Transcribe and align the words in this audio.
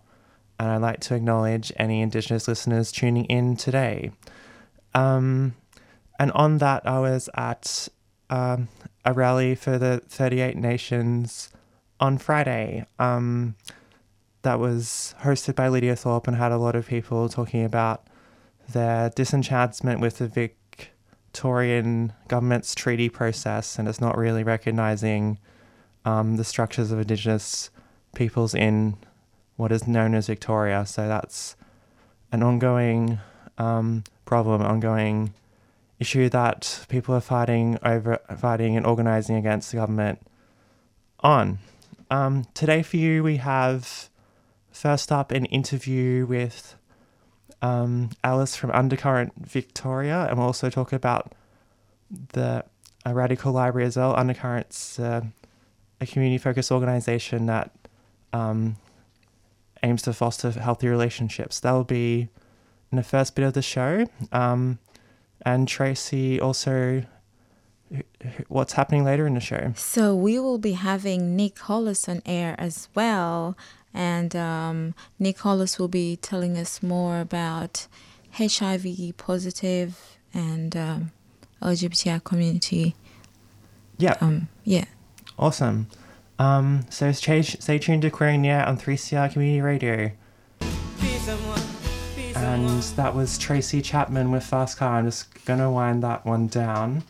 and 0.59 0.67
I'd 0.71 0.81
like 0.81 0.99
to 1.01 1.15
acknowledge 1.15 1.71
any 1.77 2.01
Indigenous 2.01 2.49
listeners 2.49 2.91
tuning 2.91 3.23
in 3.25 3.55
today. 3.55 4.11
Um, 4.93 5.55
and 6.19 6.33
on 6.33 6.57
that, 6.57 6.85
I 6.85 6.99
was 6.99 7.29
at 7.33 7.87
um, 8.29 8.67
a 9.07 9.13
rally 9.13 9.55
for 9.55 9.77
the 9.77 10.01
38 10.09 10.57
Nations 10.57 11.49
on 11.97 12.17
Friday. 12.17 12.85
Um, 12.99 13.55
that 14.41 14.59
was 14.59 15.15
hosted 15.21 15.55
by 15.55 15.69
Lydia 15.69 15.95
Thorpe 15.95 16.27
and 16.27 16.35
had 16.35 16.51
a 16.51 16.57
lot 16.57 16.75
of 16.75 16.87
people 16.87 17.29
talking 17.29 17.63
about 17.63 18.05
their 18.69 19.09
disenchantment 19.09 20.01
with 20.01 20.17
the 20.17 20.27
Victorian 20.27 22.11
government's 22.27 22.75
treaty 22.75 23.07
process 23.07 23.79
and 23.79 23.87
it's 23.87 24.01
not 24.01 24.17
really 24.17 24.43
recognizing 24.43 25.39
um, 26.03 26.35
the 26.35 26.43
structures 26.43 26.91
of 26.91 26.99
Indigenous 26.99 27.69
peoples 28.13 28.53
in 28.53 28.97
what 29.55 29.71
is 29.71 29.87
known 29.87 30.15
as 30.15 30.27
Victoria. 30.27 30.85
So 30.85 31.07
that's 31.07 31.55
an 32.33 32.43
ongoing 32.43 33.19
um, 33.57 34.03
problem, 34.25 34.61
ongoing 34.61 35.33
issue 35.99 36.29
that 36.29 36.85
people 36.89 37.15
are 37.15 37.21
fighting 37.21 37.79
over, 37.83 38.19
fighting 38.37 38.77
and 38.77 38.85
organizing 38.85 39.35
against 39.35 39.71
the 39.71 39.77
government 39.77 40.19
on. 41.21 41.59
Um, 42.09 42.45
today 42.53 42.83
for 42.83 42.97
you, 42.97 43.23
we 43.23 43.37
have 43.37 44.09
first 44.71 45.11
up 45.11 45.31
an 45.31 45.45
interview 45.45 46.25
with 46.25 46.75
um, 47.61 48.11
Alice 48.23 48.55
from 48.55 48.71
Undercurrent 48.71 49.33
Victoria, 49.37 50.27
and 50.29 50.37
we'll 50.37 50.47
also 50.47 50.69
talk 50.69 50.93
about 50.93 51.33
the 52.33 52.63
Radical 53.05 53.51
Library 53.51 53.87
as 53.87 53.97
well. 53.97 54.15
Undercurrent's 54.15 54.99
uh, 54.99 55.21
a 55.99 56.05
community 56.05 56.37
focused 56.37 56.71
organization 56.71 57.47
that 57.47 57.71
um, 58.33 58.77
aims 59.83 60.03
to 60.03 60.13
foster 60.13 60.51
healthy 60.51 60.87
relationships. 60.87 61.59
That'll 61.59 61.83
be 61.83 62.29
in 62.91 62.95
the 62.97 63.03
first 63.03 63.35
bit 63.35 63.45
of 63.45 63.53
the 63.53 63.61
show. 63.61 64.05
Um, 64.31 64.79
and 65.43 65.67
Tracy 65.67 66.39
also 66.39 67.03
what's 68.47 68.73
happening 68.73 69.03
later 69.03 69.25
in 69.25 69.33
the 69.33 69.39
show. 69.39 69.73
So 69.75 70.15
we 70.15 70.39
will 70.39 70.57
be 70.57 70.73
having 70.73 71.35
Nick 71.35 71.55
Holas 71.55 72.09
on 72.09 72.21
air 72.25 72.55
as 72.57 72.89
well, 72.95 73.57
and 73.93 74.35
um, 74.35 74.93
Nick 75.19 75.37
Holas 75.37 75.79
will 75.79 75.87
be 75.87 76.17
telling 76.17 76.57
us 76.57 76.83
more 76.83 77.19
about 77.19 77.87
HIV 78.33 79.15
positive 79.17 80.17
and 80.33 80.75
um, 80.75 81.11
LGBTI 81.61 82.23
community. 82.23 82.95
Yeah. 83.97 84.17
Um, 84.21 84.49
yeah. 84.63 84.85
Awesome. 85.39 85.87
Um, 86.39 86.85
so 86.89 87.11
stay, 87.11 87.41
stay 87.41 87.79
tuned 87.79 88.03
to 88.03 88.09
the 88.11 88.47
Air 88.47 88.65
on 88.65 88.77
3CR 88.77 89.31
Community 89.31 89.61
Radio. 89.61 90.11
And 92.47 92.81
that 92.95 93.13
was 93.13 93.37
Tracy 93.37 93.81
Chapman 93.81 94.31
with 94.31 94.41
Fast 94.41 94.77
Car. 94.77 94.99
I'm 94.99 95.05
just 95.05 95.43
going 95.43 95.59
to 95.59 95.69
wind 95.69 96.01
that 96.03 96.25
one 96.25 96.47
down. 96.47 97.03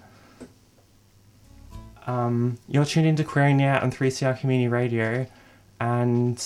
Um, 2.08 2.58
you're 2.68 2.86
tuned 2.86 3.06
into 3.06 3.24
Queering 3.24 3.58
the 3.58 3.66
Air 3.66 3.80
on 3.84 3.92
3CR 3.92 4.40
Community 4.40 4.68
Radio. 4.68 5.28
And 5.80 6.44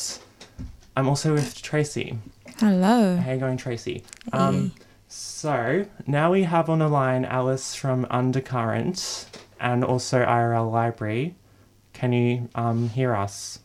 I'm 0.98 1.08
also 1.08 1.34
with 1.34 1.62
Tracy. 1.62 2.18
Hello. 2.60 3.16
How 3.16 3.32
you 3.32 3.40
going, 3.40 3.56
Tracy? 3.56 4.04
Um, 4.34 4.74
so 5.08 5.86
now 6.06 6.30
we 6.34 6.44
have 6.44 6.70
on 6.70 6.80
the 6.80 6.90
line 6.90 7.24
Alice 7.24 7.74
from 7.74 8.06
Undercurrent 8.10 9.26
and 9.62 9.86
also 9.86 10.26
IRL 10.26 10.70
Library. 10.70 11.36
Can 11.94 12.12
you 12.12 12.50
um, 12.56 12.90
hear 12.90 13.16
us? 13.16 13.60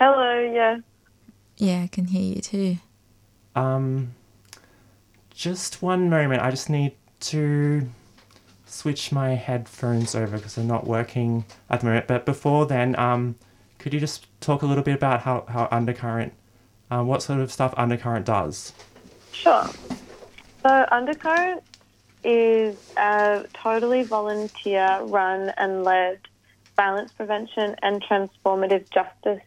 Hello, 0.00 0.40
yeah. 0.40 0.78
Yeah, 1.58 1.82
I 1.82 1.86
can 1.88 2.06
hear 2.06 2.34
you 2.34 2.40
too. 2.40 2.78
Um, 3.54 4.14
just 5.40 5.80
one 5.80 6.10
moment. 6.10 6.42
I 6.42 6.50
just 6.50 6.68
need 6.68 6.92
to 7.20 7.88
switch 8.66 9.10
my 9.10 9.30
headphones 9.30 10.14
over 10.14 10.36
because 10.36 10.54
they're 10.54 10.64
not 10.64 10.86
working 10.86 11.46
at 11.70 11.80
the 11.80 11.86
moment. 11.86 12.06
But 12.06 12.26
before 12.26 12.66
then, 12.66 12.94
um, 12.98 13.36
could 13.78 13.94
you 13.94 14.00
just 14.00 14.26
talk 14.42 14.60
a 14.60 14.66
little 14.66 14.84
bit 14.84 14.94
about 14.94 15.22
how, 15.22 15.46
how 15.48 15.66
Undercurrent, 15.70 16.34
um, 16.90 17.06
what 17.06 17.22
sort 17.22 17.40
of 17.40 17.50
stuff 17.50 17.72
Undercurrent 17.78 18.26
does? 18.26 18.74
Sure. 19.32 19.66
So, 20.62 20.86
Undercurrent 20.92 21.62
is 22.22 22.76
a 22.98 23.46
totally 23.54 24.02
volunteer 24.02 25.00
run 25.04 25.54
and 25.56 25.84
led 25.84 26.20
violence 26.76 27.12
prevention 27.12 27.76
and 27.80 28.02
transformative 28.02 28.90
justice 28.90 29.40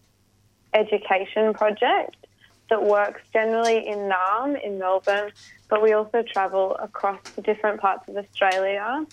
education 0.73 1.53
project 1.53 2.22
that 2.69 2.83
works 2.83 3.21
generally 3.31 3.87
in 3.87 4.09
Naarm 4.09 4.61
in 4.63 4.79
Melbourne, 4.79 5.31
but 5.69 5.81
we 5.81 5.93
also 5.93 6.23
travel 6.23 6.75
across 6.79 7.19
the 7.35 7.41
different 7.41 7.81
parts 7.81 8.07
of 8.07 8.17
Australia. 8.17 9.05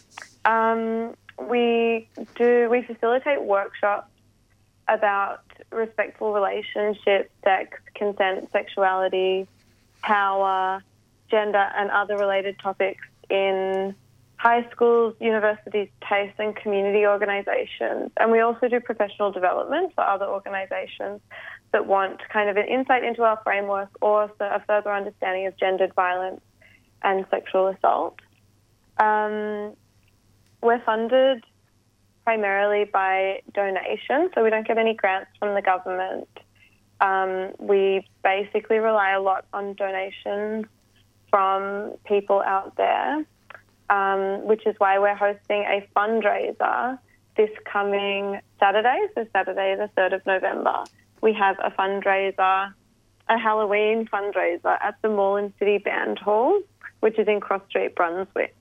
Um, 0.45 1.15
we 1.49 2.09
do 2.37 2.69
we 2.71 2.83
facilitate 2.83 3.43
workshops 3.43 4.11
about 4.89 5.43
respectful 5.71 6.33
relationships, 6.33 7.31
sex, 7.45 7.79
consent, 7.95 8.51
sexuality, 8.53 9.47
power, 10.03 10.83
gender, 11.31 11.71
and 11.77 11.91
other 11.91 12.17
related 12.17 12.59
topics 12.59 13.07
in 13.29 13.95
high 14.37 14.67
schools, 14.71 15.15
universities, 15.21 15.89
TAFE, 16.03 16.33
and 16.39 16.57
community 16.57 17.07
organisations. 17.07 18.11
And 18.17 18.33
we 18.33 18.41
also 18.41 18.69
do 18.69 18.81
professional 18.81 19.31
development 19.31 19.95
for 19.95 20.03
other 20.03 20.25
organisations 20.25 21.21
that 21.73 21.87
want 21.87 22.21
kind 22.33 22.51
of 22.51 22.57
an 22.57 22.67
insight 22.67 23.05
into 23.05 23.23
our 23.23 23.41
framework 23.45 23.91
or 24.01 24.31
a 24.41 24.63
further 24.67 24.93
understanding 24.93 25.47
of 25.47 25.57
gendered 25.57 25.95
violence 25.95 26.41
and 27.03 27.25
sexual 27.31 27.69
assault. 27.69 28.19
Um, 28.99 29.75
we're 30.63 30.83
funded 30.85 31.45
primarily 32.25 32.85
by 32.85 33.41
donations, 33.55 34.31
so 34.35 34.43
we 34.43 34.51
don't 34.51 34.67
get 34.67 34.79
any 34.79 34.95
grants 34.95 35.31
from 35.39 35.55
the 35.55 35.63
government. 35.63 36.29
Um, 37.01 37.53
we 37.59 38.07
basically 38.23 38.79
rely 38.79 39.13
a 39.13 39.21
lot 39.21 39.47
on 39.53 39.75
donations 39.75 40.67
from 41.31 41.93
people 42.05 42.43
out 42.43 42.77
there, 42.77 43.25
um, 43.89 44.45
which 44.45 44.67
is 44.67 44.75
why 44.79 44.99
we're 44.99 45.15
hosting 45.15 45.63
a 45.63 45.89
fundraiser 45.97 46.99
this 47.37 47.51
coming 47.65 48.41
Saturday, 48.59 49.07
so 49.15 49.27
Saturday, 49.33 49.77
the 49.77 49.89
3rd 49.97 50.17
of 50.17 50.27
November. 50.27 50.85
We 51.21 51.33
have 51.35 51.57
a 51.63 51.71
fundraiser, 51.71 52.73
a 53.29 53.39
Halloween 53.39 54.07
fundraiser 54.07 54.79
at 54.81 54.97
the 55.03 55.09
Moreland 55.09 55.53
City 55.59 55.79
Band 55.79 56.19
Hall, 56.19 56.61
which 57.01 57.19
is 57.19 57.29
in 57.29 57.41
Cross 57.41 57.63
Street, 57.69 57.95
Brunswick. 57.95 58.55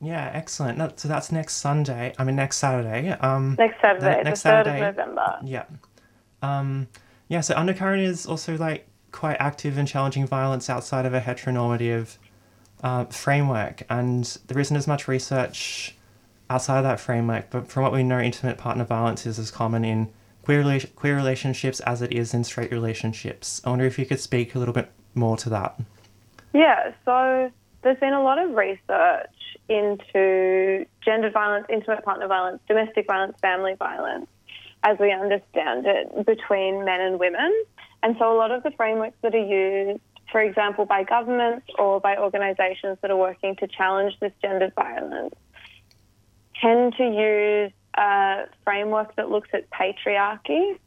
Yeah, 0.00 0.30
excellent. 0.34 0.78
No, 0.78 0.90
so 0.96 1.06
that's 1.06 1.30
next 1.30 1.54
Sunday. 1.58 2.12
I 2.18 2.24
mean, 2.24 2.34
next 2.34 2.58
Saturday. 2.58 3.10
Um, 3.10 3.54
next 3.56 3.80
Saturday, 3.80 4.18
the, 4.18 4.24
next 4.24 4.42
the 4.42 4.48
3rd 4.48 4.74
of 4.74 4.80
November. 4.80 5.38
Yeah. 5.44 5.64
Um, 6.42 6.88
yeah, 7.28 7.40
so 7.40 7.54
Undercurrent 7.54 8.02
is 8.02 8.26
also 8.26 8.56
like 8.56 8.88
quite 9.12 9.36
active 9.38 9.78
in 9.78 9.86
challenging 9.86 10.26
violence 10.26 10.68
outside 10.68 11.06
of 11.06 11.14
a 11.14 11.20
heteronormative 11.20 12.16
uh, 12.82 13.04
framework, 13.04 13.84
and 13.88 14.38
there 14.48 14.58
isn't 14.58 14.76
as 14.76 14.88
much 14.88 15.06
research 15.06 15.94
outside 16.50 16.78
of 16.78 16.84
that 16.84 16.98
framework. 16.98 17.50
But 17.50 17.68
from 17.68 17.84
what 17.84 17.92
we 17.92 18.02
know, 18.02 18.18
intimate 18.18 18.58
partner 18.58 18.84
violence 18.84 19.24
is 19.24 19.38
as 19.38 19.52
common 19.52 19.84
in 19.84 20.10
queer, 20.42 20.62
rela- 20.62 20.94
queer 20.94 21.16
relationships 21.16 21.80
as 21.80 22.02
it 22.02 22.12
is 22.12 22.34
in 22.34 22.44
straight 22.44 22.70
relationships. 22.70 23.60
I 23.64 23.70
wonder 23.70 23.86
if 23.86 23.98
you 23.98 24.06
could 24.06 24.20
speak 24.20 24.54
a 24.54 24.58
little 24.58 24.74
bit 24.74 24.90
more 25.14 25.36
to 25.38 25.48
that. 25.50 25.78
Yeah, 26.52 26.92
so 27.04 27.50
there's 27.82 27.98
been 27.98 28.12
a 28.12 28.22
lot 28.22 28.38
of 28.38 28.50
research 28.54 29.30
into 29.68 30.84
gendered 31.04 31.32
violence, 31.32 31.66
intimate 31.70 32.04
partner 32.04 32.28
violence, 32.28 32.60
domestic 32.68 33.06
violence, 33.06 33.36
family 33.40 33.74
violence, 33.78 34.26
as 34.82 34.98
we 34.98 35.12
understand 35.12 35.86
it, 35.86 36.26
between 36.26 36.84
men 36.84 37.00
and 37.00 37.18
women. 37.18 37.52
And 38.02 38.16
so 38.18 38.34
a 38.34 38.36
lot 38.36 38.50
of 38.50 38.62
the 38.62 38.72
frameworks 38.72 39.16
that 39.22 39.34
are 39.34 39.38
used, 39.38 40.00
for 40.30 40.40
example, 40.40 40.84
by 40.84 41.04
governments 41.04 41.66
or 41.78 42.00
by 42.00 42.16
organisations 42.16 42.98
that 43.00 43.10
are 43.10 43.16
working 43.16 43.56
to 43.56 43.66
challenge 43.66 44.14
this 44.20 44.32
gendered 44.42 44.74
violence, 44.74 45.34
tend 46.60 46.94
to 46.96 47.04
use 47.04 47.72
a 47.96 48.44
framework 48.64 49.14
that 49.16 49.30
looks 49.30 49.48
at 49.52 49.68
patriarchy 49.70 50.78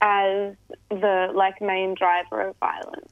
as 0.00 0.54
the 0.90 1.30
like 1.34 1.60
main 1.60 1.94
driver 1.94 2.48
of 2.48 2.56
violence. 2.56 3.08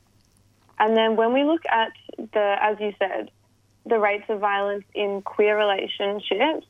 And 0.79 0.97
then 0.97 1.17
when 1.17 1.33
we 1.33 1.45
look 1.45 1.63
at 1.71 1.93
the, 2.17 2.57
as 2.61 2.79
you 2.81 2.93
said, 2.99 3.31
the 3.87 3.99
rates 3.99 4.25
of 4.29 4.41
violence 4.41 4.85
in 4.95 5.23
queer 5.23 5.57
relationships, 5.57 6.67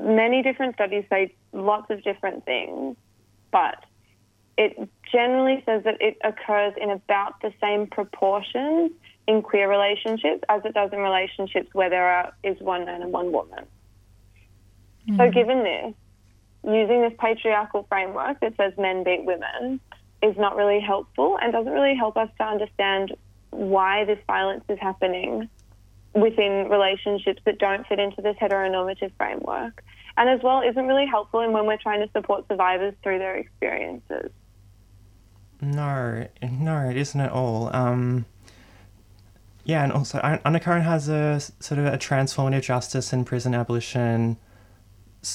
many 0.00 0.42
different 0.42 0.74
studies 0.74 1.04
say 1.10 1.34
lots 1.52 1.90
of 1.90 2.02
different 2.04 2.44
things, 2.44 2.96
but 3.50 3.84
it 4.56 4.88
generally 5.10 5.62
says 5.64 5.84
that 5.84 6.00
it 6.00 6.18
occurs 6.24 6.74
in 6.80 6.90
about 6.90 7.40
the 7.40 7.52
same 7.62 7.86
proportions 7.86 8.90
in 9.26 9.42
queer 9.42 9.68
relationships 9.68 10.42
as 10.48 10.62
it 10.64 10.74
does 10.74 10.90
in 10.92 10.98
relationships 10.98 11.68
where 11.72 11.90
there 11.90 12.06
are, 12.06 12.32
is 12.42 12.58
one 12.60 12.84
man 12.84 13.02
and 13.02 13.12
one 13.12 13.30
woman. 13.32 13.64
Mm. 15.08 15.16
So, 15.16 15.30
given 15.30 15.62
this, 15.62 15.94
using 16.64 17.02
this 17.02 17.12
patriarchal 17.18 17.86
framework 17.88 18.40
that 18.40 18.56
says 18.56 18.72
men 18.76 19.04
beat 19.04 19.24
women 19.24 19.80
is 20.22 20.36
not 20.36 20.56
really 20.56 20.80
helpful 20.80 21.38
and 21.40 21.52
doesn't 21.52 21.72
really 21.72 21.96
help 21.96 22.16
us 22.16 22.28
to 22.38 22.44
understand 22.44 23.16
why 23.50 24.04
this 24.04 24.18
violence 24.26 24.64
is 24.68 24.78
happening 24.78 25.48
within 26.14 26.68
relationships 26.68 27.40
that 27.44 27.58
don't 27.58 27.86
fit 27.86 27.98
into 27.98 28.20
this 28.20 28.36
heteronormative 28.36 29.12
framework. 29.16 29.84
And 30.16 30.28
as 30.28 30.40
well, 30.42 30.62
isn't 30.62 30.86
really 30.86 31.06
helpful 31.06 31.40
in 31.40 31.52
when 31.52 31.66
we're 31.66 31.78
trying 31.78 32.00
to 32.04 32.10
support 32.12 32.46
survivors 32.48 32.94
through 33.02 33.18
their 33.18 33.36
experiences. 33.36 34.30
No, 35.60 36.26
no, 36.42 36.88
it 36.88 36.96
isn't 36.96 37.20
at 37.20 37.30
all. 37.30 37.74
Um, 37.74 38.26
yeah, 39.64 39.84
and 39.84 39.92
also 39.92 40.20
Undercurrent 40.44 40.84
has 40.84 41.08
a 41.08 41.40
sort 41.60 41.78
of 41.78 41.86
a 41.86 41.98
transformative 41.98 42.62
justice 42.62 43.12
and 43.12 43.26
prison 43.26 43.54
abolition 43.54 44.38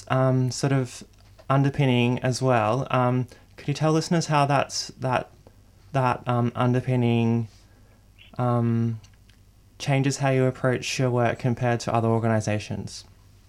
um, 0.08 0.52
sort 0.52 0.74
of 0.74 1.04
underpinning 1.50 2.20
as 2.20 2.42
well. 2.42 2.88
Um, 2.90 3.28
could 3.58 3.68
you 3.68 3.74
tell 3.74 3.92
listeners 3.92 4.28
how 4.28 4.46
that's 4.46 4.88
that 5.00 5.30
that 5.92 6.28
um, 6.28 6.52
underpinning 6.56 7.48
um, 8.38 9.00
changes 9.78 10.18
how 10.18 10.30
you 10.30 10.46
approach 10.46 10.98
your 10.98 11.12
work 11.12 11.40
compared 11.40 11.80
to 11.82 11.94
other 11.94 12.08
organisations? 12.08 13.06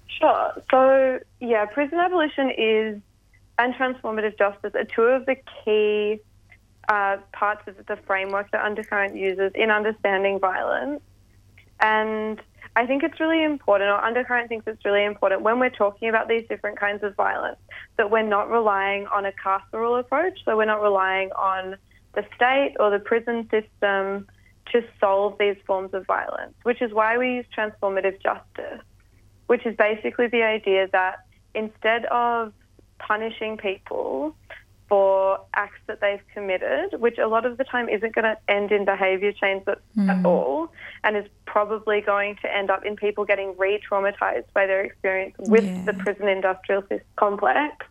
Sure. 0.07 0.63
So 0.71 1.21
yeah, 1.41 1.65
prison 1.67 1.99
abolition 1.99 2.51
is 2.51 3.01
and 3.59 3.75
transformative 3.75 4.37
justice 4.37 4.73
are 4.75 4.85
two 4.85 5.03
of 5.03 5.27
the 5.27 5.37
key 5.65 6.21
uh, 6.89 7.19
parts 7.33 7.63
of 7.67 7.87
the 7.87 7.97
framework 7.97 8.51
that 8.51 8.65
Undercurrent 8.65 9.17
uses 9.17 9.53
in 9.55 9.71
understanding 9.71 10.39
violence. 10.39 11.01
And 11.81 12.41
I 12.77 12.87
think 12.87 13.05
it's 13.05 13.21
really 13.21 13.45
important, 13.45 13.89
or 13.89 14.03
Undercurrent 14.03 14.49
thinks 14.49 14.67
it's 14.67 14.85
really 14.85 15.05
important 15.05 15.43
when 15.43 15.61
we're 15.61 15.71
talking 15.71 16.09
about 16.09 16.29
these 16.29 16.47
different 16.49 16.79
kinds 16.79 17.05
of 17.05 17.15
violence, 17.15 17.59
that 17.97 18.11
we're 18.11 18.23
not 18.23 18.51
relying 18.51 19.07
on 19.07 19.25
a 19.27 19.33
carceral 19.33 19.99
approach. 20.01 20.41
So 20.45 20.57
we're 20.57 20.65
not 20.65 20.83
relying 20.83 21.31
on 21.33 21.77
the 22.15 22.25
state 22.35 22.75
or 22.81 22.91
the 22.91 22.99
prison 22.99 23.49
system 23.51 24.27
to 24.73 24.83
solve 24.99 25.37
these 25.39 25.57
forms 25.67 25.95
of 25.95 26.07
violence, 26.07 26.55
which 26.65 26.83
is 26.83 26.93
why 26.93 27.17
we 27.17 27.35
use 27.35 27.47
transformative 27.57 28.21
justice, 28.21 28.83
which 29.47 29.65
is 29.67 29.77
basically 29.77 30.27
the 30.27 30.43
idea 30.43 30.89
that 30.93 31.27
instead 31.55 32.07
of 32.07 32.53
punishing 32.99 33.57
people 33.57 34.35
for 34.95 35.41
acts 35.55 35.81
that 35.89 36.01
they've 36.01 36.23
committed, 36.33 37.01
which 37.01 37.19
a 37.19 37.27
lot 37.27 37.45
of 37.45 37.59
the 37.59 37.65
time 37.65 37.89
isn't 37.89 38.15
going 38.15 38.23
to 38.25 38.39
end 38.47 38.71
in 38.71 38.85
behaviour 38.85 39.33
change 39.33 39.65
at, 39.67 39.81
mm. 39.97 40.09
at 40.09 40.25
all, 40.25 40.71
and 41.03 41.17
is 41.17 41.27
probably 41.47 42.01
going 42.01 42.37
to 42.43 42.57
end 42.57 42.71
up 42.71 42.85
in 42.85 42.95
people 42.95 43.25
getting 43.25 43.57
re 43.59 43.83
traumatized 43.91 44.45
by 44.55 44.69
their 44.69 44.83
experience 44.85 45.35
with 45.37 45.65
yeah. 45.65 45.85
the 45.85 45.95
prison 45.95 46.29
industrial 46.29 46.85
complex. 47.17 47.85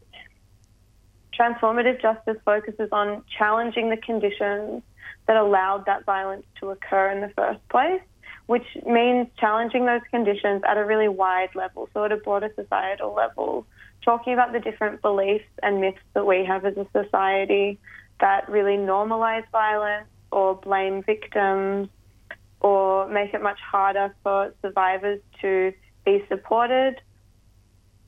Transformative 1.38 2.02
justice 2.02 2.38
focuses 2.46 2.88
on 2.94 3.22
challenging 3.38 3.90
the 3.90 3.98
conditions 3.98 4.82
that 5.28 5.36
allowed 5.36 5.86
that 5.88 6.06
violence 6.06 6.46
to 6.62 6.70
occur 6.70 7.12
in 7.12 7.20
the 7.20 7.34
first 7.36 7.60
place, 7.68 8.02
which 8.46 8.78
means 8.86 9.28
challenging 9.38 9.86
those 9.86 10.04
conditions 10.10 10.62
at 10.66 10.78
a 10.78 10.86
really 10.86 11.10
wide 11.10 11.54
level, 11.54 11.90
so 11.94 12.06
at 12.06 12.14
a 12.14 12.18
broader 12.18 12.50
societal 12.56 13.14
level 13.14 13.68
talking 14.04 14.34
about 14.34 14.54
the 14.54 14.60
different 14.60 15.02
beliefs 15.02 15.46
and 15.62 15.82
myths 15.82 16.00
that 16.14 16.26
we 16.26 16.46
have 16.46 16.66
as 16.66 16.76
a 16.78 16.88
society 16.92 17.80
that 18.20 18.50
really 18.50 18.78
normalize 18.78 19.44
violence 19.52 20.08
or 20.32 20.56
blame 20.56 21.04
victims 21.04 21.90
or 22.60 23.08
make 23.08 23.34
it 23.34 23.42
much 23.42 23.60
harder 23.60 24.16
for 24.24 24.54
survivors 24.62 25.20
to 25.42 25.74
be 26.06 26.24
supported. 26.30 27.02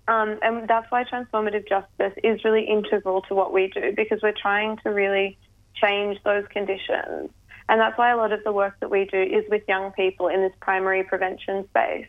Um, 0.08 0.38
and 0.42 0.68
that's 0.68 0.90
why 0.92 1.04
transformative 1.04 1.68
justice 1.68 2.14
is 2.24 2.44
really 2.44 2.64
integral 2.64 3.22
to 3.24 3.36
what 3.36 3.52
we 3.52 3.72
do 3.74 3.94
because 3.96 4.20
we're 4.22 4.40
trying 4.40 4.78
to 4.84 4.90
really 4.90 5.38
change 5.76 6.20
those 6.24 6.46
conditions. 6.50 7.30
And 7.68 7.82
that's 7.82 7.98
why 7.98 8.12
a 8.12 8.18
lot 8.18 8.32
of 8.32 8.44
the 8.44 8.52
work 8.52 8.76
that 8.80 8.92
we 8.92 9.06
do 9.06 9.22
is 9.22 9.44
with 9.50 9.64
young 9.68 9.92
people 9.92 10.28
in 10.28 10.42
this 10.42 10.54
primary 10.62 11.04
prevention 11.04 11.68
space 11.70 12.08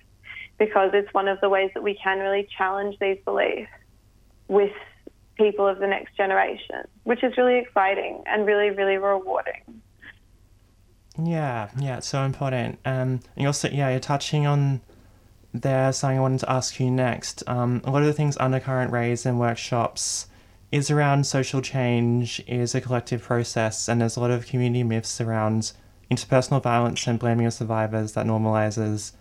because 0.59 0.91
it's 0.95 1.13
one 1.13 1.29
of 1.29 1.41
the 1.41 1.49
ways 1.49 1.71
that 1.75 1.83
we 1.83 1.99
can 2.03 2.19
really 2.19 2.49
challenge 2.57 2.97
these 2.99 3.19
beliefs 3.25 3.71
with 4.49 4.73
people 5.37 5.67
of 5.67 5.79
the 5.79 5.87
next 5.87 6.17
generation, 6.17 6.87
which 7.05 7.23
is 7.23 7.37
really 7.37 7.59
exciting 7.59 8.23
and 8.27 8.47
really, 8.47 8.71
really 8.71 8.97
rewarding. 8.97 9.83
Yeah, 11.23 11.71
yeah, 11.79 11.99
it's 11.99 12.07
so 12.07 12.23
important. 12.23 12.79
Um, 12.85 12.95
and 12.95 13.23
you 13.37 13.47
also, 13.47 13.69
yeah, 13.69 13.91
you're 13.91 14.01
touching 14.01 14.47
on 14.47 14.81
there 15.53 15.93
something 15.93 16.19
I 16.19 16.21
wanted 16.21 16.41
to 16.41 16.51
ask 16.51 16.79
you 16.79 16.91
next. 16.91 17.43
Um, 17.47 17.81
a 17.85 17.91
lot 17.91 18.03
of 18.03 18.07
the 18.07 18.13
things 18.13 18.37
Undercurrent 18.39 18.93
raise 18.93 19.25
in 19.25 19.39
workshops 19.39 20.27
is 20.73 20.91
around 20.91 21.27
social 21.27 21.61
change, 21.61 22.43
is 22.47 22.75
a 22.75 22.81
collective 22.81 23.23
process, 23.23 23.89
and 23.89 24.01
there's 24.01 24.17
a 24.17 24.21
lot 24.21 24.31
of 24.31 24.47
community 24.47 24.83
myths 24.83 25.21
around 25.21 25.73
interpersonal 26.11 26.63
violence 26.63 27.07
and 27.07 27.19
blaming 27.19 27.47
of 27.47 27.53
survivors 27.53 28.13
that 28.13 28.27
normalizes 28.27 29.13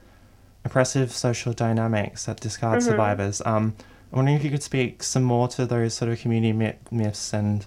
oppressive 0.66 1.12
social 1.12 1.54
dynamics 1.54 2.26
that 2.26 2.42
discard 2.42 2.80
mm-hmm. 2.80 2.90
survivors. 2.90 3.42
Um, 3.46 3.76
I'm 4.12 4.18
wondering 4.18 4.36
if 4.36 4.44
you 4.44 4.52
could 4.52 4.64
speak 4.64 5.04
some 5.04 5.24
more 5.24 5.48
to 5.50 5.66
those 5.66 5.94
sort 5.94 6.12
of 6.12 6.20
community 6.20 6.52
myths 6.92 7.34
and 7.34 7.66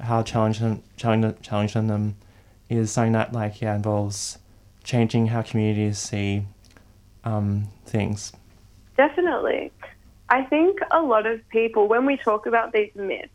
how 0.00 0.22
challenging, 0.22 0.82
challenging, 0.96 1.34
challenging 1.42 1.88
them 1.88 2.16
is 2.68 2.92
something 2.92 3.12
that 3.12 3.32
like 3.32 3.60
yeah 3.60 3.74
involves 3.74 4.38
changing 4.84 5.26
how 5.26 5.42
communities 5.42 5.98
see 5.98 6.44
um, 7.24 7.68
things. 7.84 8.32
Definitely. 8.96 9.72
I 10.30 10.42
think 10.44 10.78
a 10.90 11.00
lot 11.00 11.26
of 11.26 11.46
people, 11.48 11.88
when 11.88 12.04
we 12.04 12.16
talk 12.16 12.46
about 12.46 12.72
these 12.72 12.94
myths, 12.94 13.28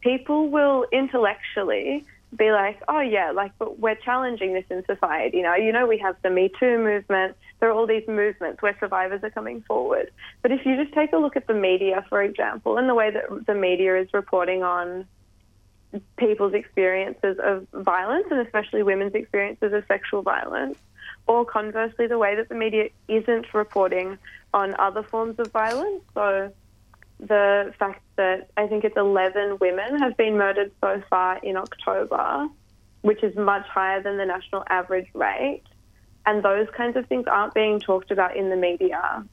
people 0.00 0.48
will 0.48 0.86
intellectually 0.92 2.04
be 2.34 2.50
like, 2.50 2.82
oh 2.88 3.00
yeah, 3.00 3.30
like 3.30 3.52
but 3.58 3.78
we're 3.78 3.94
challenging 3.94 4.52
this 4.52 4.64
in 4.70 4.84
society 4.84 5.42
now. 5.42 5.54
You 5.56 5.72
know, 5.72 5.86
we 5.86 5.98
have 5.98 6.16
the 6.22 6.30
Me 6.30 6.50
Too 6.58 6.78
movement. 6.78 7.36
There 7.60 7.68
are 7.68 7.72
all 7.72 7.86
these 7.86 8.06
movements 8.08 8.60
where 8.60 8.76
survivors 8.80 9.22
are 9.22 9.30
coming 9.30 9.62
forward. 9.62 10.10
But 10.42 10.52
if 10.52 10.66
you 10.66 10.76
just 10.82 10.94
take 10.94 11.12
a 11.12 11.18
look 11.18 11.36
at 11.36 11.46
the 11.46 11.54
media, 11.54 12.04
for 12.08 12.22
example, 12.22 12.78
and 12.78 12.88
the 12.88 12.94
way 12.94 13.10
that 13.10 13.46
the 13.46 13.54
media 13.54 14.00
is 14.00 14.08
reporting 14.12 14.62
on 14.62 15.06
people's 16.16 16.52
experiences 16.52 17.38
of 17.42 17.66
violence 17.72 18.26
and 18.30 18.40
especially 18.40 18.82
women's 18.82 19.14
experiences 19.14 19.72
of 19.72 19.84
sexual 19.86 20.22
violence, 20.22 20.76
or 21.26 21.44
conversely, 21.44 22.06
the 22.06 22.18
way 22.18 22.36
that 22.36 22.48
the 22.48 22.54
media 22.54 22.88
isn't 23.08 23.52
reporting 23.54 24.18
on 24.52 24.74
other 24.78 25.02
forms 25.02 25.38
of 25.38 25.50
violence. 25.52 26.02
So 26.14 26.52
the 27.18 27.72
fact 27.78 28.02
that 28.16 28.50
I 28.56 28.66
think 28.66 28.84
it's 28.84 28.96
11 28.96 29.58
women 29.60 29.98
have 29.98 30.16
been 30.16 30.36
murdered 30.36 30.72
so 30.80 31.02
far 31.08 31.38
in 31.38 31.56
October, 31.56 32.48
which 33.02 33.22
is 33.22 33.34
much 33.36 33.66
higher 33.66 34.02
than 34.02 34.18
the 34.18 34.26
national 34.26 34.64
average 34.68 35.08
rate. 35.14 35.62
And 36.26 36.42
those 36.42 36.66
kinds 36.76 36.96
of 36.96 37.06
things 37.06 37.26
aren't 37.26 37.54
being 37.54 37.80
talked 37.80 38.10
about 38.10 38.36
in 38.36 38.50
the 38.50 38.56
media. 38.56 39.24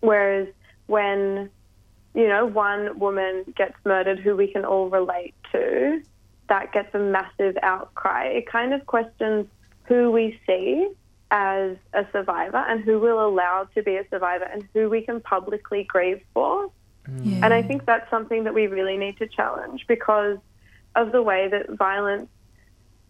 Whereas 0.00 0.48
when, 0.86 1.50
you 2.14 2.28
know, 2.28 2.46
one 2.46 2.98
woman 2.98 3.44
gets 3.56 3.74
murdered 3.84 4.20
who 4.20 4.36
we 4.36 4.46
can 4.46 4.64
all 4.64 4.88
relate 4.88 5.34
to, 5.52 6.00
that 6.48 6.72
gets 6.72 6.94
a 6.94 6.98
massive 6.98 7.58
outcry. 7.62 8.26
It 8.26 8.46
kind 8.46 8.72
of 8.72 8.86
questions 8.86 9.46
who 9.84 10.12
we 10.12 10.38
see 10.46 10.88
as 11.30 11.76
a 11.92 12.06
survivor 12.12 12.64
and 12.68 12.84
who 12.84 13.00
we're 13.00 13.10
allowed 13.10 13.68
to 13.74 13.82
be 13.82 13.96
a 13.96 14.08
survivor 14.08 14.44
and 14.44 14.64
who 14.72 14.88
we 14.88 15.02
can 15.02 15.20
publicly 15.20 15.84
grieve 15.84 16.22
for. 16.32 16.70
Yeah. 17.08 17.44
And 17.44 17.54
I 17.54 17.62
think 17.62 17.84
that's 17.84 18.08
something 18.10 18.44
that 18.44 18.54
we 18.54 18.66
really 18.66 18.96
need 18.96 19.18
to 19.18 19.26
challenge 19.26 19.86
because 19.86 20.38
of 20.94 21.12
the 21.12 21.22
way 21.22 21.48
that 21.48 21.70
violence 21.70 22.28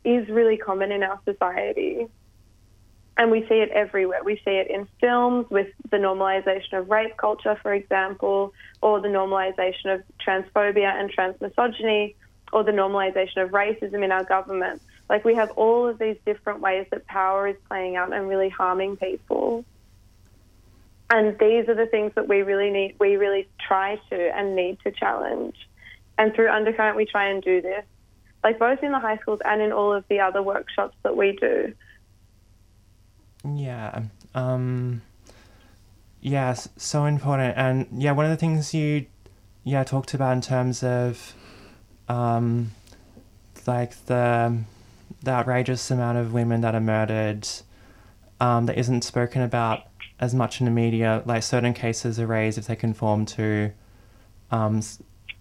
is 0.05 0.29
really 0.29 0.57
common 0.57 0.93
in 0.93 1.03
our 1.03 1.21
society. 1.25 2.09
and 3.19 3.31
we 3.31 3.41
see 3.49 3.55
it 3.55 3.71
everywhere. 3.71 4.23
We 4.23 4.37
see 4.45 4.53
it 4.53 4.69
in 4.71 4.87
films 5.01 5.47
with 5.49 5.69
the 5.91 5.97
normalization 5.97 6.75
of 6.75 6.91
rape 6.91 7.17
culture, 7.17 7.59
for 7.63 7.73
example, 7.73 8.53
or 8.83 9.01
the 9.01 9.09
normalization 9.09 9.95
of 9.95 10.03
transphobia 10.25 10.93
and 10.93 11.11
transmisogyny, 11.11 12.15
or 12.53 12.63
the 12.63 12.73
normalization 12.73 13.43
of 13.43 13.51
racism 13.51 14.05
in 14.05 14.13
our 14.13 14.25
government. 14.25 14.83
Like 15.09 15.25
we 15.25 15.35
have 15.35 15.51
all 15.53 15.89
of 15.89 15.99
these 15.99 16.17
different 16.27 16.61
ways 16.61 16.87
that 16.91 17.07
power 17.07 17.49
is 17.49 17.57
playing 17.69 17.97
out 17.97 18.13
and 18.13 18.29
really 18.29 18.51
harming 18.51 18.97
people. 18.97 19.65
And 21.09 21.39
these 21.39 21.69
are 21.69 21.75
the 21.75 21.87
things 21.87 22.13
that 22.17 22.27
we 22.27 22.43
really 22.43 22.71
need, 22.71 22.97
we 22.99 23.17
really 23.17 23.49
try 23.65 23.97
to 24.11 24.37
and 24.37 24.57
need 24.57 24.79
to 24.85 24.91
challenge. 24.91 25.55
And 26.19 26.35
through 26.35 26.49
Undercurrent, 26.49 26.97
we 26.97 27.07
try 27.07 27.29
and 27.29 27.43
do 27.43 27.63
this, 27.63 27.85
like 28.43 28.59
both 28.59 28.83
in 28.83 28.91
the 28.91 28.99
high 28.99 29.19
schools 29.19 29.41
and 29.45 29.63
in 29.63 29.71
all 29.71 29.93
of 29.93 30.05
the 30.09 30.19
other 30.21 30.43
workshops 30.43 30.97
that 31.05 31.17
we 31.17 31.33
do. 31.33 31.75
Yeah. 33.45 34.05
Um, 34.35 35.03
yes, 36.21 36.69
so 36.77 37.05
important. 37.05 37.57
And 37.57 37.87
yeah, 37.93 38.11
one 38.13 38.25
of 38.25 38.31
the 38.33 38.37
things 38.37 38.75
you, 38.75 39.07
yeah, 39.63 39.85
talked 39.85 40.13
about 40.13 40.33
in 40.33 40.41
terms 40.41 40.83
of, 40.83 41.35
um, 42.09 42.73
like 43.65 44.07
the, 44.07 44.59
the 45.23 45.31
outrageous 45.31 45.89
amount 45.91 46.19
of 46.19 46.33
women 46.33 46.63
that 46.63 46.75
are 46.75 46.81
murdered, 46.81 47.47
um, 48.41 48.67
that 48.67 48.77
isn't 48.77 49.03
spoken 49.03 49.43
about 49.43 49.83
as 50.21 50.35
much 50.35 50.61
in 50.61 50.65
the 50.65 50.71
media. 50.71 51.23
Like 51.25 51.43
certain 51.43 51.75
cases 51.75 52.19
are 52.19 52.27
raised 52.27 52.59
if 52.59 52.67
they 52.67 52.77
conform 52.77 53.27
to, 53.27 53.73
um, 54.51 54.83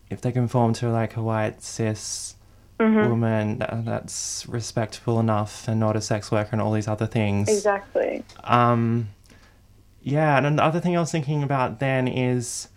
if 0.09 0.21
they 0.21 0.31
conform 0.31 0.73
to 0.73 0.89
like 0.89 1.15
a 1.15 1.21
white 1.21 1.61
cis 1.61 2.35
Mm-hmm. 2.77 3.09
woman 3.09 3.59
that, 3.59 3.85
that's 3.85 4.45
respectable 4.49 5.17
enough 5.21 5.69
and 5.69 5.79
not 5.79 5.95
a 5.95 6.01
sex 6.01 6.29
worker 6.29 6.49
and 6.51 6.59
all 6.59 6.73
these 6.73 6.89
other 6.89 7.07
things. 7.07 7.47
Exactly. 7.47 8.21
Um, 8.43 9.07
yeah, 10.01 10.45
and 10.45 10.59
the 10.59 10.63
other 10.63 10.81
thing 10.81 10.97
I 10.97 10.99
was 10.99 11.09
thinking 11.09 11.41
about 11.41 11.79
then 11.79 12.05
is 12.05 12.67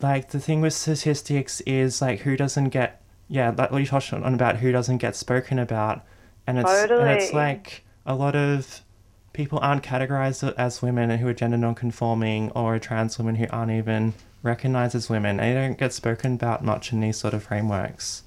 like 0.00 0.30
the 0.30 0.40
thing 0.40 0.60
with 0.60 0.74
statistics 0.74 1.60
is 1.60 2.02
like 2.02 2.20
who 2.22 2.36
doesn't 2.36 2.70
get 2.70 3.00
yeah, 3.28 3.54
like 3.56 3.70
what 3.70 3.78
you 3.78 3.86
touched 3.86 4.12
on 4.12 4.34
about 4.34 4.56
who 4.56 4.72
doesn't 4.72 4.98
get 4.98 5.14
spoken 5.14 5.60
about, 5.60 6.04
and 6.46 6.58
it's 6.58 6.70
and 6.70 7.08
it's 7.08 7.32
like 7.32 7.84
a 8.04 8.16
lot 8.16 8.34
of 8.34 8.82
people 9.32 9.58
aren't 9.62 9.82
categorized 9.82 10.52
as 10.56 10.82
women 10.82 11.10
who 11.18 11.28
are 11.28 11.34
gender 11.34 11.56
non-conforming 11.56 12.50
or 12.50 12.78
trans 12.78 13.18
women 13.18 13.36
who 13.36 13.46
aren't 13.50 13.70
even 13.70 14.14
recognized 14.42 14.94
as 14.94 15.08
women. 15.08 15.38
They 15.38 15.54
don't 15.54 15.78
get 15.78 15.92
spoken 15.92 16.34
about 16.34 16.64
much 16.64 16.92
in 16.92 17.00
these 17.00 17.16
sort 17.16 17.34
of 17.34 17.44
frameworks. 17.44 18.24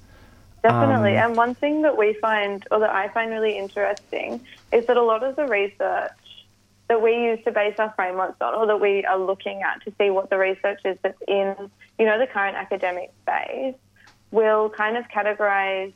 Definitely. 0.62 1.16
Um, 1.16 1.30
and 1.30 1.36
one 1.36 1.54
thing 1.54 1.82
that 1.82 1.96
we 1.96 2.14
find, 2.14 2.66
or 2.70 2.80
that 2.80 2.90
I 2.90 3.08
find 3.08 3.30
really 3.30 3.56
interesting, 3.56 4.40
is 4.72 4.86
that 4.86 4.96
a 4.96 5.02
lot 5.02 5.22
of 5.22 5.36
the 5.36 5.46
research 5.46 6.10
that 6.88 7.02
we 7.02 7.14
use 7.14 7.38
to 7.44 7.52
base 7.52 7.74
our 7.78 7.92
frameworks 7.94 8.40
on, 8.40 8.54
or 8.54 8.66
that 8.66 8.80
we 8.80 9.04
are 9.04 9.18
looking 9.18 9.62
at 9.62 9.82
to 9.84 9.92
see 9.98 10.10
what 10.10 10.30
the 10.30 10.38
research 10.38 10.80
is 10.84 10.96
that's 11.02 11.20
in, 11.28 11.54
you 11.98 12.06
know, 12.06 12.18
the 12.18 12.26
current 12.26 12.56
academic 12.56 13.12
space, 13.22 13.74
will 14.30 14.70
kind 14.70 14.96
of 14.96 15.06
categorize 15.08 15.92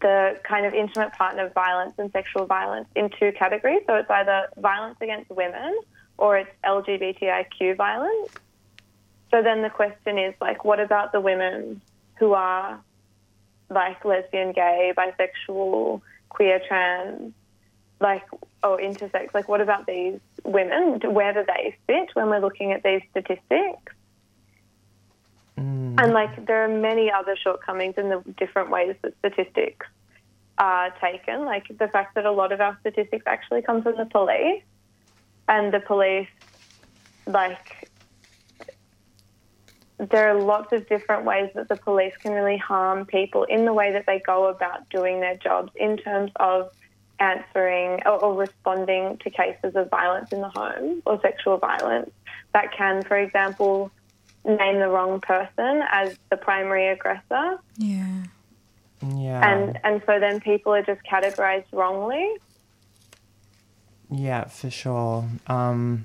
the 0.00 0.38
kind 0.44 0.66
of 0.66 0.74
intimate 0.74 1.12
partner 1.12 1.50
violence 1.54 1.94
and 1.98 2.10
sexual 2.12 2.46
violence 2.46 2.88
in 2.94 3.10
two 3.18 3.32
categories. 3.32 3.82
So 3.86 3.94
it's 3.94 4.10
either 4.10 4.48
violence 4.56 4.96
against 5.00 5.30
women 5.30 5.78
or 6.18 6.38
it's 6.38 6.50
LGBTIQ 6.64 7.76
violence. 7.76 8.30
So 9.30 9.42
then 9.42 9.62
the 9.62 9.70
question 9.70 10.18
is 10.18 10.34
like, 10.40 10.64
what 10.64 10.80
about 10.80 11.12
the 11.12 11.20
women 11.20 11.80
who 12.18 12.34
are 12.34 12.80
like 13.70 14.04
lesbian, 14.04 14.52
gay, 14.52 14.92
bisexual, 14.96 16.02
queer, 16.28 16.60
trans, 16.66 17.32
like 18.00 18.24
or 18.62 18.78
intersex? 18.78 19.32
Like, 19.32 19.48
what 19.48 19.60
about 19.60 19.86
these 19.86 20.18
women? 20.44 21.00
Where 21.14 21.32
do 21.32 21.44
they 21.46 21.76
fit 21.86 22.10
when 22.14 22.28
we're 22.28 22.40
looking 22.40 22.72
at 22.72 22.82
these 22.82 23.02
statistics? 23.10 23.94
And 26.00 26.14
like, 26.14 26.46
there 26.46 26.64
are 26.64 26.68
many 26.68 27.10
other 27.10 27.36
shortcomings 27.36 27.94
in 27.98 28.08
the 28.08 28.22
different 28.38 28.70
ways 28.70 28.96
that 29.02 29.12
statistics 29.18 29.86
are 30.56 30.90
taken. 31.00 31.44
Like 31.44 31.66
the 31.68 31.88
fact 31.88 32.14
that 32.14 32.24
a 32.24 32.32
lot 32.32 32.52
of 32.52 32.60
our 32.60 32.76
statistics 32.80 33.24
actually 33.26 33.62
come 33.62 33.82
from 33.82 33.96
the 33.96 34.06
police, 34.06 34.62
and 35.48 35.74
the 35.74 35.80
police, 35.80 36.28
like, 37.26 37.90
there 39.98 40.30
are 40.30 40.40
lots 40.40 40.72
of 40.72 40.88
different 40.88 41.24
ways 41.24 41.50
that 41.54 41.68
the 41.68 41.76
police 41.76 42.14
can 42.22 42.32
really 42.32 42.56
harm 42.56 43.04
people 43.04 43.44
in 43.44 43.66
the 43.66 43.74
way 43.74 43.92
that 43.92 44.06
they 44.06 44.22
go 44.24 44.46
about 44.48 44.88
doing 44.88 45.20
their 45.20 45.36
jobs 45.36 45.70
in 45.76 45.98
terms 45.98 46.30
of 46.36 46.70
answering 47.18 48.00
or, 48.06 48.12
or 48.12 48.34
responding 48.34 49.18
to 49.18 49.28
cases 49.28 49.76
of 49.76 49.90
violence 49.90 50.28
in 50.32 50.40
the 50.40 50.48
home 50.48 51.02
or 51.04 51.20
sexual 51.20 51.58
violence 51.58 52.10
that 52.54 52.72
can, 52.72 53.04
for 53.04 53.18
example, 53.18 53.90
name 54.44 54.78
the 54.78 54.88
wrong 54.88 55.20
person 55.20 55.82
as 55.90 56.16
the 56.30 56.36
primary 56.36 56.88
aggressor, 56.88 57.58
Yeah. 57.76 58.24
yeah. 59.06 59.52
and 59.52 59.78
and 59.84 60.02
so 60.06 60.18
then 60.20 60.40
people 60.40 60.72
are 60.74 60.82
just 60.82 61.00
categorized 61.04 61.66
wrongly. 61.72 62.26
Yeah, 64.10 64.44
for 64.44 64.70
sure. 64.70 65.24
Um, 65.46 66.04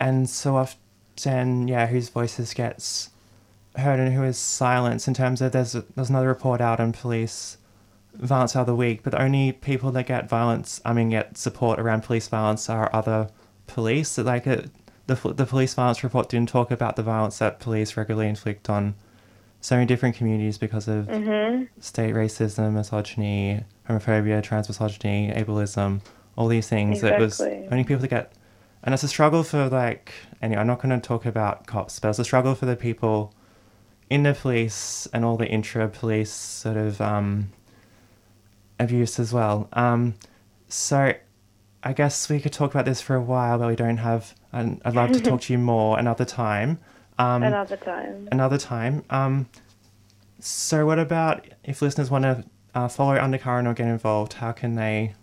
and 0.00 0.28
so 0.28 0.56
often, 0.56 1.68
yeah, 1.68 1.86
whose 1.86 2.08
voices 2.08 2.52
gets 2.54 3.10
heard 3.76 4.00
and 4.00 4.12
who 4.12 4.24
is 4.24 4.38
silenced. 4.38 5.06
In 5.08 5.14
terms 5.14 5.40
of 5.40 5.52
there's 5.52 5.72
there's 5.72 6.10
another 6.10 6.28
report 6.28 6.60
out 6.60 6.80
on 6.80 6.92
police 6.92 7.58
violence 8.14 8.54
the 8.54 8.60
other 8.60 8.74
week, 8.74 9.02
but 9.04 9.12
the 9.12 9.22
only 9.22 9.52
people 9.52 9.92
that 9.92 10.06
get 10.06 10.28
violence, 10.28 10.80
I 10.84 10.92
mean, 10.92 11.10
get 11.10 11.38
support 11.38 11.78
around 11.78 12.02
police 12.02 12.26
violence 12.26 12.68
are 12.68 12.90
other 12.92 13.28
police. 13.68 14.08
So, 14.08 14.22
Like 14.22 14.46
it, 14.46 14.70
the 15.08 15.16
the 15.32 15.46
police 15.46 15.74
violence 15.74 16.04
report 16.04 16.28
didn't 16.28 16.50
talk 16.50 16.70
about 16.70 16.94
the 16.94 17.02
violence 17.02 17.38
that 17.38 17.58
police 17.58 17.96
regularly 17.96 18.28
inflict 18.28 18.70
on 18.70 18.94
so 19.60 19.74
many 19.74 19.86
different 19.86 20.14
communities 20.14 20.56
because 20.58 20.86
of 20.86 21.08
state 21.80 22.14
racism, 22.14 22.74
misogyny, 22.74 23.64
homophobia, 23.88 24.40
transmisogyny, 24.40 25.36
ableism, 25.36 26.00
all 26.36 26.46
these 26.46 26.68
things. 26.68 27.02
It 27.02 27.18
was 27.18 27.40
only 27.40 27.82
people 27.82 27.98
that 28.02 28.08
get, 28.08 28.32
and 28.84 28.94
it's 28.94 29.02
a 29.02 29.08
struggle 29.08 29.42
for 29.42 29.68
like. 29.68 30.12
Anyway, 30.40 30.60
I'm 30.60 30.68
not 30.68 30.80
going 30.80 30.98
to 31.00 31.04
talk 31.04 31.26
about 31.26 31.66
cops, 31.66 31.98
but 31.98 32.10
it's 32.10 32.20
a 32.20 32.24
struggle 32.24 32.54
for 32.54 32.66
the 32.66 32.76
people 32.76 33.34
in 34.08 34.22
the 34.22 34.34
police 34.34 35.08
and 35.12 35.24
all 35.24 35.36
the 35.36 35.48
intra-police 35.48 36.30
sort 36.30 36.76
of 36.76 37.00
um, 37.00 37.50
abuse 38.78 39.18
as 39.18 39.32
well. 39.32 39.68
Um, 39.72 40.14
so, 40.68 41.14
I 41.82 41.92
guess 41.92 42.28
we 42.28 42.38
could 42.40 42.52
talk 42.52 42.70
about 42.70 42.84
this 42.84 43.00
for 43.00 43.16
a 43.16 43.20
while, 43.20 43.58
but 43.58 43.68
we 43.68 43.74
don't 43.74 43.96
have. 43.98 44.34
I'd, 44.52 44.80
I'd 44.84 44.94
love 44.94 45.12
to 45.12 45.20
talk 45.20 45.40
to 45.42 45.52
you 45.52 45.58
more 45.74 45.98
another 45.98 46.24
time. 46.24 46.78
Um, 47.18 47.42
Another 47.42 47.76
time. 47.76 48.28
another 48.30 48.58
time. 48.58 49.02
Um, 49.10 49.48
so, 50.40 50.86
what 50.86 51.00
about 51.00 51.46
if 51.64 51.82
listeners 51.82 52.10
want 52.10 52.22
to 52.24 52.44
uh, 52.74 52.86
follow 52.86 53.16
Undercurrent 53.16 53.66
or 53.66 53.74
get 53.74 53.88
involved? 53.88 54.34
How 54.34 54.52
can 54.52 54.76
they? 54.76 55.14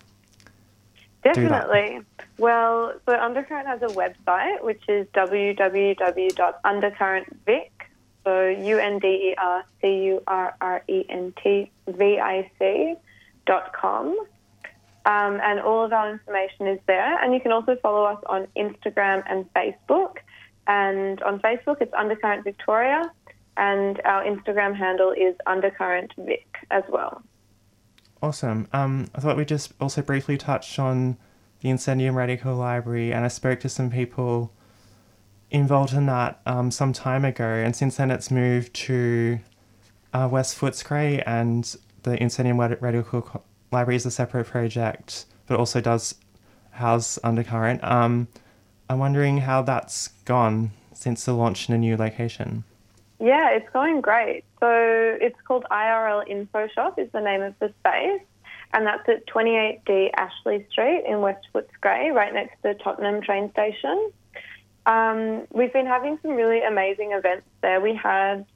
Definitely. 1.24 2.00
Well, 2.38 2.92
so 3.06 3.18
Undercurrent 3.18 3.66
has 3.66 3.80
a 3.82 3.86
website 3.94 4.62
which 4.62 4.82
is 4.88 5.06
www.undercurrentvic. 5.14 7.70
So 8.24 8.48
U 8.48 8.78
N 8.78 8.98
D 8.98 9.06
E 9.08 9.34
R 9.38 9.64
C 9.80 10.02
U 10.04 10.22
R 10.26 10.54
R 10.60 10.82
E 10.88 11.04
N 11.08 11.32
T 11.42 11.70
V 11.88 12.18
I 12.18 12.50
C 12.58 12.94
dot 13.46 13.72
com. 13.72 14.18
Um, 15.06 15.40
and 15.42 15.60
all 15.60 15.84
of 15.84 15.92
our 15.92 16.10
information 16.10 16.66
is 16.66 16.80
there. 16.86 17.22
And 17.22 17.32
you 17.32 17.40
can 17.40 17.52
also 17.52 17.76
follow 17.80 18.04
us 18.04 18.22
on 18.26 18.48
Instagram 18.56 19.22
and 19.30 19.50
Facebook. 19.54 20.16
And 20.66 21.22
on 21.22 21.38
Facebook, 21.40 21.80
it's 21.80 21.94
Undercurrent 21.94 22.44
Victoria. 22.44 23.10
And 23.56 24.00
our 24.04 24.24
Instagram 24.24 24.76
handle 24.76 25.12
is 25.12 25.34
Undercurrent 25.46 26.12
Vic 26.18 26.46
as 26.70 26.82
well. 26.88 27.22
Awesome. 28.22 28.66
Um, 28.72 29.08
I 29.14 29.20
thought 29.20 29.36
we 29.36 29.44
just 29.44 29.72
also 29.80 30.02
briefly 30.02 30.36
touched 30.36 30.78
on 30.78 31.16
the 31.60 31.68
Incendium 31.68 32.14
Radical 32.14 32.54
Library, 32.56 33.12
and 33.12 33.24
I 33.24 33.28
spoke 33.28 33.60
to 33.60 33.68
some 33.68 33.90
people 33.90 34.52
involved 35.50 35.92
in 35.92 36.06
that 36.06 36.40
um, 36.46 36.70
some 36.70 36.92
time 36.92 37.24
ago, 37.24 37.44
and 37.44 37.74
since 37.74 37.96
then 37.96 38.10
it's 38.10 38.30
moved 38.30 38.74
to 38.74 39.38
uh, 40.12 40.28
West 40.30 40.58
Footscray, 40.58 41.22
and 41.26 41.76
the 42.02 42.16
Incendium 42.18 42.58
Rad- 42.58 42.80
Radical 42.80 43.44
Library 43.72 43.96
is 43.96 44.06
a 44.06 44.10
separate 44.10 44.46
project, 44.46 45.26
but 45.46 45.58
also 45.58 45.80
does 45.80 46.14
house 46.70 47.18
Undercurrent. 47.24 47.82
Um, 47.82 48.28
I'm 48.88 48.98
wondering 48.98 49.38
how 49.38 49.62
that's 49.62 50.08
gone 50.24 50.70
since 50.92 51.24
the 51.24 51.32
launch 51.32 51.68
in 51.68 51.74
a 51.74 51.78
new 51.78 51.96
location. 51.96 52.64
Yeah, 53.18 53.50
it's 53.50 53.68
going 53.72 54.00
great. 54.00 54.44
So 54.60 54.68
it's 54.68 55.38
called 55.46 55.64
IRL 55.70 56.26
Info 56.28 56.68
Shop 56.68 56.98
is 56.98 57.10
the 57.12 57.20
name 57.20 57.42
of 57.42 57.54
the 57.58 57.72
space, 57.80 58.22
and 58.72 58.86
that's 58.86 59.08
at 59.08 59.26
28D 59.26 60.10
Ashley 60.16 60.66
Street 60.70 61.04
in 61.06 61.20
West 61.20 61.46
Footscray, 61.54 62.12
right 62.12 62.32
next 62.32 62.56
to 62.62 62.74
the 62.74 62.74
Tottenham 62.74 63.22
train 63.22 63.50
station. 63.52 64.12
Um, 64.84 65.46
we've 65.50 65.72
been 65.72 65.86
having 65.86 66.18
some 66.22 66.32
really 66.32 66.62
amazing 66.62 67.12
events 67.12 67.46
there. 67.62 67.80
We 67.80 67.94
had 67.94 68.46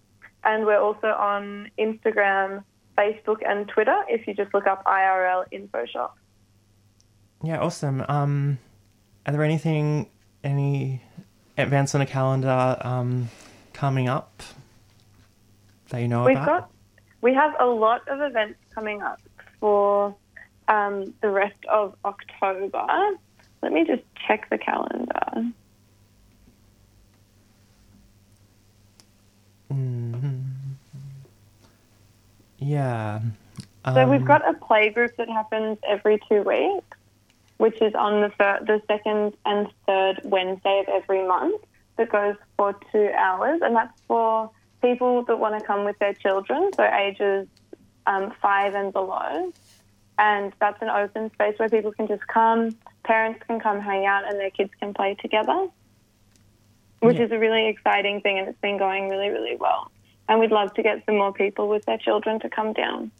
And 0.49 0.65
we're 0.65 0.81
also 0.81 1.09
on 1.09 1.71
Instagram, 1.79 2.65
Facebook, 2.97 3.47
and 3.47 3.69
Twitter 3.69 4.03
if 4.09 4.27
you 4.27 4.33
just 4.33 4.55
look 4.55 4.67
up 4.67 4.83
IRL 4.87 5.45
Info 5.51 5.85
Shop. 5.85 6.17
Yeah, 7.45 7.61
awesome. 7.61 8.03
Um, 8.09 8.59
are 9.27 9.33
there 9.33 9.43
anything, 9.45 10.09
any 10.43 11.03
events 11.59 11.95
on 11.95 11.99
the 11.99 12.07
calendar 12.07 12.79
um, 12.81 13.29
coming 13.75 14.09
up 14.09 14.43
that 15.91 16.01
you 16.01 16.09
know 16.09 16.25
We've 16.25 16.35
about? 16.35 16.47
got, 16.47 16.71
we 17.21 17.35
have 17.35 17.55
a 17.61 17.67
lot 17.67 18.09
of 18.09 18.23
events 18.23 18.59
coming 18.75 19.03
up 19.03 19.21
for 19.61 20.17
um, 20.69 21.13
the 21.21 21.29
rest 21.29 21.63
of 21.71 21.95
October. 22.07 22.87
Let 23.63 23.73
me 23.73 23.85
just 23.85 24.03
check 24.27 24.49
the 24.49 24.57
calendar. 24.57 25.53
Mhm. 29.71 30.38
Yeah. 32.59 33.21
So 33.85 34.07
we've 34.09 34.21
um, 34.21 34.27
got 34.27 34.49
a 34.49 34.55
play 34.55 34.91
group 34.91 35.17
that 35.17 35.29
happens 35.29 35.79
every 35.87 36.19
two 36.29 36.43
weeks, 36.43 36.97
which 37.57 37.81
is 37.81 37.95
on 37.95 38.21
the 38.21 38.31
fir- 38.31 38.61
the 38.67 38.83
second 38.87 39.35
and 39.47 39.69
third 39.87 40.21
Wednesday 40.25 40.85
of 40.87 41.03
every 41.03 41.27
month. 41.27 41.63
That 41.97 42.11
goes 42.11 42.37
for 42.57 42.77
two 42.93 43.11
hours, 43.17 43.61
and 43.63 43.75
that's 43.75 44.01
for 44.07 44.51
people 44.83 45.23
that 45.25 45.39
want 45.39 45.59
to 45.59 45.65
come 45.67 45.85
with 45.85 45.99
their 45.99 46.15
children, 46.15 46.71
so 46.77 46.85
ages 46.85 47.49
um, 48.07 48.33
five 48.41 48.75
and 48.75 48.93
below. 48.93 49.53
And 50.17 50.53
that's 50.61 50.81
an 50.83 50.91
open 50.91 51.33
space 51.33 51.59
where 51.59 51.69
people 51.69 51.93
can 51.93 52.07
just 52.07 52.27
come, 52.29 52.77
parents 53.05 53.41
can 53.49 53.59
come 53.59 53.81
hang 53.81 54.07
out, 54.07 54.29
and 54.29 54.39
their 54.39 54.51
kids 54.51 54.71
can 54.81 54.95
play 54.95 55.17
together, 55.17 55.69
which 57.01 57.17
Yeah. 57.17 57.25
is 57.25 57.33
a 57.33 57.39
really 57.39 57.67
exciting 57.69 58.21
thing, 58.21 58.39
and 58.39 58.49
it's 58.49 58.61
been 58.61 58.79
going 58.79 59.09
really, 59.09 59.31
really 59.31 59.57
well. 59.57 59.91
And 60.29 60.41
we'd 60.41 60.51
love 60.51 60.75
to 60.75 60.83
get 60.83 61.05
some 61.07 61.17
more 61.17 61.33
people 61.33 61.69
with 61.69 61.85
their 61.87 61.99
children 61.99 62.39
to 62.41 62.49
come 62.51 62.73
down. 62.75 63.11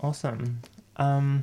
Awesome. 0.00 0.60
Um, 0.96 1.40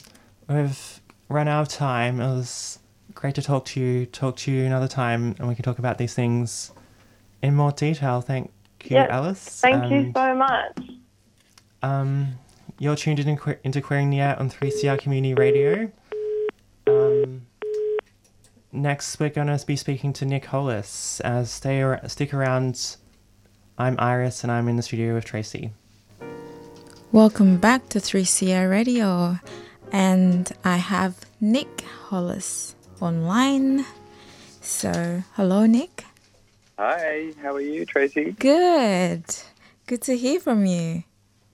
we've 0.47 1.01
run 1.29 1.47
out 1.47 1.61
of 1.63 1.67
time. 1.67 2.19
It 2.21 2.27
was 2.33 2.79
great 3.13 3.35
to 3.35 3.41
talk 3.41 3.65
to 3.65 3.79
you. 3.81 4.05
Talk 4.05 4.37
to 4.37 4.51
you 4.51 4.65
another 4.65 4.87
time, 4.87 5.35
and 5.39 5.47
we 5.47 5.55
can 5.55 5.63
talk 5.63 5.79
about 5.79 5.97
these 5.97 6.13
things 6.13 6.71
in 7.41 7.55
more 7.55 7.71
detail. 7.71 8.21
Thank 8.21 8.51
you, 8.85 8.95
Yes, 8.95 9.09
Alice. 9.11 9.59
Thank 9.61 9.91
you 9.91 10.11
so 10.15 10.35
much. 10.35 10.79
Um, 11.81 12.39
you're 12.79 12.95
tuned 12.95 13.19
in 13.19 13.37
que- 13.37 13.57
into 13.63 13.81
Queering 13.81 14.09
the 14.09 14.21
on 14.21 14.49
3CR 14.49 14.97
Community 14.97 15.33
Radio. 15.33 15.91
Um, 16.87 17.41
next, 18.71 19.19
we're 19.19 19.29
going 19.29 19.47
to 19.47 19.65
be 19.65 19.75
speaking 19.75 20.13
to 20.13 20.25
Nick 20.25 20.45
Holas. 20.45 21.19
Uh, 21.21 21.43
stay 21.43 21.81
ar- 21.81 22.01
stick 22.07 22.33
around. 22.33 22.97
I'm 23.77 23.95
Iris, 23.99 24.43
and 24.43 24.51
I'm 24.51 24.67
in 24.67 24.75
the 24.77 24.83
studio 24.83 25.15
with 25.15 25.25
Tracy. 25.25 25.71
Welcome 27.11 27.57
back 27.57 27.89
to 27.89 27.99
3CR 27.99 28.69
Radio. 28.69 29.39
And 29.91 30.51
I 30.63 30.77
have 30.77 31.25
Nick 31.41 31.83
Holas 32.07 32.75
online. 33.01 33.85
So, 34.61 35.23
hello, 35.33 35.65
Nick. 35.65 36.05
Hi, 36.77 37.31
how 37.41 37.55
are 37.55 37.61
you, 37.61 37.85
Tracy? 37.85 38.31
Good. 38.31 39.25
Good 39.87 40.01
to 40.03 40.17
hear 40.17 40.39
from 40.39 40.65
you. 40.65 41.03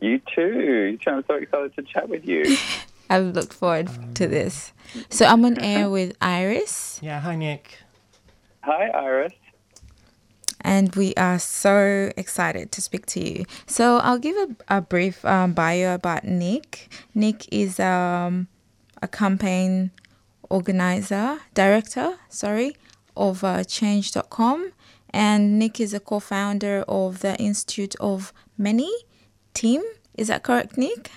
You 0.01 0.21
too. 0.35 0.97
I'm 1.07 1.23
so 1.25 1.35
excited 1.35 1.75
to 1.75 1.83
chat 1.83 2.09
with 2.09 2.25
you. 2.27 2.57
I've 3.09 3.33
looked 3.33 3.53
forward 3.53 3.89
to 4.15 4.27
this. 4.27 4.71
So, 5.09 5.25
I'm 5.25 5.43
on 5.45 5.57
air 5.59 5.89
with 5.89 6.15
Iris, 6.21 6.99
Yeah, 7.01 7.19
hi, 7.21 7.35
Nick. 7.35 7.79
Hi, 8.61 8.89
Iris. 8.89 9.33
And 10.61 10.95
we 10.95 11.13
are 11.15 11.39
so 11.39 12.11
excited 12.17 12.71
to 12.73 12.81
speak 12.81 13.05
to 13.07 13.19
you. 13.19 13.45
So, 13.65 13.97
I'll 13.97 14.19
give 14.19 14.35
a, 14.35 14.77
a 14.77 14.81
brief 14.81 15.23
um, 15.25 15.53
bio 15.53 15.95
about 15.95 16.23
Nick. 16.25 16.89
Nick 17.13 17.47
is 17.51 17.79
um, 17.79 18.47
a 19.01 19.07
campaign 19.07 19.91
organizer, 20.49 21.39
director, 21.53 22.17
sorry, 22.27 22.75
of 23.15 23.43
uh, 23.43 23.63
change.com. 23.63 24.71
And 25.11 25.57
Nick 25.57 25.79
is 25.79 25.93
a 25.93 25.99
co 25.99 26.19
founder 26.19 26.83
of 26.87 27.19
the 27.19 27.35
Institute 27.37 27.95
of 27.99 28.33
Many 28.57 28.91
TIM. 29.53 29.83
Is 30.15 30.27
that 30.27 30.43
correct, 30.43 30.77
Nick? 30.77 31.09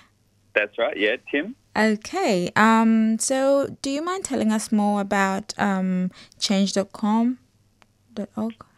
That's 0.55 0.79
right. 0.79 0.97
Yeah, 0.97 1.17
Tim. 1.31 1.57
Okay. 1.77 2.51
Um, 2.57 3.19
so, 3.19 3.77
do 3.83 3.91
you 3.91 4.03
mind 4.03 4.25
telling 4.25 4.53
us 4.53 4.71
more 4.71 5.01
about 5.01 5.55
um, 5.59 6.11
change.com? 6.39 7.39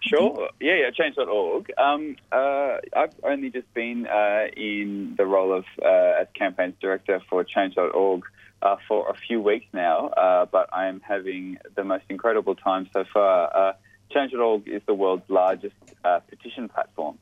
Sure. 0.07 0.51
Yeah, 0.61 0.75
yeah, 0.77 0.91
change.org. 0.91 1.73
Um, 1.79 2.17
uh, 2.31 2.77
I've 2.95 3.15
only 3.23 3.51
just 3.51 3.73
been 3.73 4.07
uh, 4.07 4.47
in 4.57 5.15
the 5.17 5.25
role 5.25 5.53
of 5.53 5.65
uh, 5.83 6.21
as 6.21 6.27
campaigns 6.35 6.75
director 6.81 7.21
for 7.31 7.43
change.org 7.45 8.25
uh, 8.63 8.77
for 8.87 9.09
a 9.09 9.15
few 9.15 9.41
weeks 9.41 9.67
now, 9.73 10.09
uh, 10.09 10.47
but 10.47 10.69
I 10.73 10.87
am 10.89 11.01
having 11.01 11.59
the 11.75 11.85
most 11.85 12.05
incredible 12.11 12.55
time 12.55 12.89
so 12.93 13.05
far. 13.13 13.57
Uh, 13.57 13.73
change.org 14.13 14.69
is 14.69 14.83
the 14.87 14.95
world's 14.95 15.29
largest 15.29 15.75
uh, 16.05 16.21
petition 16.21 16.69
platform. 16.69 17.19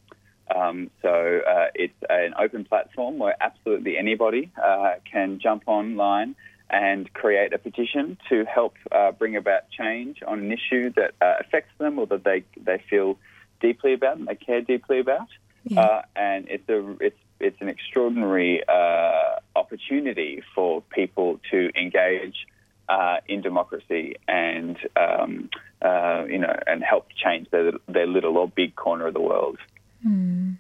Um, 0.55 0.91
so 1.01 1.41
uh, 1.49 1.67
it's 1.75 1.95
an 2.11 2.35
open 2.39 2.65
platform 2.65 3.19
where 3.19 3.37
absolutely 3.41 3.97
anybody 3.97 4.51
uh, 4.63 4.95
can 5.11 5.39
jump 5.41 5.63
online 5.67 6.35
and 6.73 7.13
create 7.13 7.53
a 7.53 7.59
petition 7.59 8.17
to 8.29 8.45
help 8.45 8.75
uh, 8.91 9.13
bring 9.13 9.37
about 9.37 9.71
change 9.71 10.23
on 10.27 10.41
an 10.41 10.53
issue 10.53 10.91
that 10.97 11.13
uh, 11.21 11.35
affects 11.41 11.73
them 11.79 11.99
or 11.99 12.07
that 12.07 12.25
they 12.25 12.45
they 12.61 12.83
feel 12.89 13.19
deeply 13.61 13.93
about 13.93 14.17
and 14.17 14.27
they 14.27 14.35
care 14.35 14.63
deeply 14.63 14.99
about. 14.99 15.29
Yeah. 15.65 15.81
Uh, 15.81 16.03
and 16.17 16.49
it's 16.49 16.69
a 16.69 16.97
it's 17.01 17.19
it's 17.39 17.61
an 17.61 17.69
extraordinary 17.69 18.63
uh, 18.67 19.37
opportunity 19.55 20.43
for 20.55 20.83
people 20.83 21.41
to 21.51 21.71
engage 21.77 22.47
uh, 22.89 23.17
in 23.29 23.43
democracy 23.43 24.17
and 24.27 24.77
um, 24.97 25.51
uh, 25.83 26.25
you 26.29 26.39
know 26.39 26.55
and 26.67 26.83
help 26.83 27.09
change 27.15 27.51
their 27.51 27.73
their 27.87 28.07
little 28.07 28.39
or 28.39 28.49
big 28.49 28.75
corner 28.77 29.07
of 29.07 29.15
the 29.15 29.21
world. 29.21 29.59
Hmm. 30.03 30.53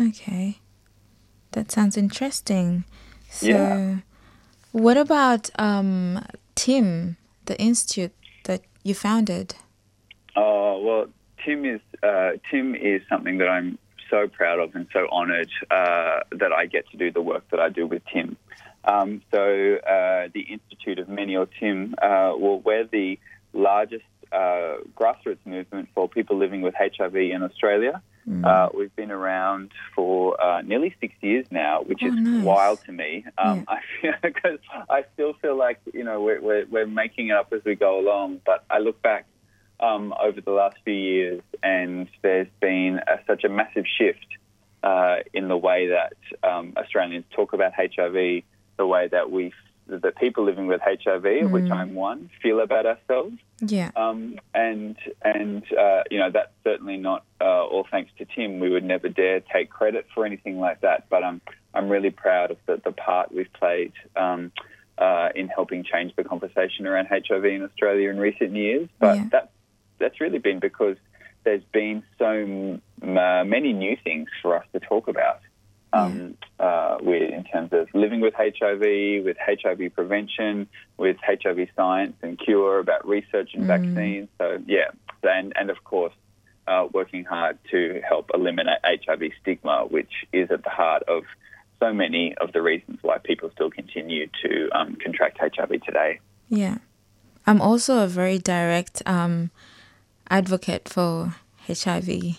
Okay. 0.00 0.58
That 1.52 1.70
sounds 1.70 1.96
interesting. 1.96 2.84
So, 3.30 3.46
Yeah. 3.46 3.96
What 4.76 4.98
about 4.98 5.48
um, 5.58 6.22
Tim, 6.54 7.16
the 7.46 7.58
institute 7.58 8.12
that 8.44 8.60
you 8.82 8.94
founded? 8.94 9.54
Oh 10.36 10.80
well, 10.80 11.06
Tim 11.42 11.64
is 11.64 11.80
uh, 12.02 12.32
Tim 12.50 12.74
is 12.74 13.00
something 13.08 13.38
that 13.38 13.48
I'm 13.48 13.78
so 14.10 14.28
proud 14.28 14.58
of 14.58 14.74
and 14.74 14.86
so 14.92 15.08
honoured 15.10 15.50
uh, 15.70 16.20
that 16.30 16.52
I 16.52 16.66
get 16.66 16.88
to 16.90 16.98
do 16.98 17.10
the 17.10 17.22
work 17.22 17.48
that 17.50 17.58
I 17.58 17.70
do 17.70 17.86
with 17.86 18.02
Tim. 18.12 18.36
Um, 18.84 19.22
so 19.32 19.76
uh, 19.76 20.28
the 20.34 20.46
Institute 20.48 20.98
of 20.98 21.08
Many 21.08 21.36
or 21.36 21.46
Tim, 21.58 21.94
uh, 22.00 22.34
well, 22.38 22.60
we're 22.60 22.84
the 22.84 23.18
largest 23.54 24.04
uh, 24.30 24.76
grassroots 24.94 25.44
movement 25.46 25.88
for 25.94 26.06
people 26.06 26.36
living 26.36 26.60
with 26.60 26.74
HIV 26.74 27.16
in 27.16 27.42
Australia. 27.42 28.02
Uh, 28.44 28.68
we've 28.76 28.94
been 28.96 29.12
around 29.12 29.70
for 29.94 30.40
uh, 30.42 30.60
nearly 30.62 30.94
six 31.00 31.14
years 31.20 31.46
now, 31.50 31.82
which 31.82 32.00
Oh, 32.02 32.08
is 32.08 32.14
nice. 32.14 32.44
wild 32.44 32.78
to 32.86 32.92
me. 32.92 33.24
Um, 33.38 33.64
I 33.68 33.78
because 34.22 34.58
I 34.90 35.04
still 35.14 35.34
feel 35.34 35.56
like 35.56 35.78
you 35.94 36.02
know 36.02 36.20
we're, 36.20 36.40
we're 36.40 36.66
we're 36.66 36.86
making 36.86 37.28
it 37.28 37.36
up 37.36 37.52
as 37.52 37.62
we 37.64 37.76
go 37.76 38.00
along. 38.00 38.40
But 38.44 38.64
I 38.68 38.78
look 38.78 39.00
back 39.00 39.26
um, 39.78 40.12
over 40.20 40.40
the 40.40 40.50
last 40.50 40.76
few 40.84 40.94
years, 40.94 41.42
and 41.62 42.08
there's 42.22 42.48
been 42.60 42.98
a, 43.06 43.18
such 43.26 43.44
a 43.44 43.48
massive 43.48 43.84
shift 43.98 44.26
uh, 44.82 45.16
in 45.32 45.48
the 45.48 45.56
way 45.56 45.88
that 45.88 46.14
um, 46.48 46.72
Australians 46.76 47.24
talk 47.34 47.52
about 47.52 47.72
HIV, 47.74 48.42
the 48.76 48.86
way 48.86 49.08
that 49.08 49.30
we, 49.30 49.52
the 49.88 50.12
people 50.12 50.44
living 50.44 50.66
with 50.66 50.80
HIV, 50.80 51.24
of 51.44 51.52
which 51.52 51.70
I'm 51.70 51.94
one, 51.94 52.28
feel 52.42 52.60
about 52.60 52.86
ourselves. 52.86 53.36
Yeah. 53.60 53.90
Um, 53.96 54.38
and 54.54 54.96
and 55.22 55.62
uh, 55.72 56.02
you 56.10 56.18
know 56.18 56.30
that's 56.30 56.52
certainly 56.64 56.96
not 56.96 57.24
uh, 57.40 57.64
all 57.64 57.86
thanks 57.90 58.10
to 58.18 58.24
Tim. 58.24 58.58
We 58.58 58.68
would 58.70 58.84
never 58.84 59.08
dare 59.08 59.40
take 59.40 59.70
credit 59.70 60.06
for 60.14 60.26
anything 60.26 60.58
like 60.58 60.80
that. 60.80 61.08
But 61.08 61.22
I'm 61.24 61.40
I'm 61.72 61.88
really 61.88 62.10
proud 62.10 62.50
of 62.50 62.58
the, 62.66 62.80
the 62.84 62.92
part 62.92 63.32
we've 63.32 63.52
played 63.52 63.92
um, 64.16 64.50
uh, 64.98 65.28
in 65.34 65.48
helping 65.48 65.84
change 65.84 66.14
the 66.16 66.24
conversation 66.24 66.86
around 66.86 67.06
HIV 67.06 67.44
in 67.44 67.62
Australia 67.62 68.10
in 68.10 68.18
recent 68.18 68.54
years. 68.56 68.88
But 68.98 69.16
Yeah. 69.16 69.28
that 69.32 69.50
that's 69.98 70.20
really 70.20 70.38
been 70.38 70.58
because 70.58 70.96
there's 71.44 71.62
been 71.72 72.02
so 72.18 72.26
m- 72.28 72.82
uh, 73.02 73.44
many 73.44 73.72
new 73.72 73.96
things 74.02 74.28
for 74.42 74.56
us 74.56 74.66
to 74.72 74.80
talk 74.80 75.06
about. 75.08 75.40
Um, 75.92 76.36
uh, 76.58 76.98
with, 77.00 77.30
in 77.32 77.44
terms 77.44 77.70
of 77.72 77.88
living 77.94 78.20
with 78.20 78.34
HIV, 78.34 79.24
with 79.24 79.36
HIV 79.38 79.94
prevention, 79.94 80.68
with 80.98 81.16
HIV 81.22 81.68
science 81.74 82.14
and 82.22 82.38
cure, 82.38 82.80
about 82.80 83.06
research 83.06 83.50
and 83.54 83.64
vaccines. 83.64 84.28
So, 84.36 84.58
yeah, 84.66 84.90
and, 85.22 85.52
and 85.56 85.70
of 85.70 85.84
course, 85.84 86.12
uh, 86.66 86.88
working 86.92 87.24
hard 87.24 87.58
to 87.70 88.02
help 88.06 88.30
eliminate 88.34 88.78
HIV 88.84 89.30
stigma, 89.40 89.86
which 89.88 90.12
is 90.32 90.50
at 90.50 90.64
the 90.64 90.70
heart 90.70 91.02
of 91.04 91.24
so 91.78 91.92
many 91.92 92.34
of 92.38 92.52
the 92.52 92.62
reasons 92.62 92.98
why 93.02 93.18
people 93.18 93.50
still 93.52 93.70
continue 93.70 94.28
to 94.42 94.68
um, 94.72 94.96
contract 94.96 95.38
HIV 95.40 95.82
today. 95.82 96.20
Yeah. 96.48 96.78
I'm 97.46 97.60
also 97.60 97.98
a 97.98 98.08
very 98.08 98.38
direct 98.38 99.02
um, 99.06 99.50
advocate 100.30 100.88
for 100.88 101.36
HIV 101.68 102.38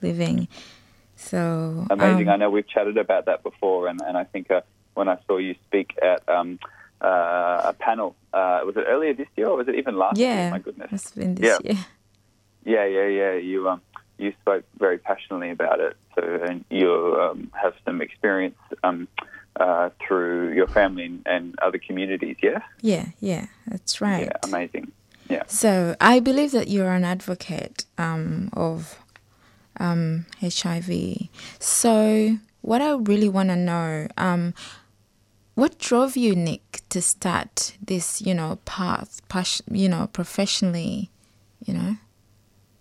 living. 0.00 0.48
So 1.22 1.86
Amazing. 1.90 2.28
um, 2.28 2.34
I 2.34 2.36
know 2.36 2.50
we've 2.50 2.68
chatted 2.68 2.98
about 2.98 3.26
that 3.26 3.42
before, 3.42 3.86
and, 3.88 4.00
and 4.02 4.16
I 4.16 4.24
think 4.24 4.50
uh, 4.50 4.62
when 4.94 5.08
I 5.08 5.18
saw 5.26 5.38
you 5.38 5.54
speak 5.66 5.96
at 6.02 6.28
um, 6.28 6.58
uh, 7.00 7.62
a 7.64 7.74
panel, 7.78 8.14
uh, 8.32 8.60
was 8.64 8.76
it 8.76 8.84
earlier 8.88 9.14
this 9.14 9.28
year 9.36 9.48
or 9.48 9.56
was 9.56 9.68
it 9.68 9.76
even 9.76 9.96
last 9.96 10.18
year? 10.18 10.28
yeah, 10.28 10.50
My 10.50 10.58
goodness. 10.58 10.90
it's 10.92 11.10
been 11.12 11.34
this 11.36 11.46
Yeah. 11.46 11.58
year. 11.74 11.84
Yeah, 12.64 12.84
yeah, 12.84 13.08
yeah. 13.08 13.32
You 13.34 13.68
um, 13.68 13.80
you 14.18 14.32
spoke 14.40 14.62
very 14.78 14.96
passionately 14.96 15.50
about 15.50 15.80
it, 15.80 15.96
so 16.14 16.22
and 16.48 16.64
you 16.70 17.18
um, 17.20 17.50
have 17.60 17.74
some 17.84 18.00
experience 18.00 18.54
um, 18.84 19.08
uh, 19.58 19.90
through 20.00 20.52
your 20.52 20.68
family 20.68 21.06
and, 21.06 21.22
and 21.26 21.58
other 21.60 21.78
communities. 21.78 22.36
Yeah. 22.40 22.60
Yeah, 22.80 23.06
yeah, 23.18 23.46
that's 23.66 24.00
right. 24.00 24.26
Yeah. 24.26 24.36
Amazing. 24.44 24.92
Yeah. 25.28 25.42
So 25.48 25.96
I 26.00 26.20
believe 26.20 26.52
that 26.52 26.68
you're 26.68 26.92
an 26.92 27.02
advocate 27.02 27.84
um, 27.98 28.48
of 28.52 28.96
um, 29.78 30.26
HIV. 30.40 31.28
So 31.58 32.38
what 32.62 32.80
I 32.80 32.94
really 32.94 33.28
want 33.28 33.50
to 33.50 33.56
know, 33.56 34.08
um, 34.16 34.54
what 35.54 35.78
drove 35.78 36.16
you, 36.16 36.34
Nick, 36.34 36.80
to 36.88 37.02
start 37.02 37.76
this, 37.84 38.22
you 38.22 38.34
know, 38.34 38.58
path, 38.64 39.20
pas- 39.28 39.62
you 39.70 39.88
know, 39.88 40.06
professionally, 40.06 41.10
you 41.64 41.74
know? 41.74 41.96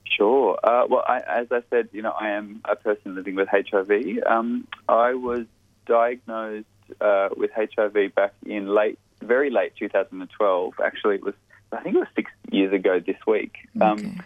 Sure. 0.05 0.59
Uh, 0.63 0.85
well, 0.89 1.03
I, 1.07 1.21
as 1.27 1.47
I 1.51 1.63
said, 1.69 1.89
you 1.91 2.01
know, 2.01 2.11
I 2.11 2.29
am 2.29 2.61
a 2.65 2.75
person 2.75 3.15
living 3.15 3.35
with 3.35 3.47
HIV. 3.49 3.91
Um, 4.25 4.67
I 4.87 5.13
was 5.15 5.45
diagnosed 5.85 6.67
uh, 6.99 7.29
with 7.35 7.51
HIV 7.55 8.13
back 8.15 8.33
in 8.45 8.67
late, 8.67 8.99
very 9.21 9.49
late 9.49 9.73
2012. 9.77 10.73
Actually, 10.83 11.15
it 11.15 11.23
was, 11.23 11.33
I 11.71 11.81
think 11.81 11.95
it 11.95 11.99
was 11.99 12.07
six 12.15 12.31
years 12.51 12.73
ago 12.73 12.99
this 12.99 13.17
week. 13.25 13.55
Um, 13.79 14.21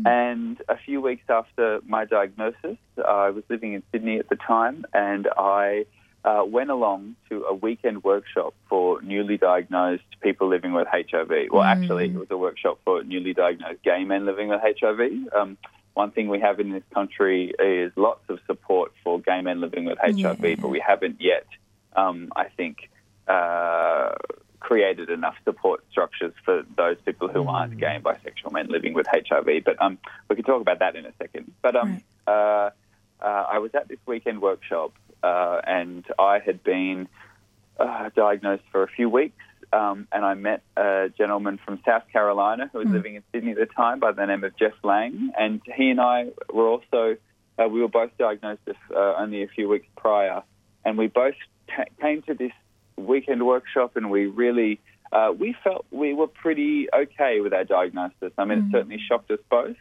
Okay. 0.00 0.10
And 0.10 0.60
a 0.68 0.76
few 0.76 1.00
weeks 1.00 1.24
after 1.28 1.80
my 1.86 2.04
diagnosis, 2.04 2.78
I 3.06 3.30
was 3.30 3.44
living 3.48 3.74
in 3.74 3.82
Sydney 3.92 4.18
at 4.18 4.28
the 4.28 4.36
time, 4.36 4.84
and 4.92 5.28
I 5.36 5.86
uh, 6.24 6.44
went 6.46 6.70
along 6.70 7.16
to 7.28 7.44
a 7.44 7.54
weekend 7.54 8.04
workshop 8.04 8.54
for 8.68 9.02
newly 9.02 9.36
diagnosed 9.36 10.04
people 10.22 10.48
living 10.48 10.72
with 10.72 10.86
HIV. 10.88 11.30
Well, 11.50 11.62
actually, 11.62 12.06
it 12.06 12.14
was 12.14 12.28
a 12.30 12.36
workshop 12.36 12.78
for 12.84 13.02
newly 13.02 13.34
diagnosed 13.34 13.82
gay 13.82 14.04
men 14.04 14.24
living 14.24 14.48
with 14.48 14.60
HIV. 14.62 15.00
Um, 15.36 15.58
one 15.94 16.10
thing 16.10 16.28
we 16.28 16.40
have 16.40 16.58
in 16.58 16.70
this 16.70 16.84
country 16.94 17.52
is 17.58 17.92
lots 17.96 18.22
of 18.30 18.38
support 18.46 18.92
for 19.04 19.20
gay 19.20 19.42
men 19.42 19.60
living 19.60 19.84
with 19.84 19.98
HIV, 19.98 20.18
Yeah. 20.18 20.54
but 20.58 20.68
we 20.68 20.80
haven't 20.80 21.20
yet, 21.20 21.46
um, 21.96 22.32
I 22.34 22.44
think, 22.44 22.88
uh, 23.28 24.12
created 24.62 25.10
enough 25.10 25.34
support 25.44 25.84
structures 25.90 26.32
for 26.44 26.62
those 26.76 26.96
people 27.04 27.28
who 27.28 27.46
aren't 27.48 27.76
gay 27.78 27.96
and 27.96 28.04
bisexual 28.04 28.52
men 28.52 28.68
living 28.68 28.94
with 28.94 29.06
HIV. 29.06 29.64
But 29.64 29.82
um, 29.82 29.98
we 30.28 30.36
can 30.36 30.44
talk 30.44 30.60
about 30.60 30.78
that 30.78 30.94
in 30.94 31.04
a 31.04 31.12
second. 31.18 31.52
But 31.60 31.74
um, 31.76 32.00
uh, 32.26 32.30
uh, 32.30 32.70
I 33.20 33.58
was 33.58 33.72
at 33.74 33.88
this 33.88 33.98
weekend 34.06 34.40
workshop, 34.40 34.92
uh, 35.22 35.60
and 35.66 36.04
I 36.18 36.38
had 36.38 36.62
been 36.62 37.08
uh, 37.78 38.10
diagnosed 38.14 38.62
for 38.70 38.84
a 38.84 38.88
few 38.88 39.08
weeks. 39.08 39.36
Um, 39.72 40.06
and 40.12 40.24
I 40.24 40.34
met 40.34 40.62
a 40.76 41.10
gentleman 41.16 41.58
from 41.64 41.80
South 41.84 42.02
Carolina 42.12 42.68
who 42.70 42.78
was 42.78 42.88
living 42.88 43.14
in 43.14 43.22
Sydney 43.32 43.52
at 43.52 43.56
the 43.56 43.66
time 43.66 44.00
by 44.00 44.12
the 44.12 44.26
name 44.26 44.44
of 44.44 44.54
Jeff 44.58 44.74
Lange. 44.84 45.32
And 45.38 45.62
he 45.64 45.88
and 45.88 45.98
I 45.98 46.26
were 46.52 46.68
also, 46.68 47.16
uh, 47.58 47.68
we 47.68 47.80
were 47.80 47.88
both 47.88 48.10
diagnosed 48.18 48.60
uh, 48.68 49.14
only 49.16 49.42
a 49.42 49.48
few 49.48 49.70
weeks 49.70 49.86
prior. 49.96 50.42
And 50.84 50.98
we 50.98 51.06
both 51.06 51.36
ca 51.74 51.84
came 52.02 52.20
to 52.22 52.34
this 52.34 52.52
weekend 52.96 53.46
workshop 53.46 53.96
and 53.96 54.10
we 54.10 54.26
really, 54.26 54.80
uh, 55.12 55.32
we 55.36 55.54
felt 55.64 55.86
we 55.90 56.14
were 56.14 56.26
pretty 56.26 56.88
okay 56.94 57.40
with 57.40 57.52
our 57.52 57.64
diagnosis. 57.64 58.32
I 58.38 58.44
mean, 58.44 58.58
it 58.58 58.64
certainly 58.72 58.98
shocked 59.06 59.30
us 59.30 59.40
both, 59.50 59.76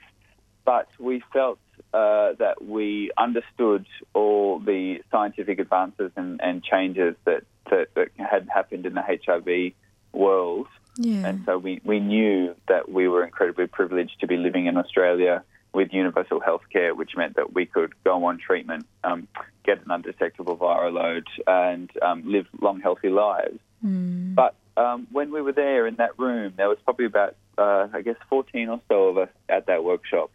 but 0.65 0.88
we 1.00 1.24
felt 1.34 1.60
uh, 1.93 2.34
that 2.39 2.63
we 2.63 3.12
understood 3.17 3.86
all 4.13 4.60
the 4.60 5.02
scientific 5.12 5.60
advances 5.60 6.12
and, 6.15 6.39
and 6.41 6.63
changes 6.63 7.15
that, 7.26 7.43
that, 7.69 7.93
that 7.95 8.10
had 8.17 8.47
happened 8.54 8.86
in 8.86 8.93
the 8.93 9.02
HIV 9.02 9.74
world. 10.13 10.67
Yeah. 10.97 11.28
And 11.28 11.43
so 11.45 11.58
we, 11.58 11.82
we 11.84 12.00
knew 12.00 12.56
that 12.67 12.89
we 12.89 13.08
were 13.08 13.24
incredibly 13.24 13.67
privileged 13.67 14.19
to 14.21 14.28
be 14.28 14.38
living 14.38 14.65
in 14.67 14.78
Australia 14.78 15.43
with 15.74 15.94
universal 15.94 16.40
health 16.40 16.64
care, 16.72 16.94
which 16.94 17.12
meant 17.16 17.36
that 17.38 17.54
we 17.54 17.66
could 17.66 17.94
go 18.04 18.26
on 18.26 18.38
treatment, 18.38 18.86
um, 19.04 19.28
get 19.64 19.84
an 19.86 19.92
undetectable 19.92 20.58
viral 20.58 20.94
load, 20.94 21.28
and 21.48 21.90
um, 22.02 22.24
live 22.26 22.48
long, 22.60 22.82
healthy 22.82 23.10
lives. 23.10 23.60
Mm. 23.86 24.36
But 24.36 24.56
um, 24.76 25.08
when 25.12 25.32
we 25.32 25.42
were 25.42 25.54
there 25.54 25.88
in 25.88 25.96
that 25.96 26.18
room, 26.20 26.54
there 26.58 26.68
was 26.68 26.78
probably 26.84 27.06
about, 27.06 27.36
uh, 27.58 27.88
I 27.94 28.02
guess, 28.02 28.18
14 28.30 28.70
or 28.70 28.82
so 28.90 29.10
of 29.10 29.18
us 29.18 29.30
at 29.48 29.68
that 29.68 29.84
workshop. 29.84 30.32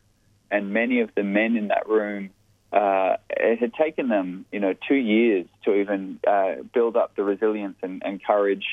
And 0.51 0.73
many 0.73 1.01
of 1.01 1.11
the 1.15 1.23
men 1.23 1.57
in 1.57 1.69
that 1.69 1.89
room, 1.89 2.31
uh, 2.73 3.17
it 3.31 3.59
had 3.59 3.75
taken 3.75 4.09
them, 4.09 4.47
you 4.53 4.61
know, 4.61 4.75
two 4.89 4.95
years 4.95 5.47
to 5.65 5.75
even 5.75 6.21
uh, 6.27 6.57
build 6.73 6.97
up 6.97 7.15
the 7.17 7.25
resilience 7.25 7.77
and, 7.83 8.03
and 8.05 8.25
courage 8.25 8.65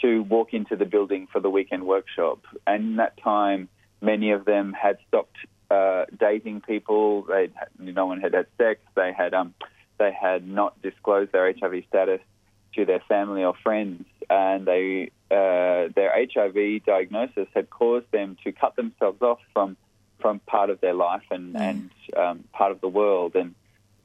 to 0.00 0.22
walk 0.22 0.52
into 0.52 0.76
the 0.76 0.84
building 0.84 1.28
for 1.32 1.40
the 1.40 1.50
weekend 1.50 1.84
workshop. 1.84 2.40
And 2.66 2.84
in 2.84 2.96
that 2.96 3.16
time, 3.22 3.68
many 4.00 4.32
of 4.32 4.44
them 4.44 4.72
had 4.72 4.98
stopped 5.08 5.36
uh, 5.72 6.04
dating 6.18 6.60
people. 6.60 7.22
They, 7.22 7.50
no 7.78 8.06
one 8.06 8.20
had 8.20 8.34
had 8.34 8.46
sex. 8.58 8.80
They 8.94 9.12
had, 9.12 9.32
um, 9.34 9.54
they 9.98 10.12
had 10.12 10.46
not 10.46 10.80
disclosed 10.82 11.32
their 11.32 11.52
HIV 11.52 11.84
status 11.88 12.20
to 12.74 12.84
their 12.84 13.00
family 13.08 13.44
or 13.44 13.54
friends, 13.62 14.04
and 14.28 14.66
they, 14.66 15.10
uh, 15.30 15.88
their 15.94 16.12
HIV 16.34 16.84
diagnosis 16.84 17.48
had 17.54 17.70
caused 17.70 18.10
them 18.10 18.36
to 18.44 18.52
cut 18.52 18.76
themselves 18.76 19.22
off 19.22 19.40
from 19.52 19.76
from 20.20 20.38
part 20.46 20.70
of 20.70 20.80
their 20.80 20.94
life 20.94 21.24
and, 21.32 21.56
and 21.56 21.90
um, 22.16 22.44
part 22.52 22.70
of 22.70 22.80
the 22.80 22.86
world. 22.86 23.34
And 23.34 23.56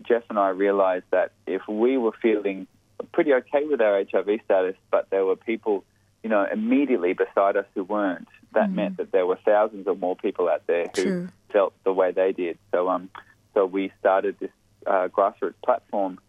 Jeff 0.01 0.23
and 0.31 0.39
I 0.39 0.49
realized 0.49 1.05
that 1.11 1.31
if 1.45 1.61
we 1.67 1.95
were 1.95 2.11
feeling 2.19 2.65
pretty 3.11 3.33
okay 3.33 3.63
with 3.65 3.79
our 3.81 4.03
HIV 4.03 4.39
status, 4.43 4.75
but 4.89 5.11
there 5.11 5.23
were 5.25 5.35
people, 5.35 5.83
you 6.23 6.31
know, 6.31 6.43
immediately 6.51 7.13
beside 7.13 7.55
us 7.55 7.67
who 7.75 7.83
weren't, 7.83 8.27
that 8.53 8.71
meant 8.71 8.97
that 8.97 9.11
there 9.11 9.27
were 9.27 9.37
thousands 9.45 9.87
or 9.87 9.95
more 9.95 10.15
people 10.15 10.49
out 10.49 10.65
there 10.65 10.87
who 10.95 11.03
True. 11.03 11.29
Felt 11.51 11.73
the 11.83 11.93
way 11.93 12.11
they 12.11 12.31
did. 12.31 12.57
So, 12.71 12.89
um, 12.89 13.09
so 13.53 13.65
we 13.65 13.91
started 13.99 14.37
this 14.39 14.51
uh, 14.85 15.07
grassroots 15.07 15.55
platform 15.63 16.19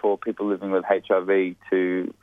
for 0.00 0.16
people 0.18 0.46
living 0.46 0.70
with 0.70 0.84
HIV 0.84 1.56
to, 1.70 2.14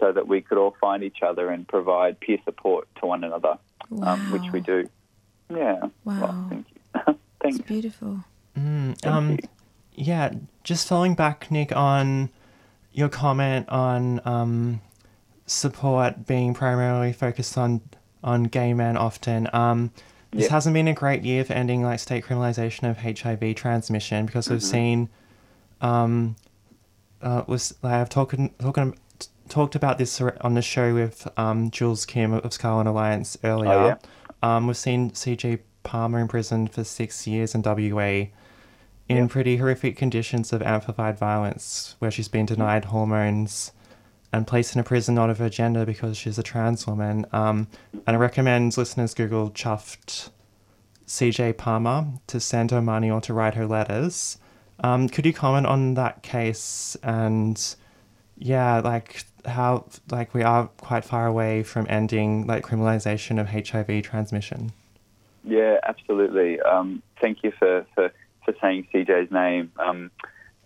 so 0.00 0.12
that 0.12 0.28
we 0.28 0.40
could 0.40 0.58
all 0.58 0.76
find 0.80 1.02
each 1.02 1.22
other 1.22 1.50
and 1.50 1.66
provide 1.66 2.20
peer 2.20 2.38
support 2.44 2.88
to 3.00 3.06
one 3.06 3.24
another, 3.24 3.58
um, 4.02 4.32
which 4.32 4.52
we 4.52 4.60
do. 4.60 4.88
Yeah. 5.50 5.80
Wow. 6.04 6.20
Well, 6.20 6.46
thank 6.50 6.66
you. 6.70 7.18
It's 7.46 7.58
beautiful. 7.58 8.24
Mm, 8.56 9.06
um, 9.06 9.38
yeah, 9.94 10.32
just 10.62 10.88
following 10.88 11.14
back, 11.14 11.50
Nick, 11.50 11.76
on 11.76 12.30
your 12.94 13.10
comment 13.10 13.68
on 13.68 14.22
um, 14.24 14.80
support 15.44 16.26
being 16.26 16.54
primarily 16.54 17.12
focused 17.12 17.58
on 17.58 17.82
on 18.22 18.44
gay 18.44 18.72
men 18.72 18.96
often. 18.96 19.48
Um, 19.52 19.90
this 20.34 20.44
Yeah. 20.44 20.50
hasn't 20.50 20.74
been 20.74 20.88
a 20.88 20.94
great 20.94 21.22
year 21.22 21.44
for 21.44 21.52
ending 21.52 21.82
like 21.82 22.00
state 22.00 22.24
criminalization 22.24 22.88
of 22.90 22.98
HIV 22.98 23.54
transmission 23.56 24.26
because 24.26 24.50
we've 24.50 24.62
seen 24.62 25.08
um, 25.80 26.36
uh, 27.22 27.42
was 27.46 27.74
like, 27.82 27.92
I've 27.94 28.08
talked 28.08 28.34
talking 28.58 28.98
talked 29.48 29.74
about 29.74 29.98
this 29.98 30.20
on 30.40 30.54
the 30.54 30.62
show 30.62 30.94
with 30.94 31.28
um, 31.38 31.70
Jules 31.70 32.04
Kim 32.06 32.32
of 32.32 32.52
Scarlet 32.52 32.86
Alliance 32.86 33.36
earlier. 33.44 33.70
Oh, 33.72 33.86
yeah? 33.86 33.96
um, 34.42 34.66
we've 34.66 34.76
seen 34.76 35.10
CJ 35.10 35.60
Palmer 35.82 36.18
imprisoned 36.18 36.72
for 36.72 36.82
six 36.84 37.26
years 37.26 37.54
in 37.54 37.62
WA 37.62 38.28
in 39.06 39.16
Yeah. 39.18 39.26
pretty 39.28 39.58
horrific 39.58 39.96
conditions 39.96 40.52
of 40.52 40.62
amplified 40.62 41.18
violence, 41.18 41.94
where 41.98 42.10
she's 42.10 42.28
been 42.28 42.46
denied 42.46 42.86
hormones 42.86 43.72
and 44.34 44.48
placed 44.48 44.74
in 44.74 44.80
a 44.80 44.84
prison 44.84 45.14
not 45.14 45.30
of 45.30 45.38
her 45.38 45.48
gender 45.48 45.86
because 45.86 46.16
she's 46.16 46.38
a 46.38 46.42
trans 46.42 46.86
woman. 46.88 47.24
Um, 47.32 47.68
and 48.06 48.16
I 48.16 48.18
recommend 48.18 48.76
listeners 48.76 49.14
Google 49.14 49.50
chuffed 49.50 50.30
CJ 51.06 51.56
Palmer 51.56 52.06
to 52.26 52.40
send 52.40 52.72
her 52.72 52.82
money 52.82 53.10
or 53.10 53.20
to 53.20 53.32
write 53.32 53.54
her 53.54 53.66
letters. 53.66 54.38
Um, 54.80 55.08
could 55.08 55.24
you 55.24 55.32
comment 55.32 55.66
on 55.66 55.94
that 55.94 56.22
case 56.22 56.96
and 57.04 57.76
yeah, 58.36 58.80
like 58.80 59.24
how 59.44 59.86
like 60.10 60.34
we 60.34 60.42
are 60.42 60.66
quite 60.78 61.04
far 61.04 61.26
away 61.26 61.62
from 61.62 61.86
ending 61.88 62.44
like 62.48 62.64
criminalization 62.64 63.40
of 63.40 63.48
HIV 63.50 64.02
transmission? 64.02 64.72
Yeah, 65.44 65.76
absolutely. 65.84 66.60
Um, 66.60 67.02
thank 67.20 67.44
you 67.44 67.52
for, 67.56 67.86
for, 67.94 68.10
for 68.44 68.54
saying 68.60 68.88
CJ's 68.92 69.30
name. 69.30 69.70
Um, 69.78 70.10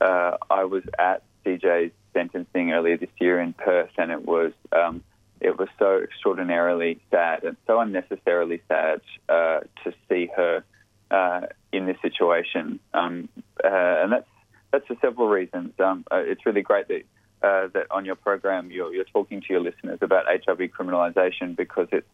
uh, 0.00 0.38
I 0.48 0.64
was 0.64 0.84
at 0.98 1.22
CJ's 1.44 1.92
sentencing 2.18 2.72
earlier 2.72 2.96
this 2.96 3.10
year 3.20 3.40
in 3.40 3.52
Perth, 3.52 3.90
and 3.96 4.10
it 4.10 4.24
was 4.24 4.52
um, 4.72 5.04
it 5.40 5.56
was 5.56 5.68
so 5.78 6.00
extraordinarily 6.02 7.00
sad 7.10 7.44
and 7.44 7.56
so 7.66 7.78
unnecessarily 7.78 8.60
sad 8.66 9.00
uh, 9.28 9.60
to 9.84 9.92
see 10.08 10.28
her 10.36 10.64
uh, 11.12 11.42
in 11.72 11.86
this 11.86 11.96
situation. 12.02 12.80
Um, 12.92 13.28
uh, 13.64 13.68
and 14.02 14.12
that's 14.12 14.28
that's 14.72 14.86
for 14.86 14.96
several 15.00 15.28
reasons. 15.28 15.72
Um, 15.78 16.04
uh, 16.10 16.16
it's 16.16 16.44
really 16.44 16.62
great 16.62 16.88
that 16.88 17.02
uh, 17.42 17.68
that 17.74 17.86
on 17.90 18.04
your 18.04 18.16
program 18.16 18.70
you're, 18.72 18.92
you're 18.92 19.04
talking 19.04 19.40
to 19.40 19.46
your 19.50 19.60
listeners 19.60 20.00
about 20.02 20.24
HIV 20.26 20.70
criminalisation 20.76 21.56
because 21.56 21.88
it's 21.92 22.08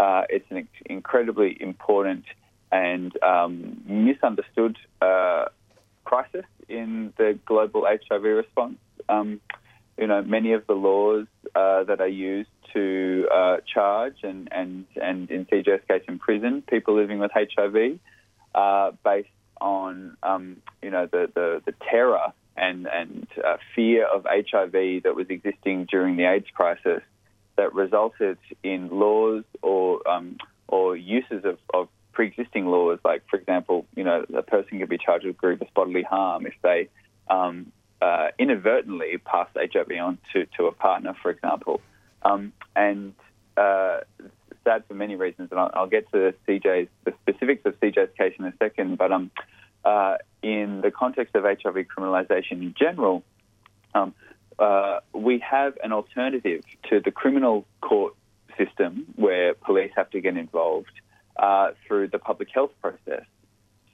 uh, 0.00 0.22
it's 0.28 0.50
an 0.50 0.66
incredibly 0.86 1.56
important 1.60 2.24
and 2.72 3.16
um, 3.22 3.80
misunderstood 3.86 4.76
crisis 6.04 6.44
in 6.68 7.12
the 7.16 7.38
global 7.46 7.86
HIV 7.86 8.22
response. 8.22 8.78
Um, 9.08 9.40
you 9.98 10.06
know, 10.06 10.22
many 10.22 10.52
of 10.52 10.66
the 10.66 10.74
laws 10.74 11.26
uh, 11.54 11.84
that 11.84 12.00
are 12.00 12.08
used 12.08 12.50
to 12.72 13.28
uh, 13.32 13.56
charge 13.72 14.16
and, 14.22 14.48
and, 14.52 14.86
and 15.00 15.30
in 15.30 15.46
CJ's 15.46 15.86
case 15.86 16.02
imprison 16.08 16.62
people 16.62 16.96
living 16.96 17.20
with 17.20 17.30
HIV 17.32 17.98
uh, 18.54 18.90
based 19.04 19.28
on 19.60 20.16
um, 20.22 20.56
you 20.82 20.90
know 20.90 21.06
the, 21.06 21.30
the, 21.34 21.62
the, 21.64 21.72
terror 21.88 22.32
and, 22.56 22.86
and 22.86 23.26
uh, 23.44 23.56
fear 23.74 24.04
of 24.06 24.24
HIV 24.24 25.04
that 25.04 25.14
was 25.14 25.26
existing 25.28 25.86
during 25.90 26.16
the 26.16 26.24
AIDS 26.24 26.46
crisis 26.52 27.02
that 27.56 27.72
resulted 27.72 28.38
in 28.62 28.88
laws 28.90 29.44
or 29.62 30.06
um, 30.08 30.36
or 30.66 30.96
uses 30.96 31.44
of, 31.44 31.58
of 31.72 31.88
pre-existing 32.14 32.66
laws, 32.66 32.98
like 33.04 33.22
for 33.28 33.36
example, 33.38 33.86
you 33.94 34.04
know, 34.04 34.24
a 34.34 34.42
person 34.42 34.78
could 34.78 34.88
be 34.88 34.98
charged 34.98 35.26
with 35.26 35.36
grievous 35.36 35.68
bodily 35.74 36.02
harm 36.02 36.46
if 36.46 36.54
they 36.62 36.88
um, 37.28 37.72
uh, 38.00 38.28
inadvertently 38.38 39.18
pass 39.18 39.48
HIV 39.56 39.90
on 40.00 40.18
to, 40.32 40.46
to 40.56 40.66
a 40.66 40.72
partner, 40.72 41.14
for 41.20 41.30
example. 41.30 41.80
Um, 42.22 42.52
and 42.74 43.14
uh, 43.56 44.00
sad 44.64 44.84
for 44.88 44.94
many 44.94 45.16
reasons, 45.16 45.48
and 45.50 45.60
I'll, 45.60 45.70
I'll, 45.74 45.86
get 45.86 46.10
to 46.12 46.34
CJ's 46.48 46.88
the 47.04 47.12
specifics 47.22 47.66
of 47.66 47.78
CJ's 47.80 48.10
case 48.16 48.34
in 48.38 48.46
a 48.46 48.54
second. 48.58 48.96
But 48.96 49.12
um, 49.12 49.30
uh, 49.84 50.16
in 50.42 50.80
the 50.80 50.90
context 50.90 51.34
of 51.34 51.44
HIV 51.44 51.86
criminalisation 51.96 52.62
in 52.62 52.74
general, 52.78 53.22
um, 53.94 54.14
uh, 54.58 55.00
we 55.12 55.38
have 55.40 55.74
an 55.82 55.92
alternative 55.92 56.62
to 56.90 57.00
the 57.00 57.10
criminal 57.10 57.66
court 57.80 58.14
system 58.56 59.06
where 59.16 59.54
police 59.54 59.90
have 59.96 60.10
to 60.10 60.20
get 60.20 60.36
involved 60.36 60.92
uh, 61.36 61.70
through 61.86 62.08
the 62.08 62.18
public 62.18 62.48
health 62.52 62.70
process. 62.80 63.24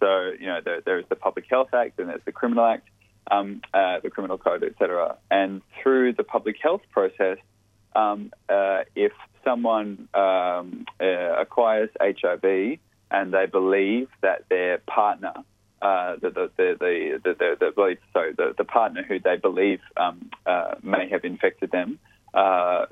So, 0.01 0.33
you 0.39 0.47
know, 0.47 0.61
there, 0.65 0.81
there's 0.85 1.05
the 1.09 1.17
Public 1.17 1.45
Health 1.49 1.75
Act 1.75 1.99
and 1.99 2.09
there's 2.09 2.25
the 2.25 2.33
Criminal 2.33 2.65
Act, 2.65 2.89
um, 3.31 3.61
uh, 3.73 4.01
the 4.03 4.11
Criminal 4.11 4.39
Code, 4.39 4.65
etc. 4.65 5.17
And 5.31 5.61
through 5.83 6.15
the 6.15 6.25
public 6.25 6.57
health 6.61 6.81
process, 6.91 7.37
um, 7.95 8.33
uh, 8.49 8.81
if 8.95 9.13
someone 9.45 10.09
um, 10.15 10.87
uh, 11.01 11.41
acquires 11.41 11.91
HIV 12.01 12.79
and 13.11 13.35
they 13.35 13.47
believe 13.47 14.09
that 14.23 14.49
their 14.49 14.79
partner, 14.79 15.35
uh, 15.83 16.17
the, 16.21 16.31
the, 16.31 16.51
the, 16.57 17.21
the, 17.23 17.35
the, 17.35 17.57
the, 17.59 17.97
sorry, 18.13 18.33
the, 18.33 18.55
the 18.57 18.65
partner 18.65 19.03
who 19.07 19.19
they 19.19 19.37
believe 19.37 19.81
um, 19.97 20.31
may 20.83 21.09
have 21.11 21.25
infected 21.25 21.71
them, 21.71 21.99
uh, 22.35 22.87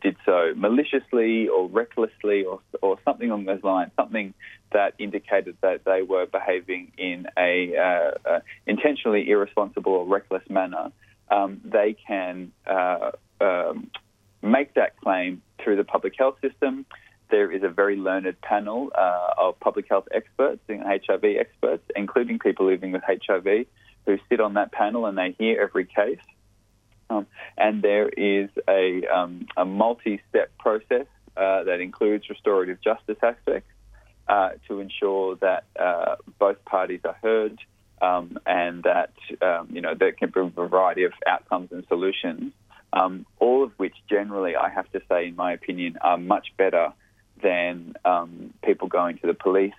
did 0.00 0.16
so 0.24 0.52
maliciously 0.54 1.48
or 1.48 1.68
recklessly 1.68 2.44
or, 2.44 2.60
or 2.82 2.98
something 3.04 3.30
along 3.30 3.44
those 3.44 3.62
lines, 3.62 3.90
something 3.96 4.32
that 4.72 4.94
indicated 4.98 5.56
that 5.62 5.84
they 5.84 6.02
were 6.02 6.26
behaving 6.26 6.92
in 6.98 7.26
a 7.36 7.76
uh, 7.76 8.28
uh, 8.28 8.40
intentionally 8.66 9.28
irresponsible 9.28 9.92
or 9.92 10.06
reckless 10.06 10.42
manner, 10.48 10.92
um, 11.30 11.60
they 11.64 11.96
can 12.06 12.52
uh, 12.66 13.10
um, 13.40 13.90
make 14.42 14.74
that 14.74 14.96
claim 15.00 15.42
through 15.62 15.76
the 15.76 15.84
public 15.84 16.14
health 16.16 16.36
system. 16.40 16.86
There 17.30 17.50
is 17.50 17.62
a 17.64 17.68
very 17.68 17.96
learned 17.96 18.40
panel 18.40 18.90
uh, 18.94 19.34
of 19.36 19.58
public 19.58 19.88
health 19.88 20.06
experts 20.14 20.60
and 20.68 20.82
HIV 20.82 21.24
experts, 21.24 21.82
including 21.96 22.38
people 22.38 22.66
living 22.66 22.92
with 22.92 23.02
HIV, 23.02 23.66
who 24.06 24.18
sit 24.28 24.40
on 24.40 24.54
that 24.54 24.70
panel 24.70 25.06
and 25.06 25.18
they 25.18 25.34
hear 25.38 25.60
every 25.60 25.86
case. 25.86 26.20
Um, 27.08 27.26
and 27.56 27.82
there 27.82 28.08
is 28.08 28.50
a, 28.68 29.06
um, 29.06 29.46
a 29.56 29.64
multi-step 29.64 30.56
process 30.58 31.06
uh, 31.36 31.64
that 31.64 31.80
includes 31.80 32.28
restorative 32.28 32.80
justice 32.80 33.18
aspects 33.22 33.70
uh, 34.28 34.50
to 34.68 34.80
ensure 34.80 35.36
that 35.36 35.64
uh, 35.78 36.16
both 36.38 36.64
parties 36.64 37.00
are 37.04 37.16
heard 37.22 37.58
um, 38.02 38.38
and 38.46 38.82
that 38.82 39.12
um, 39.40 39.68
you 39.70 39.80
know 39.80 39.94
there 39.94 40.12
can 40.12 40.30
be 40.30 40.40
a 40.40 40.44
variety 40.44 41.04
of 41.04 41.12
outcomes 41.26 41.70
and 41.72 41.84
solutions. 41.88 42.52
Um, 42.92 43.26
all 43.38 43.62
of 43.62 43.72
which, 43.76 43.94
generally, 44.08 44.56
I 44.56 44.70
have 44.70 44.90
to 44.92 45.00
say, 45.08 45.28
in 45.28 45.36
my 45.36 45.52
opinion, 45.52 45.98
are 46.00 46.16
much 46.16 46.48
better 46.56 46.92
than 47.42 47.94
um, 48.04 48.54
people 48.64 48.88
going 48.88 49.18
to 49.18 49.26
the 49.26 49.34
police, 49.34 49.74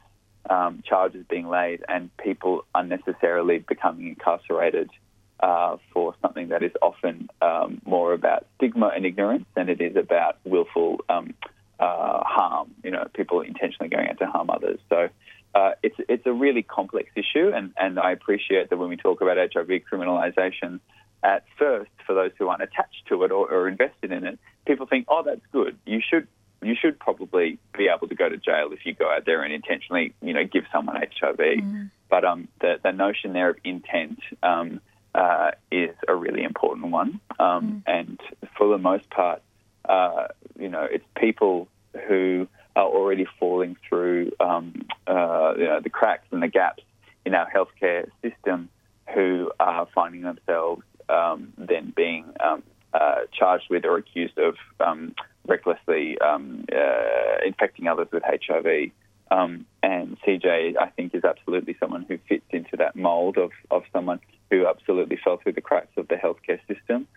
charges 0.83 1.25
being 1.29 1.49
laid, 1.49 1.83
and 1.87 2.15
people 2.17 2.65
unnecessarily 2.75 3.59
becoming 3.59 4.09
incarcerated 4.09 4.89
uh, 5.39 5.77
for 5.93 6.15
something 6.21 6.49
that 6.49 6.63
is 6.63 6.71
often 6.81 7.29
um, 7.41 7.81
more 7.85 8.13
about 8.13 8.45
stigma 8.57 8.87
and 8.95 9.05
ignorance 9.05 9.45
than 9.55 9.69
it 9.69 9.81
is 9.81 9.95
about 9.95 10.37
willful 10.43 10.99
um, 11.09 11.33
uh, 11.79 12.23
harm. 12.23 12.71
You 12.83 12.91
know, 12.91 13.07
people 13.13 13.41
intentionally 13.41 13.89
going 13.89 14.09
out 14.09 14.19
to 14.19 14.25
harm 14.27 14.49
others. 14.49 14.79
So 14.89 15.09
uh, 15.53 15.71
it's 15.83 15.95
it's 16.09 16.25
a 16.25 16.33
really 16.33 16.63
complex 16.63 17.09
issue, 17.15 17.51
and, 17.53 17.73
and 17.77 17.99
I 17.99 18.11
appreciate 18.11 18.69
that 18.69 18.77
when 18.77 18.89
we 18.89 18.97
talk 18.97 19.21
about 19.21 19.37
HIV 19.37 19.81
criminalisation, 19.91 20.79
at 21.23 21.45
first, 21.57 21.91
for 22.05 22.13
those 22.13 22.31
who 22.37 22.47
aren't 22.47 22.63
attached 22.63 23.07
to 23.09 23.23
it 23.23 23.31
or, 23.31 23.51
or 23.51 23.67
invested 23.67 24.11
in 24.11 24.23
it, 24.25 24.39
people 24.65 24.85
think, 24.85 25.05
oh, 25.07 25.23
that's 25.23 25.41
good. 25.51 25.77
You 25.85 26.01
should 26.07 26.27
you 26.61 26.75
should 26.79 26.99
probably 26.99 27.59
be 27.77 27.87
able 27.87 28.07
to 28.07 28.15
go 28.15 28.27
to 28.27 28.37
jail 28.37 28.69
if 28.71 28.85
you 28.85 28.93
go 28.93 29.11
out 29.11 29.25
there 29.25 29.43
and 29.43 29.53
intentionally, 29.53 30.13
you 30.21 30.33
know, 30.33 30.43
give 30.43 30.63
someone 30.71 30.95
HIV. 30.95 31.37
Mm. 31.37 31.91
But 32.09 32.25
um, 32.25 32.47
the 32.61 32.79
the 32.81 32.91
notion 32.91 33.33
there 33.33 33.49
of 33.49 33.57
intent. 33.63 34.19
Um, 34.41 34.81
uh, 35.17 35.51
is 35.71 35.95
a 36.07 36.15
really 36.15 36.43
important 36.43 36.91
one. 36.91 37.19
Um, 37.39 37.83
mm. 37.87 37.97
And 37.99 38.19
for 38.57 38.69
the 38.69 38.77
most 38.77 39.09
part, 39.09 39.41
uh, 39.89 40.27
you 40.59 40.69
know, 40.69 40.83
it's 40.83 41.05
people 41.17 41.67
who 42.07 42.47
are 42.75 42.85
already 42.85 43.25
falling 43.39 43.75
through 43.89 44.31
um, 44.39 44.85
uh, 45.07 45.55
you 45.57 45.65
know, 45.65 45.79
the 45.81 45.89
cracks 45.89 46.27
and 46.31 46.43
the 46.43 46.47
gaps 46.47 46.83
in 47.25 47.33
our 47.33 47.49
healthcare 47.49 48.07
system 48.21 48.69
who 49.13 49.51
are 49.59 49.87
finding 49.95 50.21
themselves 50.21 50.83
um, 51.09 51.51
then 51.57 51.91
being 51.95 52.25
um, 52.39 52.61
uh, 52.93 53.21
charged 53.33 53.65
with 53.69 53.85
or 53.85 53.97
accused 53.97 54.37
of 54.37 54.55
um, 54.79 55.15
recklessly 55.47 56.19
um, 56.19 56.65
uh, 56.71 57.45
infecting 57.45 57.87
others 57.87 58.07
with 58.11 58.23
HIV. 58.23 58.91
Um, 59.29 59.65
and 59.83 60.17
CJ, 60.21 60.77
I 60.79 60.87
think, 60.89 61.13
is 61.13 61.23
absolutely 61.23 61.75
someone 61.79 62.05
who 62.07 62.17
fits 62.29 62.45
into 62.49 62.77
that 62.77 62.95
mold 62.95 63.37
of, 63.37 63.51
of 63.69 63.83
someone 63.91 64.19
who 64.49 64.67
absolutely 64.67 65.17
fell 65.21 65.37
through 65.37 65.53
the 65.53 65.61
cracks 65.61 65.95
of 65.97 66.07
the 66.07 66.15
healthcare 66.15 66.59
system. 66.67 67.07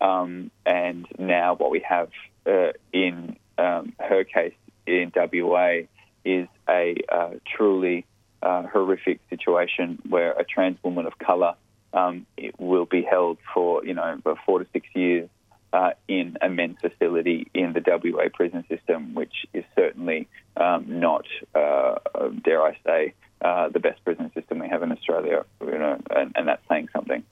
Um, 0.00 0.50
and 0.66 1.06
now 1.18 1.54
what 1.54 1.70
we 1.70 1.80
have 1.80 2.10
uh, 2.46 2.72
in 2.92 3.36
um, 3.58 3.92
her 4.00 4.24
case 4.24 4.54
in 4.86 5.12
WA 5.14 5.82
is 6.24 6.48
a 6.68 6.96
uh, 7.08 7.30
truly 7.56 8.06
uh, 8.42 8.62
horrific 8.66 9.20
situation 9.28 10.00
where 10.08 10.32
a 10.32 10.44
trans 10.44 10.78
woman 10.82 11.06
of 11.06 11.18
colour 11.18 11.54
um, 11.92 12.26
will 12.58 12.86
be 12.86 13.02
held 13.02 13.38
for, 13.52 13.84
you 13.84 13.94
know, 13.94 14.20
four 14.46 14.60
to 14.60 14.66
six 14.72 14.86
years 14.94 15.28
uh, 15.72 15.90
in 16.08 16.36
a 16.40 16.48
men's 16.48 16.78
facility 16.80 17.48
in 17.54 17.72
the 17.72 17.82
WA 17.86 18.28
prison 18.32 18.64
system, 18.68 19.14
which 19.14 19.46
is 19.54 19.64
certainly 19.76 20.28
um, 20.56 21.00
not, 21.00 21.26
uh, 21.54 21.96
dare 22.44 22.62
I 22.62 22.76
say, 22.84 23.14
uh, 23.40 23.68
the 23.68 23.80
best 23.80 24.04
prison 24.04 24.30
system 24.34 24.58
we 24.58 24.68
have 24.68 24.82
in 24.82 24.92
Australia, 24.92 25.44
you 25.60 25.78
know, 25.78 25.98
and, 26.10 26.32
and 26.34 26.48
that's 26.48 26.66
saying 26.68 26.88
something. 26.92 27.22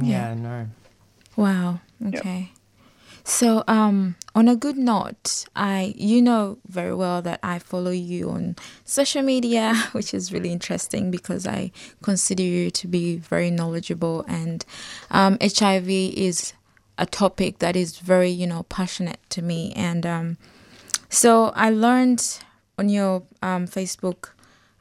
Yeah, 0.00 0.34
no. 0.34 0.68
Wow. 1.36 1.80
Okay. 2.06 2.50
Yep. 2.52 2.59
So, 3.30 3.62
um, 3.68 4.16
on 4.34 4.48
a 4.48 4.56
good 4.56 4.76
note, 4.76 5.44
I 5.54 5.94
you 5.96 6.20
know 6.20 6.58
very 6.66 6.92
well 6.92 7.22
that 7.22 7.38
I 7.44 7.60
follow 7.60 7.92
you 7.92 8.28
on 8.28 8.56
social 8.84 9.22
media, 9.22 9.72
which 9.92 10.12
is 10.12 10.32
really 10.32 10.50
interesting 10.50 11.12
because 11.12 11.46
I 11.46 11.70
consider 12.02 12.42
you 12.42 12.72
to 12.72 12.88
be 12.88 13.18
very 13.18 13.52
knowledgeable, 13.52 14.24
and 14.26 14.64
um, 15.12 15.38
HIV 15.40 15.88
is 15.88 16.54
a 16.98 17.06
topic 17.06 17.60
that 17.60 17.76
is 17.76 17.98
very 17.98 18.30
you 18.30 18.48
know 18.48 18.64
passionate 18.64 19.20
to 19.30 19.42
me, 19.42 19.72
and 19.76 20.04
um, 20.04 20.36
so 21.08 21.50
I 21.54 21.70
learned 21.70 22.40
on 22.78 22.88
your 22.88 23.22
um, 23.42 23.68
Facebook 23.68 24.30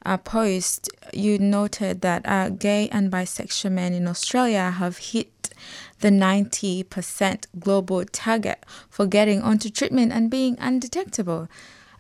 uh, 0.08 0.18
post, 0.18 0.90
you 1.14 1.38
noted 1.38 2.02
that 2.02 2.26
uh, 2.26 2.50
gay 2.50 2.90
and 2.90 3.12
bisexual 3.12 3.74
men 3.74 3.94
in 3.94 4.08
Australia 4.08 4.72
have 4.72 4.98
hit 4.98 5.54
the 6.00 6.10
90% 6.10 7.46
global 7.60 8.06
target 8.06 8.66
for 8.90 9.06
getting 9.06 9.42
onto 9.42 9.70
treatment 9.70 10.12
and 10.12 10.30
being 10.30 10.58
undetectable. 10.60 11.48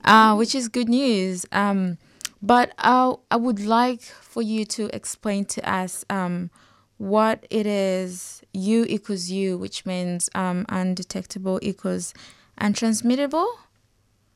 uh, 0.03 0.35
which 0.35 0.55
is 0.55 0.67
good 0.67 0.89
news. 0.89 1.45
Um, 1.51 1.97
but 2.41 2.71
I, 2.77 3.13
I 3.29 3.35
would 3.35 3.59
like 3.59 4.01
for 4.01 4.41
you 4.41 4.65
to 4.65 4.89
explain 4.95 5.45
to 5.45 5.69
us 5.69 6.05
um, 6.09 6.49
what 6.97 7.45
it 7.49 7.65
is 7.65 8.41
U 8.53 8.85
equals 8.87 9.29
U, 9.29 9.57
which 9.57 9.85
means 9.85 10.29
um, 10.35 10.65
undetectable 10.69 11.59
equals 11.61 12.13
untransmittable. 12.59 13.47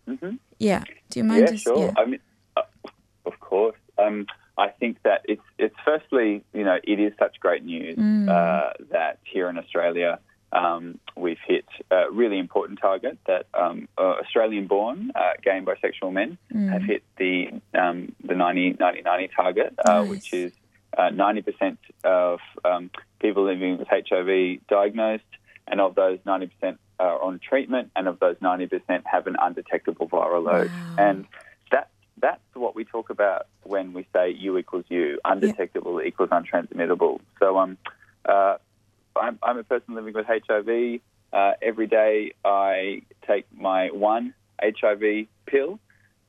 Mm-hmm. 0.07 0.35
Yeah. 0.59 0.83
Do 1.09 1.19
you 1.19 1.23
mind? 1.23 1.41
Yeah, 1.45 1.51
just, 1.51 1.63
sure. 1.63 1.77
yeah. 1.77 1.93
I 1.97 2.05
mean, 2.05 2.19
uh, 2.57 2.61
of 3.25 3.39
course. 3.39 3.75
Um, 3.97 4.27
I 4.57 4.69
think 4.69 5.01
that 5.03 5.21
it's 5.25 5.41
it's 5.57 5.75
firstly, 5.83 6.43
you 6.53 6.63
know, 6.63 6.77
it 6.83 6.99
is 6.99 7.13
such 7.17 7.39
great 7.39 7.63
news 7.63 7.97
Mm. 7.97 8.29
uh, 8.29 8.73
that 8.91 9.19
here 9.23 9.49
in 9.49 9.57
Australia 9.57 10.19
um, 10.51 10.99
we've 11.15 11.39
hit 11.47 11.65
a 11.89 12.11
really 12.11 12.37
important 12.37 12.79
target 12.79 13.17
that 13.25 13.47
um, 13.55 13.87
uh, 13.97 14.15
Australian-born 14.21 15.11
uh, 15.15 15.19
gay 15.43 15.57
and 15.57 15.65
bisexual 15.65 16.13
men 16.13 16.37
Mm. 16.53 16.69
have 16.71 16.83
hit 16.83 17.03
the 17.17 17.49
um, 17.73 18.13
the 18.23 18.35
90 18.35 18.77
90 18.79 19.01
90 19.01 19.27
target, 19.35 19.73
uh, 19.83 20.01
Nice. 20.01 20.09
which 20.09 20.33
is 20.33 20.51
uh, 20.95 21.09
90% 21.09 21.77
of 22.03 22.39
um, 22.63 22.91
people 23.19 23.43
living 23.45 23.79
with 23.79 23.87
HIV 23.87 24.59
diagnosed, 24.67 25.23
and 25.67 25.81
of 25.81 25.95
those 25.95 26.19
90% 26.19 26.77
are 26.99 27.19
on 27.19 27.39
treatment, 27.39 27.89
and 27.95 28.07
of 28.07 28.19
those 28.19 28.35
90% 28.37 29.01
have 29.05 29.25
an 29.25 29.35
undetectable 29.41 30.07
viral 30.07 30.43
load. 30.45 30.69
Wow. 30.69 30.95
And 30.99 31.25
that's 32.19 32.41
what 32.53 32.75
we 32.75 32.85
talk 32.85 33.09
about 33.09 33.47
when 33.63 33.93
we 33.93 34.07
say 34.13 34.31
U 34.31 34.57
equals 34.57 34.85
U, 34.89 35.19
undetectable 35.25 36.01
equals 36.01 36.29
untransmittable. 36.29 37.19
So 37.39 37.57
um, 37.57 37.77
uh, 38.27 38.57
I'm, 39.15 39.39
I'm 39.41 39.57
a 39.57 39.63
person 39.63 39.95
living 39.95 40.13
with 40.13 40.25
HIV. 40.27 41.01
Uh, 41.31 41.53
every 41.61 41.87
day 41.87 42.33
I 42.45 43.03
take 43.27 43.45
my 43.51 43.87
one 43.87 44.33
HIV 44.61 45.27
pill, 45.45 45.79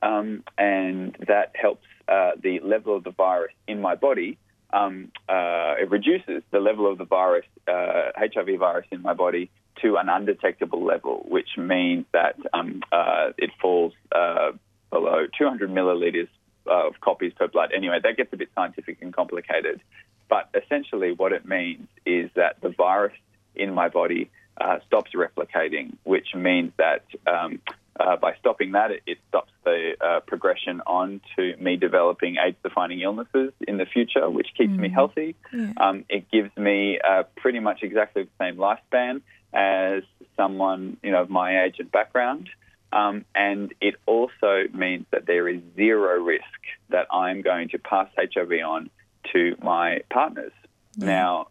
um, 0.01 0.43
and 0.57 1.15
that 1.27 1.51
helps 1.55 1.85
uh, 2.07 2.31
the 2.41 2.59
level 2.61 2.95
of 2.95 3.03
the 3.03 3.11
virus 3.11 3.53
in 3.67 3.81
my 3.81 3.95
body. 3.95 4.37
Um, 4.73 5.11
uh, 5.29 5.75
it 5.79 5.89
reduces 5.89 6.43
the 6.51 6.59
level 6.59 6.91
of 6.91 6.97
the 6.97 7.05
virus, 7.05 7.45
uh, 7.67 8.11
HIV 8.17 8.59
virus 8.59 8.87
in 8.91 9.01
my 9.01 9.13
body, 9.13 9.49
to 9.81 9.97
an 9.97 10.09
undetectable 10.09 10.83
level, 10.83 11.25
which 11.27 11.49
means 11.57 12.05
that 12.13 12.35
um, 12.53 12.81
uh, 12.91 13.29
it 13.37 13.51
falls 13.61 13.93
uh, 14.13 14.51
below 14.91 15.25
200 15.37 15.69
milliliters 15.69 16.29
of 16.67 16.99
copies 17.01 17.33
per 17.33 17.47
blood. 17.47 17.71
Anyway, 17.75 17.99
that 18.01 18.17
gets 18.17 18.33
a 18.33 18.37
bit 18.37 18.49
scientific 18.55 18.97
and 19.01 19.13
complicated. 19.13 19.81
But 20.29 20.49
essentially, 20.55 21.11
what 21.11 21.31
it 21.31 21.45
means 21.45 21.87
is 22.05 22.29
that 22.35 22.61
the 22.61 22.69
virus 22.69 23.13
in 23.55 23.73
my 23.73 23.89
body 23.89 24.31
uh, 24.59 24.79
stops 24.87 25.11
replicating, 25.15 25.95
which 26.03 26.33
means 26.33 26.71
that 26.77 27.03
um, 27.27 27.59
uh, 27.99 28.17
by 28.17 28.35
stopping 28.39 28.73
that, 28.73 28.91
it, 28.91 29.03
it 29.05 29.17
stops 29.29 29.51
the 29.63 29.93
uh, 30.01 30.19
progression 30.21 30.81
on 30.85 31.21
to 31.35 31.55
me 31.57 31.77
developing 31.77 32.35
AIDS-defining 32.43 33.01
illnesses 33.01 33.53
in 33.67 33.77
the 33.77 33.85
future, 33.85 34.29
which 34.29 34.47
keeps 34.57 34.73
me 34.73 34.89
healthy. 34.89 35.35
Yeah. 35.53 35.71
Um, 35.77 36.05
it 36.09 36.29
gives 36.31 36.55
me 36.57 36.99
uh, 36.99 37.23
pretty 37.37 37.59
much 37.59 37.83
exactly 37.83 38.23
the 38.23 38.29
same 38.39 38.57
lifespan 38.57 39.21
as 39.53 40.03
someone 40.35 40.97
you 41.01 41.11
know 41.11 41.21
of 41.21 41.29
my 41.29 41.63
age 41.63 41.75
and 41.79 41.89
background. 41.89 42.49
Um, 42.95 43.25
and 43.35 43.73
it 43.81 43.95
also 44.05 44.63
means 44.73 45.05
that 45.11 45.25
there 45.25 45.49
is 45.49 45.61
zero 45.75 46.23
risk 46.23 46.43
that 46.89 47.07
I'm 47.11 47.41
going 47.41 47.67
to 47.69 47.77
pass 47.77 48.07
HIV 48.17 48.51
on 48.65 48.89
to 49.33 49.57
my 49.61 49.99
partners. 50.09 50.53
Now, 50.95 51.47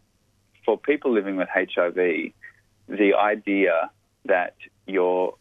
for 0.65 0.79
people 0.79 1.13
living 1.13 1.37
with 1.37 1.49
HIV, 1.53 2.33
the 2.89 3.15
idea 3.15 3.91
that 4.25 4.55
your 4.87 5.35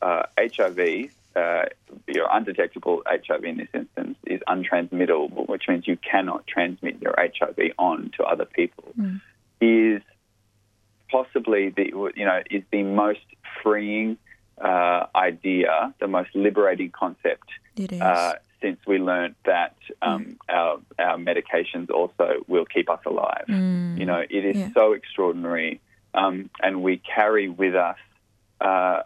uh, 0.00 0.22
HIV, 0.38 1.10
uh, 1.36 1.64
your 2.06 2.28
undetectable 2.32 3.02
HIV 3.06 3.44
in 3.44 3.58
this 3.58 3.68
instance, 3.74 4.16
is 4.26 4.40
untransmittable, 4.48 5.46
which 5.46 5.64
means 5.68 5.86
you 5.86 5.98
cannot 5.98 6.46
transmit 6.46 7.02
your 7.02 7.14
HIV 7.18 7.72
on 7.78 8.12
to 8.16 8.24
other 8.24 8.46
people, 8.46 8.94
is 9.60 10.00
possibly 11.10 11.68
the 11.68 11.92
you 12.16 12.24
know 12.24 12.40
is 12.50 12.62
the 12.70 12.82
most 12.82 13.20
freeing 13.62 14.16
uh, 14.60 15.06
idea, 15.14 15.94
the 16.00 16.06
most 16.08 16.30
liberating 16.34 16.90
concept 16.90 17.48
uh, 18.02 18.34
since 18.60 18.78
we 18.86 18.98
learned 18.98 19.34
that 19.46 19.76
um, 20.02 20.36
our 20.48 20.80
our 20.98 21.16
medications 21.16 21.90
also 21.90 22.44
will 22.46 22.66
keep 22.66 22.90
us 22.90 23.00
alive. 23.06 23.44
You 23.48 24.04
know, 24.06 24.22
it 24.28 24.44
is 24.44 24.56
Yeah. 24.56 24.68
so 24.74 24.92
extraordinary, 24.92 25.80
um, 26.14 26.50
and 26.62 26.82
we 26.82 26.98
carry 26.98 27.48
with 27.48 27.74
us 27.74 27.96
uh, 28.60 29.02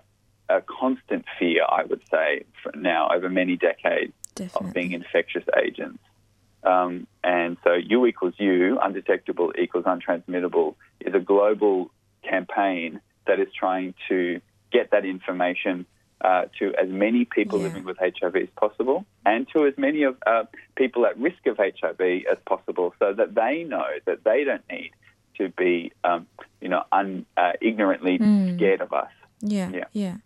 a 0.48 0.60
constant 0.62 1.24
fear. 1.38 1.62
I 1.68 1.84
would 1.84 2.02
say 2.10 2.44
now 2.74 3.08
over 3.14 3.28
many 3.30 3.56
decades 3.56 4.12
Definitely. 4.34 4.68
of 4.68 4.74
being 4.74 4.92
infectious 4.92 5.44
agents. 5.64 6.02
Um, 6.64 7.06
and 7.22 7.56
so 7.62 7.74
U 7.74 8.06
equals 8.06 8.34
U, 8.38 8.78
undetectable 8.82 9.52
equals 9.58 9.84
untransmittable, 9.84 10.74
is 11.00 11.14
a 11.14 11.20
global 11.20 11.90
campaign 12.22 13.00
that 13.26 13.38
is 13.38 13.48
trying 13.52 13.94
to 14.08 14.40
get 14.76 14.90
that 14.94 15.04
information 15.16 15.86
uh, 16.28 16.44
to 16.58 16.64
as 16.82 16.88
many 16.88 17.22
people 17.36 17.58
Yeah. 17.58 17.66
living 17.68 17.84
with 17.84 17.98
HIV 17.98 18.34
as 18.36 18.48
possible 18.64 18.98
and 19.26 19.40
to 19.52 19.66
as 19.66 19.74
many 19.86 20.02
of 20.10 20.14
uh, 20.32 20.44
people 20.76 21.04
at 21.06 21.14
risk 21.28 21.42
of 21.46 21.56
HIV 21.58 22.00
as 22.32 22.38
possible 22.52 22.88
so 23.00 23.06
that 23.20 23.30
they 23.34 23.54
know 23.72 23.88
that 24.08 24.18
they 24.28 24.44
don't 24.48 24.66
need 24.70 24.90
to 25.38 25.44
be, 25.62 25.92
um, 26.08 26.26
you 26.62 26.68
know, 26.72 26.82
un, 26.92 27.26
uh, 27.36 27.52
ignorantly 27.60 28.16
scared 28.56 28.80
of 28.86 28.92
us. 28.92 29.10
yeah. 29.56 29.68
yeah. 29.78 29.84
Yeah. 30.04 30.16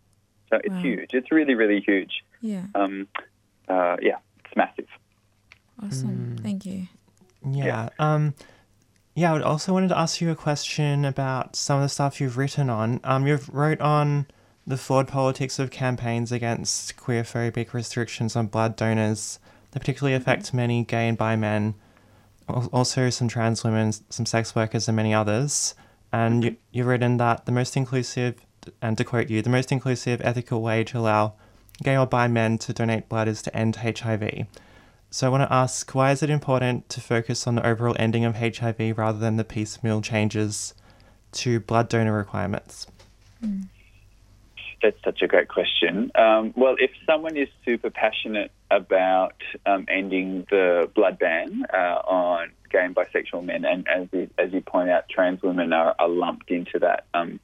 So 0.51 0.55
it's 0.65 0.69
Wow. 0.71 0.83
huge. 0.89 1.11
It's 1.19 1.31
really, 1.39 1.55
really 1.63 1.81
huge. 1.81 2.15
Yeah. 2.41 2.65
Um, 2.75 3.09
uh, 3.69 3.97
yeah, 4.09 4.19
it's 4.45 4.55
massive. 4.57 4.89
Awesome. 5.83 6.37
Thank 6.43 6.65
you. 6.67 6.87
Yeah. 7.49 7.89
Um, 7.99 8.35
yeah, 9.15 9.33
I 9.35 9.41
also 9.43 9.73
wanted 9.73 9.89
to 9.89 9.99
ask 9.99 10.21
you 10.21 10.31
a 10.31 10.35
question 10.37 11.05
about 11.05 11.57
some 11.57 11.77
of 11.79 11.83
the 11.83 11.89
stuff 11.89 12.21
you've 12.21 12.37
written 12.39 12.71
on. 12.71 13.01
Um, 13.05 13.27
you've 13.27 13.49
wrote 13.49 13.81
on 13.81 14.27
the 14.69 14.77
flawed 14.77 15.09
politics 15.09 15.59
of 15.59 15.71
campaigns 15.71 16.31
against 16.31 16.95
queerphobic 16.99 17.73
restrictions 17.73 18.37
on 18.37 18.47
blood 18.47 18.77
donors 18.77 19.39
that 19.71 19.81
particularly 19.81 20.15
mm-hmm. 20.15 20.31
affect 20.31 20.53
many 20.53 20.85
gay 20.85 21.09
and 21.09 21.17
bi 21.17 21.37
men, 21.37 21.75
also 22.47 23.09
some 23.09 23.29
trans 23.29 23.65
women, 23.65 23.93
some 24.11 24.27
sex 24.27 24.55
workers, 24.55 24.87
and 24.87 24.95
many 24.95 25.15
others. 25.15 25.75
And 26.13 26.43
mm-hmm. 26.43 26.53
you, 26.53 26.57
you've 26.71 26.87
written 26.87 27.17
that 27.17 27.47
the 27.47 27.53
most 27.53 27.79
inclusive, 27.79 28.35
and 28.83 28.99
to 28.99 29.05
quote 29.05 29.31
you, 29.31 29.41
the 29.41 29.49
most 29.49 29.73
inclusive, 29.73 30.21
ethical 30.23 30.61
way 30.61 30.85
to 30.85 30.99
allow 30.99 31.33
gay 31.83 31.97
or 31.97 32.07
bi 32.07 32.29
men 32.29 32.59
to 32.59 32.75
donate 32.75 33.09
blood 33.09 33.27
is 33.27 33.41
to 33.43 33.57
end 33.57 33.77
HIV. 33.77 34.47
So 35.11 35.27
I 35.27 35.31
want 35.31 35.49
to 35.49 35.53
ask, 35.53 35.95
why 35.95 36.11
is 36.11 36.23
it 36.23 36.29
important 36.29 36.91
to 36.91 37.01
focus 37.01 37.47
on 37.47 37.55
the 37.55 37.67
overall 37.67 37.97
ending 37.99 38.27
of 38.27 38.37
HIV 38.37 38.99
rather 38.99 39.19
than 39.19 39.39
the 39.39 39.45
piecemeal 39.45 40.03
changes 40.03 40.75
to 41.33 41.61
blood 41.61 41.89
donor 41.89 42.15
requirements? 42.15 42.87
Mm. 43.43 43.69
That's 44.83 44.97
such 45.05 45.23
a 45.23 45.27
great 45.27 45.49
question. 45.49 46.13
Um, 46.15 46.53
well, 46.57 46.77
if 46.79 46.91
someone 47.05 47.37
is 47.37 47.49
super 47.65 47.91
passionate 47.91 48.53
about 48.71 49.35
um, 49.67 49.87
ending 49.89 50.47
the 50.51 50.89
blood 50.95 51.19
ban 51.19 51.65
uh, 51.73 52.01
on 52.07 52.53
gay 52.71 52.85
and 52.85 52.95
bisexual 52.95 53.45
men, 53.45 53.65
and 53.65 53.89
as 53.89 54.07
you, 54.13 54.31
as 54.39 54.53
you 54.53 54.61
point 54.61 54.89
out, 54.91 55.09
trans 55.09 55.43
women 55.43 55.73
are, 55.73 55.97
are 55.99 56.09
lumped 56.09 56.51
into 56.51 56.79
that 56.79 57.07
um, 57.13 57.41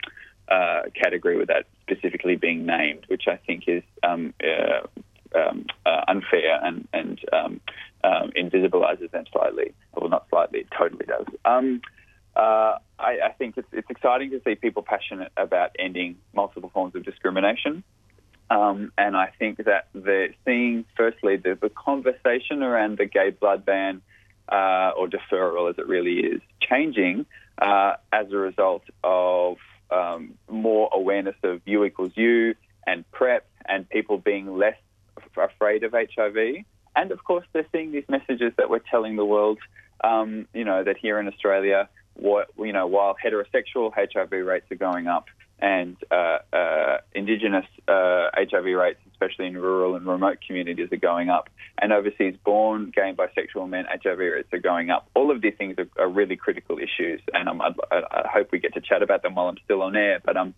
uh, 0.49 0.83
category 0.95 1.37
without 1.37 1.65
specifically 1.83 2.37
being 2.37 2.67
named, 2.67 3.05
which 3.09 3.25
I 3.27 3.37
think 3.37 3.65
is 3.67 3.83
um, 4.05 4.33
uh, 4.45 4.87
um, 5.37 5.67
uh, 5.85 6.03
unfair 6.07 6.65
and, 6.65 6.87
and 6.93 7.21
um, 7.33 7.61
invisibilizes 8.39 9.11
them 9.11 9.25
slightly. 9.33 9.75
Well, 9.97 10.09
not 10.09 10.27
slightly, 10.31 10.67
totally 10.77 11.07
does. 11.07 11.27
Uh, 12.37 12.79
I, 12.99 13.19
I 13.27 13.33
think 13.39 13.57
it's, 13.57 13.69
it's 13.73 13.89
exciting 13.91 14.31
to 14.31 14.41
see 14.45 14.55
people 14.55 14.83
passionate 14.83 15.33
about 15.37 15.77
ending 15.79 16.17
multiple 16.35 16.71
forms 16.73 16.95
of 16.95 17.05
discrimination. 17.05 17.85
Um, 18.51 18.93
and 18.99 19.17
I 19.17 19.33
think 19.39 19.65
that 19.65 19.89
they're 19.95 20.35
seeing, 20.45 20.85
firstly, 20.97 21.37
the, 21.37 21.57
the 21.61 21.71
conversation 21.71 22.63
around 22.63 22.99
the 22.99 23.07
gay 23.07 23.31
blood 23.31 23.65
ban 23.65 24.03
uh, 24.51 24.93
or 24.97 25.09
deferral, 25.09 25.71
as 25.71 25.79
it 25.79 25.89
really 25.89 26.19
is, 26.21 26.41
changing 26.61 27.27
uh, 27.61 27.95
as 28.13 28.31
a 28.33 28.37
result 28.37 28.83
of 29.03 29.57
um, 29.91 30.35
more 30.49 30.89
awareness 30.93 31.37
of 31.43 31.63
U 31.67 31.85
equals 31.85 32.13
U 32.17 32.55
and 32.87 33.11
PrEP 33.13 33.47
and 33.67 33.89
people 33.89 34.19
being 34.19 34.57
less 34.57 34.77
f- 35.17 35.51
afraid 35.51 35.85
of 35.85 35.93
HIV. 35.93 36.65
And 36.97 37.13
of 37.13 37.25
course, 37.25 37.47
they're 37.53 37.67
seeing 37.73 37.93
these 37.93 38.05
messages 38.09 38.53
that 38.57 38.69
we're 38.71 38.79
telling 38.79 39.17
the 39.17 39.25
world, 39.25 39.59
um, 40.03 40.47
you 40.53 40.65
know, 40.65 40.85
that 40.85 40.97
here 40.99 41.19
in 41.19 41.29
Australia, 41.29 41.89
what, 42.15 42.49
you 42.59 42.73
know, 42.73 42.87
while 42.87 43.17
heterosexual 43.23 43.93
HIV 43.95 44.33
rates 44.33 44.67
are 44.71 44.77
going 44.77 45.07
up 45.07 45.27
and 45.61 45.97
uh, 46.11 46.39
uh, 46.53 46.99
Indigenous 47.15 47.67
uh, 47.87 48.29
HIV 48.37 48.65
rates, 48.65 49.01
especially 49.13 49.47
in 49.47 49.57
rural 49.57 49.95
and 49.95 50.07
remote 50.07 50.39
communities, 50.47 50.89
are 50.93 50.97
going 50.97 51.31
up, 51.31 51.49
and 51.81 51.93
overseas 51.93 52.35
born 52.45 52.93
gay 52.95 53.09
and 53.09 53.17
bisexual 53.17 53.69
men 53.69 53.87
HIV 53.87 54.19
rates 54.19 54.49
are 54.53 54.59
going 54.59 54.91
up. 54.91 55.09
All 55.15 55.31
of 55.31 55.41
these 55.41 55.55
things 55.57 55.77
are, 55.79 55.89
are 55.99 56.09
really 56.09 56.37
critical 56.37 56.79
issues, 56.79 57.21
and 57.33 57.49
um, 57.49 57.63
I, 57.63 57.73
I 57.91 58.29
hope 58.29 58.51
we 58.53 58.59
get 58.59 58.75
to 58.75 58.81
chat 58.81 59.03
about 59.03 59.23
them 59.23 59.37
while 59.37 59.49
I'm 59.49 59.59
still 59.65 59.83
on 59.83 59.97
air. 59.97 60.21
But 60.25 60.37
um, 60.37 60.55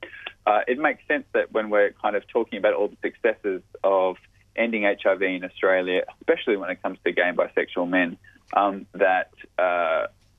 uh, 0.47 0.61
it 0.67 0.79
makes 0.79 1.07
sense 1.07 1.25
that 1.35 1.53
when 1.53 1.71
we're 1.71 1.93
kind 2.03 2.17
of 2.17 2.27
talking 2.29 2.59
about 2.59 2.75
all 2.75 2.89
the 2.89 2.97
successes 3.03 3.63
of 3.85 4.17
ending 4.57 4.85
HIV 4.85 5.23
in 5.23 5.45
Australia, 5.45 6.03
especially 6.21 6.57
when 6.57 6.71
it 6.71 6.83
comes 6.83 6.99
to 7.05 7.13
gay 7.13 7.29
and 7.29 7.37
bisexual 7.37 7.89
men, 7.89 8.17
um, 8.55 8.87
that 8.95 9.31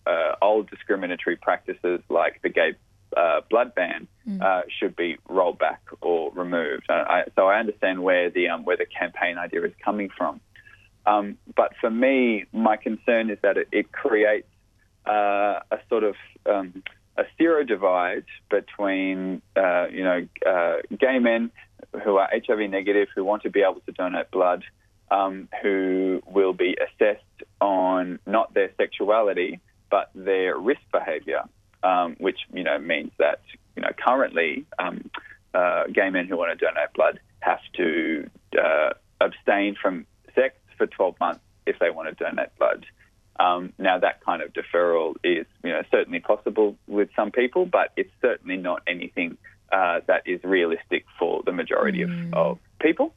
uh, 0.08 0.36
old 0.42 0.70
discriminatory 0.70 1.36
practices 1.36 2.02
like 2.10 2.42
the 2.42 2.50
gay 2.50 2.76
uh, 3.16 3.42
blood 3.50 3.74
ban 3.74 4.08
uh, 4.42 4.62
should 4.80 4.96
be 4.96 5.18
rolled 5.30 5.58
back 5.58 5.82
or 6.02 6.32
removed. 6.34 6.86
I, 6.90 7.24
so 7.36 7.48
I 7.48 7.60
understand 7.60 8.04
where 8.04 8.30
the 8.30 8.50
um, 8.50 8.66
where 8.66 8.78
the 8.78 8.86
campaign 8.86 9.38
idea 9.38 9.64
is 9.64 9.74
coming 9.84 10.10
from. 10.16 10.42
Um, 11.06 11.38
but 11.56 11.72
for 11.80 11.90
me, 11.90 12.46
my 12.52 12.76
concern 12.76 13.30
is 13.30 13.38
that 13.42 13.58
it, 13.58 13.70
it 13.72 13.92
creates 13.92 14.48
uh, 15.06 15.62
a 15.72 15.80
sort 15.90 16.04
of 16.04 16.16
um, 16.46 16.84
a 17.18 17.24
zero 17.38 17.64
divide 17.64 18.26
between 18.50 19.42
uh, 19.56 19.88
you 19.88 20.04
know 20.04 20.28
uh, 20.46 20.76
gay 21.00 21.20
men 21.20 21.52
who 22.04 22.18
are 22.18 22.30
HIV 22.32 22.70
negative 22.70 23.08
who 23.16 23.24
want 23.24 23.44
to 23.44 23.50
be 23.50 23.62
able 23.62 23.82
to 23.86 23.92
donate 23.94 24.30
blood, 24.32 24.64
um, 25.10 25.48
who 25.64 26.22
will 26.28 26.54
be 26.54 26.76
assessed 26.76 27.24
on 27.62 28.20
not 28.26 28.54
their 28.54 28.72
sexuality 28.78 29.62
but 29.90 30.10
their 30.16 30.58
risk 30.58 30.82
behaviour, 30.92 31.44
um, 31.84 32.16
which 32.20 32.40
you 32.54 32.64
know 32.64 32.78
means 32.80 33.12
that 33.18 33.42
you 33.76 33.82
know 33.82 33.92
currently 33.98 34.66
um, 34.80 35.10
uh, 35.54 35.84
gay 35.94 36.10
men 36.10 36.28
who 36.28 36.38
want 36.38 36.58
to 36.58 36.66
donate 36.66 36.94
blood 36.94 37.20
have 37.40 37.60
to 37.74 38.30
uh, 38.62 38.90
abstain 39.22 39.76
from 39.82 40.06
sex 40.36 40.56
for 40.78 40.88
12 40.88 41.20
months 41.20 41.42
if 41.66 41.80
they 41.80 41.90
want 41.90 42.10
to 42.10 42.24
donate 42.24 42.50
blood. 42.58 42.86
Um, 43.40 43.74
now 43.78 44.00
that 44.00 44.24
kind 44.24 44.42
of 44.42 44.52
deferral 44.54 45.16
is, 45.24 45.46
you 45.64 45.72
know, 45.72 45.84
certainly 45.92 46.20
possible 46.20 46.76
with 46.88 47.10
some 47.16 47.32
people, 47.32 47.66
but 47.66 47.92
it's 47.96 48.12
certainly 48.22 48.58
not 48.58 48.82
anything 48.88 49.38
uh, 49.72 50.00
that 50.08 50.24
is 50.26 50.44
realistic 50.44 51.06
for 51.20 51.44
the 51.46 51.52
majority 51.52 52.02
of, 52.02 52.10
of 52.34 52.60
people. 52.80 53.14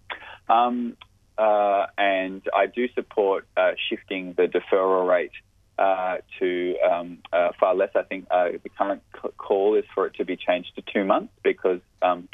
Um, 0.49 0.97
uh, 1.39 1.87
and 1.97 2.43
I 2.55 2.67
do 2.67 2.89
support 2.93 3.47
uh, 3.57 3.73
shifting 3.89 4.35
the 4.35 4.43
deferral 4.43 5.09
rate 5.09 5.33
uh, 5.81 6.19
to 6.39 6.77
um, 6.81 7.19
uh, 7.33 7.49
far 7.59 7.75
less. 7.75 7.91
I 7.95 8.03
think 8.03 8.27
uh, 8.31 8.51
the 8.63 8.69
current 8.69 9.03
call 9.39 9.75
is 9.77 9.85
for 9.95 10.07
it 10.07 10.15
to 10.17 10.25
be 10.27 10.37
changed 10.37 10.77
to 10.77 10.83
two 10.83 11.05
months 11.05 11.33
because 11.43 11.81
um, 12.03 12.29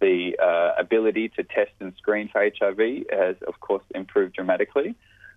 the 0.00 0.36
uh, 0.40 0.80
ability 0.80 1.28
to 1.30 1.42
test 1.42 1.72
and 1.80 1.92
screen 1.98 2.28
for 2.28 2.40
HIV 2.40 3.06
has, 3.10 3.36
of 3.46 3.58
course, 3.60 3.82
improved 3.92 4.34
dramatically. 4.34 4.94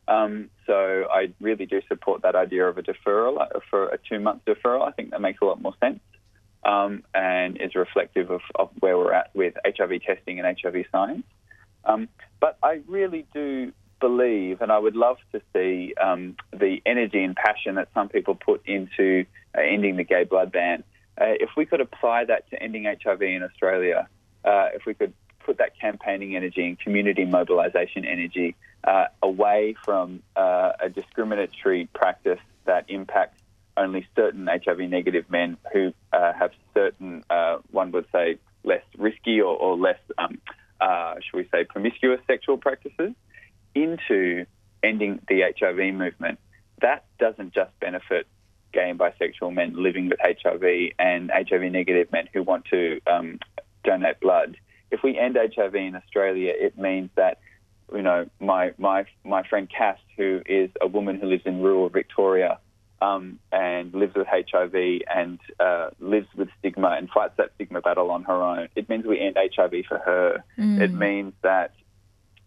Um, 0.08 0.52
so 0.68 1.06
I 1.12 1.34
really 1.42 1.66
do 1.66 1.82
support 1.88 2.22
that 2.22 2.36
idea 2.36 2.68
of 2.68 2.78
a 2.78 2.84
deferral 2.84 3.42
uh, 3.42 3.60
for 3.72 3.88
a 3.88 3.98
two-month 3.98 4.44
deferral. 4.46 4.88
I 4.88 4.92
think 4.92 5.10
that 5.10 5.22
makes 5.22 5.42
a 5.42 5.46
lot 5.46 5.60
more 5.60 5.74
sense 5.82 6.02
um, 6.64 7.04
and 7.16 7.60
is 7.60 7.74
reflective 7.74 8.30
of, 8.30 8.42
of, 8.54 8.70
where 8.80 8.96
we're 8.96 9.14
at 9.14 9.34
with 9.34 9.56
HIV 9.66 10.04
testing 10.04 10.40
and 10.40 10.58
HIV 10.62 10.86
science. 10.92 11.24
Um, 11.84 12.10
but 12.40 12.60
I 12.62 12.82
really 12.88 13.26
do 13.34 13.72
believe, 14.00 14.62
and 14.62 14.72
I 14.72 14.78
would 14.78 14.96
love 14.96 15.18
to 15.32 15.42
see 15.54 15.94
um, 16.02 16.36
the 16.52 16.82
energy 16.86 17.24
and 17.24 17.36
passion 17.36 17.76
that 17.76 17.90
some 17.94 18.10
people 18.10 18.36
put 18.36 18.66
into 18.66 19.26
uh, 19.58 19.62
ending 19.62 19.98
the 19.98 20.04
gay 20.04 20.24
blood 20.24 20.52
ban. 20.52 20.84
Uh, 21.20 21.40
if 21.40 21.50
we 21.56 21.66
could 21.66 21.82
apply 21.82 22.26
that 22.26 22.50
to 22.50 22.62
ending 22.62 22.86
HIV 22.86 23.22
in 23.22 23.44
Australia, 23.44 24.08
uh, 24.44 24.70
if 24.74 24.86
we 24.86 24.94
could 24.94 25.14
put 25.46 25.58
that 25.60 25.80
campaigning 25.80 26.36
energy 26.36 26.66
and 26.68 26.80
community 26.80 27.26
mobilisation 27.26 28.04
energy 28.06 28.56
uh, 28.84 29.06
away 29.22 29.76
from 29.84 30.22
uh, 30.36 30.74
a 30.82 30.90
discriminatory 30.90 31.88
practice 31.94 32.40
that 32.66 32.86
impacts 32.90 33.40
only 33.78 34.08
certain 34.16 34.48
HIV 34.48 34.80
negative 34.90 35.30
men 35.30 35.58
who 35.74 35.94
uh, 36.14 36.34
have 36.34 36.52
certain, 36.74 37.24
one 37.72 37.92
would 37.92 38.06
say, 38.12 38.38
less 38.64 38.84
risky 38.98 39.42
or, 39.42 39.56
or 39.56 39.78
less, 39.78 40.00
um, 40.18 40.40
should 41.22 41.38
we 41.38 41.48
say, 41.52 41.64
promiscuous 41.66 42.22
sexual 42.26 42.58
practices 42.58 43.14
into 43.76 44.46
ending 44.84 45.20
the 45.28 45.44
HIV 45.58 45.94
movement, 45.94 46.40
that 46.82 47.06
doesn't 47.20 47.54
just 47.54 47.78
benefit 47.80 48.28
gay 48.74 48.90
and 48.90 49.00
bisexual 49.00 49.54
men 49.54 49.82
living 49.82 50.10
with 50.10 50.20
HIV 50.22 50.92
and 51.00 51.32
HIV 51.32 51.72
negative 51.72 52.12
men 52.12 52.28
who 52.34 52.44
want 52.44 52.66
to 52.66 53.00
um, 53.08 53.40
donate 53.84 54.20
blood. 54.20 54.58
If 54.92 55.02
we 55.04 55.18
end 55.18 55.38
HIV 55.38 55.76
in 55.76 55.96
Australia, 55.96 56.54
it 56.56 56.78
means 56.78 57.10
that 57.16 57.40
you 57.94 58.02
know 58.02 58.30
my 58.40 58.74
my 58.78 59.06
my 59.24 59.44
friend 59.48 59.70
Cass, 59.70 59.98
who 60.18 60.42
is 60.46 60.70
a 60.82 60.88
woman 60.88 61.20
who 61.20 61.28
lives 61.28 61.44
in 61.46 61.62
rural 61.62 61.90
Victoria 61.90 62.60
um, 63.02 63.40
and 63.52 63.94
lives 63.94 64.16
with 64.16 64.28
HIV 64.28 65.02
and 65.14 65.40
uh, 65.60 65.90
lives 66.00 66.28
with 66.36 66.50
stigma 66.60 66.90
and 66.98 67.10
fights 67.10 67.34
that 67.38 67.52
stigma 67.56 67.82
battle 67.82 68.12
on 68.12 68.24
her 68.24 68.42
own. 68.42 68.70
It 68.76 68.90
means 68.90 69.06
we 69.06 69.20
end 69.20 69.38
HIV 69.38 69.86
for 69.88 69.98
her. 70.00 70.44
Mm. 70.58 70.82
It 70.82 70.94
means 70.94 71.34
that 71.42 71.74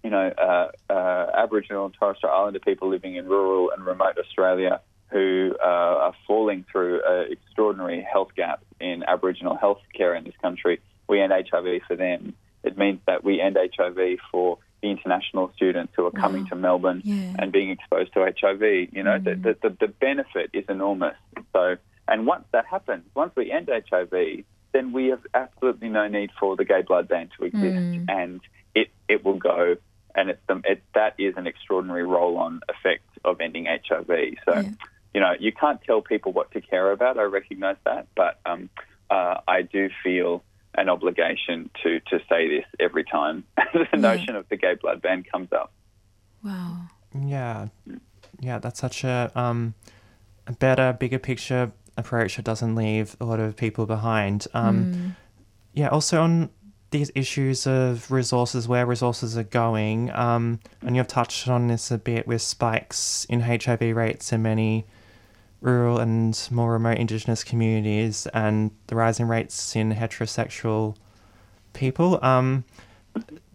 you 0.09 0.13
know, 0.13 0.33
uh, 0.39 0.69
uh, 0.91 1.31
Aboriginal 1.37 1.85
and 1.85 1.95
Torres 1.95 2.17
Strait 2.17 2.31
Islander 2.31 2.61
people 2.61 2.89
living 2.89 3.17
in 3.17 3.27
rural 3.27 3.71
and 3.71 3.85
remote 3.85 4.17
Australia 4.19 4.81
who 5.11 5.55
uh, 5.63 5.67
are 5.67 6.15
falling 6.27 6.65
through 6.73 7.03
an 7.07 7.31
extraordinary 7.31 8.07
health 8.11 8.31
gap 8.35 8.63
in 8.81 9.03
Aboriginal 9.03 9.55
health 9.55 9.83
care 9.95 10.15
in 10.15 10.25
this 10.25 10.33
country. 10.41 10.81
We 11.11 11.21
end 11.21 11.31
HIV 11.31 11.83
for 11.87 11.95
them. 11.95 12.33
It 12.65 12.79
means 12.79 13.01
that 13.07 13.23
we 13.23 13.39
end 13.39 13.59
HIV 13.59 14.19
for 14.33 14.57
the 14.83 14.91
international 14.91 15.53
students 15.57 15.93
who 15.95 16.07
are 16.07 16.11
wow. 16.15 16.21
coming 16.23 16.47
to 16.47 16.57
Melbourne 16.57 17.03
yeah. 17.05 17.35
and 17.39 17.53
being 17.53 17.69
exposed 17.69 18.15
to 18.15 18.21
HIV. 18.21 18.63
You 18.63 19.03
know, 19.03 19.19
mm. 19.19 19.25
the, 19.43 19.57
the, 19.61 19.77
the 19.79 19.89
benefit 19.89 20.49
is 20.55 20.65
enormous. 20.71 21.17
So, 21.53 21.77
and 22.07 22.27
once 22.27 22.45
that 22.53 22.65
happens, 22.65 23.05
once 23.15 23.33
we 23.37 23.53
end 23.53 23.69
HIV, 23.91 24.45
then 24.73 24.93
we 24.93 25.09
have 25.09 25.21
absolutely 25.35 25.91
no 25.91 26.09
need 26.09 26.31
for 26.41 26.57
the 26.57 26.65
gay 26.65 26.81
blood 26.81 27.09
ban 27.09 27.29
to 27.39 27.45
exist, 27.45 27.63
mm. 27.63 28.07
and 28.09 28.41
it, 28.75 28.89
it 29.07 29.23
will 29.23 29.39
go 29.39 29.77
and 30.19 30.31
it's 30.31 30.41
the, 30.49 30.61
it, 30.64 30.83
that 30.95 31.14
is 31.19 31.35
an 31.37 31.47
extraordinary 31.47 32.05
roll-on 32.05 32.61
effect 32.69 33.05
of 33.25 33.41
ending 33.41 33.66
HIV. 33.66 34.07
So, 34.45 34.53
yeah. 34.55 34.71
you 35.14 35.21
know, 35.21 35.33
you 35.39 35.53
can't 35.53 35.81
tell 35.89 36.01
people 36.03 36.33
what 36.33 36.51
to 36.53 36.61
care 36.61 36.91
about. 36.93 37.19
I 37.19 37.23
recognise 37.41 37.77
that, 37.85 38.07
but 38.14 38.41
um, 38.45 38.69
uh, 39.11 39.37
I 39.47 39.62
do 39.62 39.89
feel 40.05 40.43
an 40.77 40.89
obligation 40.89 41.71
to 41.83 41.99
to 42.11 42.21
say 42.29 42.41
this 42.55 42.64
every 42.79 43.05
time 43.05 43.37
the 43.73 43.87
Yeah. 43.93 43.99
notion 44.11 44.37
of 44.37 44.49
the 44.49 44.57
gay 44.57 44.75
blood 44.83 45.01
ban 45.03 45.25
comes 45.33 45.51
up. 45.53 45.73
Wow. 46.45 46.83
Yeah, 47.19 47.69
yeah, 48.41 48.59
that's 48.59 48.79
such 48.79 49.03
a 49.05 49.33
um, 49.35 49.75
a 50.47 50.53
better, 50.53 50.93
bigger 50.93 51.19
picture 51.19 51.73
approach 51.97 52.37
that 52.37 52.45
doesn't 52.45 52.75
leave 52.77 53.16
a 53.21 53.25
lot 53.25 53.41
of 53.41 53.57
people 53.57 53.87
behind. 53.87 54.47
Um, 54.55 54.77
Mm. 54.95 55.16
Yeah, 55.75 55.89
also 55.89 56.23
on 56.23 56.51
these 56.91 57.11
issues 57.14 57.66
of 57.66 58.11
resources, 58.11 58.66
where 58.66 58.86
resources 58.86 59.36
are 59.36 59.45
going, 59.45 60.11
um, 60.12 60.61
and 60.82 60.97
you've 60.97 61.09
touched 61.09 61.49
on 61.49 61.68
this 61.68 61.91
a 61.91 61.99
bit 61.99 62.26
with 62.26 62.43
spikes 62.43 63.26
in 63.26 63.41
HIV 63.41 63.80
rates 63.95 64.32
in 64.32 64.43
many 64.43 64.86
rural 65.61 65.99
and 65.99 66.49
more 66.51 66.72
remote 66.72 66.99
Indigenous 66.99 67.45
communities, 67.45 68.26
and 68.32 68.70
the 68.86 68.97
rising 68.97 69.26
rates 69.26 69.76
in 69.76 69.93
heterosexual 69.93 70.97
people. 71.72 72.18
Um, 72.22 72.64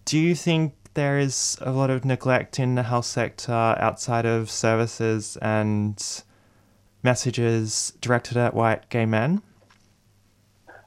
do 0.06 0.20
you 0.20 0.36
think 0.36 0.76
there 0.94 1.18
is 1.18 1.58
a 1.62 1.72
lot 1.72 1.90
of 1.90 2.06
neglect 2.06 2.60
in 2.60 2.76
the 2.76 2.84
health 2.84 3.06
sector 3.06 3.52
outside 3.52 4.26
of 4.26 4.52
services 4.52 5.38
and 5.42 6.24
messages 7.02 7.94
directed 8.00 8.38
at 8.38 8.54
white 8.54 8.90
gay 8.90 9.06
men? 9.06 9.42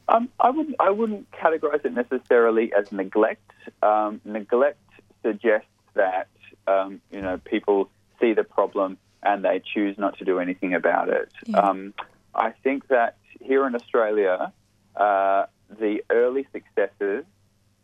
Um, 0.08 0.28
I 0.38 0.50
wouldn't 0.50 0.76
I 0.78 0.90
wouldn't 0.90 1.30
categorise 1.32 1.84
it 1.84 1.92
necessarily 1.92 2.72
as 2.72 2.92
neglect. 2.92 3.50
Um, 3.82 4.20
neglect 4.24 4.78
suggests 5.24 5.68
that 5.94 6.28
um, 6.66 7.00
you 7.10 7.20
know 7.20 7.38
people 7.38 7.90
see 8.20 8.32
the 8.32 8.44
problem 8.44 8.98
and 9.22 9.44
they 9.44 9.60
choose 9.74 9.98
not 9.98 10.18
to 10.18 10.24
do 10.24 10.38
anything 10.38 10.74
about 10.74 11.08
it. 11.08 11.32
Yeah. 11.46 11.58
Um, 11.58 11.94
I 12.34 12.50
think 12.62 12.88
that 12.88 13.16
here 13.40 13.66
in 13.66 13.74
Australia, 13.74 14.52
uh, 14.94 15.46
the 15.68 16.04
early 16.10 16.46
successes 16.52 17.24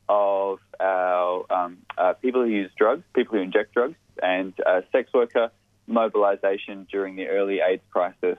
of 0.08 0.60
our 0.78 1.44
um, 1.50 1.78
uh, 1.98 2.12
people 2.14 2.42
who 2.42 2.48
use 2.48 2.70
drugs, 2.76 3.02
people 3.14 3.36
who 3.36 3.42
inject 3.42 3.74
drugs, 3.74 3.96
and 4.22 4.52
uh, 4.64 4.82
sex 4.92 5.12
worker 5.12 5.50
mobilisation 5.86 6.86
during 6.90 7.16
the 7.16 7.26
early 7.26 7.60
AIDS 7.60 7.82
crisis 7.90 8.38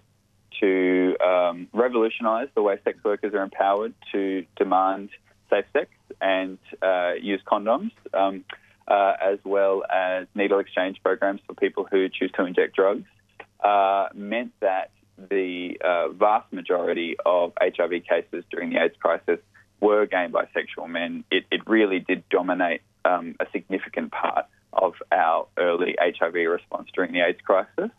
to 0.59 1.15
um, 1.23 1.67
revolutionise 1.73 2.49
the 2.55 2.61
way 2.61 2.77
sex 2.83 2.97
workers 3.03 3.33
are 3.33 3.43
empowered 3.43 3.93
to 4.11 4.45
demand 4.55 5.09
safe 5.49 5.65
sex 5.73 5.89
and 6.21 6.57
uh, 6.81 7.13
use 7.21 7.41
condoms, 7.45 7.91
um, 8.13 8.43
uh, 8.87 9.13
as 9.21 9.39
well 9.43 9.83
as 9.93 10.27
needle 10.35 10.59
exchange 10.59 10.97
programs 11.03 11.41
for 11.45 11.53
people 11.53 11.87
who 11.89 12.09
choose 12.09 12.31
to 12.33 12.45
inject 12.45 12.75
drugs, 12.75 13.05
uh, 13.63 14.07
meant 14.13 14.51
that 14.59 14.91
the 15.29 15.77
uh, 15.83 16.09
vast 16.09 16.51
majority 16.51 17.15
of 17.25 17.53
HIV 17.61 18.03
cases 18.09 18.43
during 18.49 18.71
the 18.71 18.81
AIDS 18.81 18.95
crisis 18.99 19.39
were 19.79 20.05
gay 20.05 20.25
and 20.25 20.33
bisexual 20.33 20.89
men. 20.89 21.23
It, 21.29 21.45
it 21.51 21.61
really 21.67 21.99
did 21.99 22.27
dominate 22.29 22.81
um, 23.05 23.35
a 23.39 23.45
significant 23.51 24.11
part 24.11 24.45
of 24.71 24.93
our 25.11 25.47
early 25.57 25.95
HIV 25.99 26.33
response 26.33 26.89
during 26.93 27.13
the 27.13 27.21
AIDS 27.21 27.41
crisis. 27.41 27.91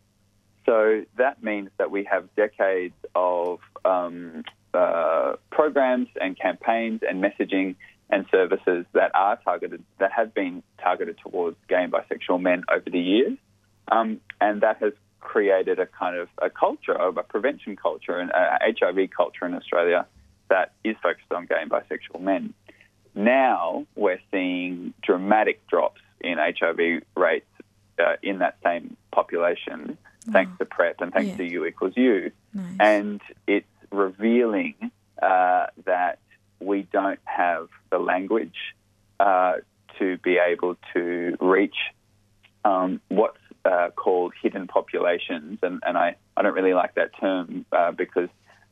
So 0.66 1.04
that 1.18 1.42
means 1.42 1.70
that 1.78 1.90
we 1.90 2.04
have 2.04 2.34
decades 2.36 2.94
of 3.14 3.60
um, 3.84 4.44
uh, 4.72 5.34
programs 5.50 6.08
and 6.20 6.38
campaigns 6.38 7.02
and 7.06 7.22
messaging 7.22 7.76
and 8.10 8.26
services 8.30 8.86
that 8.92 9.10
are 9.14 9.38
targeted, 9.44 9.82
that 9.98 10.12
have 10.12 10.34
been 10.34 10.62
targeted 10.82 11.18
towards 11.18 11.56
gay 11.68 11.82
and 11.84 11.92
bisexual 11.92 12.40
men 12.40 12.64
over 12.70 12.88
the 12.90 13.00
years. 13.00 13.36
Um, 13.90 14.20
and 14.40 14.62
that 14.62 14.78
has 14.80 14.92
created 15.20 15.78
a 15.78 15.86
kind 15.86 16.16
of 16.16 16.28
a 16.40 16.50
culture, 16.50 16.92
of 16.92 17.16
a 17.16 17.22
prevention 17.22 17.76
culture, 17.76 18.18
and 18.18 18.30
HIV 18.34 19.10
culture 19.10 19.46
in 19.46 19.54
Australia 19.54 20.06
that 20.50 20.72
is 20.84 20.96
focused 21.02 21.32
on 21.32 21.46
gay 21.46 21.60
and 21.60 21.70
bisexual 21.70 22.20
men. 22.20 22.54
Now 23.14 23.86
we're 23.94 24.20
seeing 24.30 24.92
dramatic 25.02 25.66
drops 25.66 26.00
in 26.20 26.38
HIV 26.38 27.02
rates 27.16 27.46
uh, 27.98 28.16
in 28.22 28.38
that 28.38 28.56
same 28.64 28.96
population, 29.12 29.98
thanks 30.34 30.58
to 30.58 30.64
PrEP 30.64 31.00
and 31.00 31.12
thanks 31.12 31.30
yeah. 31.30 31.36
to 31.36 31.44
U 31.44 31.64
equals 31.66 31.94
U. 31.96 32.30
Nice. 32.52 32.76
And 32.80 33.20
it's 33.46 33.66
revealing 33.90 34.74
uh, 35.22 35.66
that 35.84 36.18
we 36.60 36.82
don't 36.92 37.20
have 37.24 37.68
the 37.90 37.98
language 37.98 38.56
uh, 39.20 39.54
to 39.98 40.18
be 40.18 40.38
able 40.38 40.76
to 40.92 41.36
reach 41.40 41.76
um, 42.64 43.00
what's 43.08 43.38
uh, 43.64 43.90
called 43.94 44.32
hidden 44.42 44.66
populations. 44.66 45.58
And, 45.62 45.82
and 45.86 45.96
I, 45.96 46.16
I 46.36 46.42
don't 46.42 46.54
really 46.54 46.74
like 46.74 46.94
that 46.96 47.10
term 47.18 47.64
uh, 47.72 47.92
because 47.92 48.28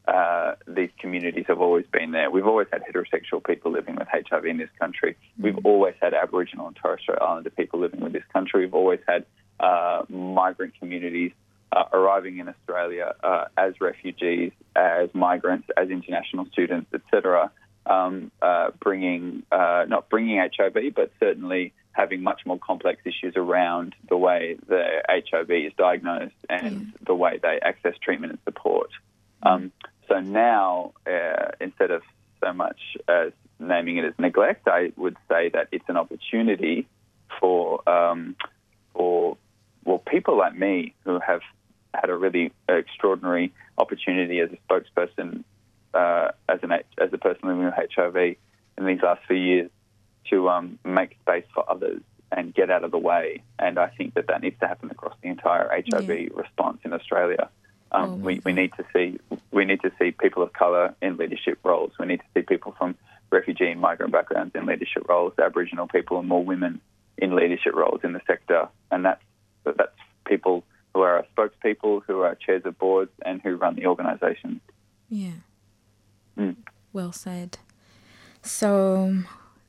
uh, 0.08 0.54
these 0.66 0.90
communities 0.98 1.44
have 1.46 1.60
always 1.60 1.86
been 1.92 2.10
there. 2.10 2.30
We've 2.30 2.46
always 2.46 2.66
had 2.72 2.82
heterosexual 2.82 3.44
people 3.44 3.70
living 3.70 3.94
with 3.96 4.08
HIV 4.08 4.44
in 4.46 4.56
this 4.56 4.70
country. 4.80 5.16
Mm. 5.38 5.44
We've 5.44 5.64
always 5.64 5.94
had 6.00 6.12
Aboriginal 6.12 6.66
and 6.66 6.76
Torres 6.76 7.00
Strait 7.02 7.18
Islander 7.20 7.50
people 7.50 7.80
living 7.80 8.00
with 8.00 8.12
this 8.12 8.24
country. 8.32 8.62
We've 8.62 8.74
always 8.74 9.00
had 9.06 9.24
uh, 9.60 10.02
migrant 10.08 10.74
communities 10.78 11.32
uh, 11.70 11.84
arriving 11.92 12.38
in 12.38 12.48
Australia 12.48 13.14
uh, 13.22 13.44
as 13.56 13.74
refugees, 14.22 14.52
as 14.74 15.08
migrants, 15.14 15.68
as 15.76 15.90
international 15.90 16.46
students, 16.52 16.92
etc. 16.94 17.50
Um, 17.84 18.30
uh, 18.40 18.70
bringing 18.80 19.42
not 19.50 20.08
bringing 20.08 20.38
HIV, 20.38 20.94
but 20.94 21.12
certainly 21.20 21.72
having 21.92 22.22
much 22.22 22.42
more 22.46 22.58
complex 22.58 23.02
issues 23.04 23.34
around 23.36 23.94
the 24.08 24.16
way 24.16 24.56
the 24.66 25.02
HIV 25.08 25.50
is 25.50 25.72
diagnosed 25.76 26.34
and 26.48 26.86
mm. 26.86 27.06
the 27.06 27.14
way 27.14 27.38
they 27.42 27.58
access 27.62 27.94
treatment 28.02 28.32
and 28.32 28.38
support. 28.44 28.90
Um, 29.42 29.72
so 30.08 30.20
now, 30.20 30.92
uh, 31.06 31.50
instead 31.60 31.90
of 31.90 32.02
so 32.42 32.52
much 32.54 32.78
as 33.08 33.32
naming 33.58 33.98
it 33.98 34.04
as 34.04 34.14
neglect, 34.18 34.68
I 34.68 34.92
would 34.96 35.16
say 35.28 35.50
that 35.50 35.68
it's 35.70 35.84
an 35.88 35.96
opportunity 35.96 36.86
for 37.38 37.86
um, 37.88 38.36
for 38.94 39.36
well 39.84 39.98
people 39.98 40.38
like 40.38 40.56
me 40.56 40.94
who 41.04 41.18
have 41.20 41.40
had 42.02 42.10
a 42.10 42.16
really 42.16 42.52
extraordinary 42.68 43.54
opportunity 43.78 44.40
as 44.40 44.50
a 44.50 44.58
spokesperson 44.68 45.44
uh, 45.94 46.32
as 46.48 46.58
an 46.62 46.72
as 46.72 47.12
a 47.12 47.18
person 47.18 47.48
living 47.48 47.64
with 47.64 47.74
HIV 47.74 48.16
in 48.16 48.86
these 48.86 49.00
last 49.02 49.22
few 49.26 49.36
years 49.36 49.70
to 50.30 50.48
um, 50.48 50.78
make 50.84 51.16
space 51.20 51.44
for 51.54 51.68
others 51.70 52.02
and 52.30 52.54
get 52.54 52.70
out 52.70 52.82
of 52.82 52.90
the 52.90 52.98
way. 52.98 53.42
And 53.58 53.78
I 53.78 53.88
think 53.88 54.14
that 54.14 54.26
that 54.28 54.42
needs 54.42 54.58
to 54.60 54.66
happen 54.66 54.90
across 54.90 55.14
the 55.22 55.28
entire 55.28 55.68
HIV 55.68 56.08
yeah. 56.08 56.28
response 56.34 56.78
in 56.84 56.92
Australia. 56.92 57.48
Um, 57.92 58.04
oh 58.04 58.14
we, 58.14 58.40
we 58.44 58.52
need 58.52 58.72
to 58.78 58.84
see 58.92 59.18
we 59.50 59.64
need 59.64 59.82
to 59.82 59.92
see 59.98 60.10
people 60.12 60.42
of 60.42 60.52
colour 60.52 60.94
in 61.00 61.16
leadership 61.16 61.58
roles. 61.62 61.92
We 62.00 62.06
need 62.06 62.20
to 62.20 62.26
see 62.34 62.42
people 62.42 62.74
from 62.76 62.96
refugee 63.30 63.70
and 63.70 63.80
migrant 63.80 64.12
backgrounds 64.12 64.54
in 64.54 64.66
leadership 64.66 65.08
roles, 65.08 65.34
Aboriginal 65.38 65.86
people 65.86 66.18
and 66.18 66.28
more 66.28 66.44
women 66.44 66.80
in 67.18 67.36
leadership 67.36 67.74
roles 67.74 68.00
in 68.02 68.12
the 68.12 68.22
sector, 68.26 68.68
and 68.90 69.04
that's 69.04 69.22
that's 69.64 69.92
people 70.26 70.64
who 70.94 71.00
are 71.00 71.16
our 71.16 71.26
spokespeople, 71.36 72.02
who 72.06 72.20
are 72.20 72.34
chairs 72.34 72.62
of 72.64 72.78
boards, 72.78 73.12
and 73.24 73.40
who 73.42 73.56
run 73.56 73.76
the 73.76 73.86
organisation. 73.86 74.60
Yeah. 75.08 75.32
Mm. 76.38 76.56
Well 76.92 77.12
said. 77.12 77.58
So, 78.42 79.16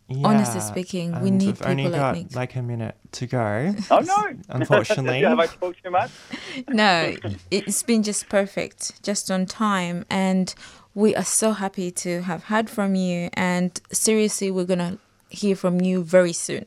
yeah, 0.07 0.27
honestly 0.27 0.61
speaking, 0.61 1.19
we 1.21 1.31
need 1.31 1.45
we've 1.45 1.55
people 1.57 1.71
only 1.71 1.83
like 1.83 1.93
got 1.93 2.15
Nick. 2.15 2.35
like 2.35 2.55
a 2.55 2.61
minute 2.61 2.95
to 3.13 3.27
go. 3.27 3.75
Oh 3.91 3.99
no! 3.99 4.37
Unfortunately. 4.49 5.21
Have 5.23 5.39
I 5.39 5.47
talked 5.47 5.83
too 5.83 5.91
much? 5.91 6.11
no, 6.69 7.15
it's 7.51 7.83
been 7.83 8.03
just 8.03 8.29
perfect, 8.29 9.01
just 9.03 9.29
on 9.29 9.45
time, 9.45 10.05
and 10.09 10.53
we 10.95 11.15
are 11.15 11.23
so 11.23 11.51
happy 11.51 11.91
to 11.91 12.21
have 12.23 12.45
heard 12.45 12.69
from 12.69 12.95
you. 12.95 13.29
And 13.33 13.79
seriously, 13.91 14.51
we're 14.51 14.65
gonna 14.65 14.97
hear 15.29 15.55
from 15.55 15.81
you 15.81 16.03
very 16.03 16.33
soon. 16.33 16.65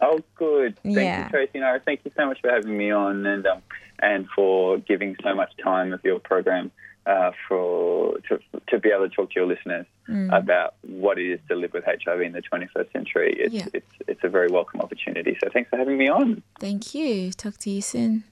Oh, 0.00 0.20
good. 0.36 0.78
Thank 0.82 0.96
Yeah. 0.96 1.24
you, 1.24 1.30
Tracy. 1.30 1.58
No, 1.60 1.78
thank 1.84 2.00
you 2.04 2.10
so 2.16 2.26
much 2.26 2.40
for 2.40 2.50
having 2.50 2.76
me 2.76 2.90
on 2.90 3.26
and 3.26 3.46
um, 3.46 3.62
and 4.00 4.28
for 4.34 4.78
giving 4.78 5.16
so 5.22 5.34
much 5.34 5.52
time 5.62 5.92
of 5.92 6.00
your 6.04 6.18
program 6.20 6.70
uh, 7.06 7.32
for 7.48 8.18
to, 8.28 8.38
to 8.68 8.78
be 8.78 8.90
able 8.90 9.08
to 9.08 9.14
talk 9.14 9.30
to 9.32 9.40
your 9.40 9.46
listeners 9.48 9.86
Mm. 10.08 10.34
about 10.34 10.72
what 10.86 11.18
it 11.18 11.30
is 11.32 11.38
to 11.48 11.54
live 11.54 11.74
with 11.74 11.84
HIV 11.84 12.22
in 12.22 12.32
the 12.32 12.40
21st 12.40 12.90
century. 12.92 13.36
It's, 13.38 13.52
Yeah. 13.54 13.66
it's 13.74 13.92
it's 14.06 14.24
a 14.24 14.28
very 14.30 14.48
welcome 14.48 14.80
opportunity. 14.80 15.36
So 15.42 15.50
thanks 15.52 15.68
for 15.68 15.76
having 15.76 15.98
me 15.98 16.08
on. 16.08 16.42
Thank 16.58 16.94
you. 16.94 17.30
Talk 17.32 17.58
to 17.58 17.70
you 17.70 17.82
soon. 17.82 18.24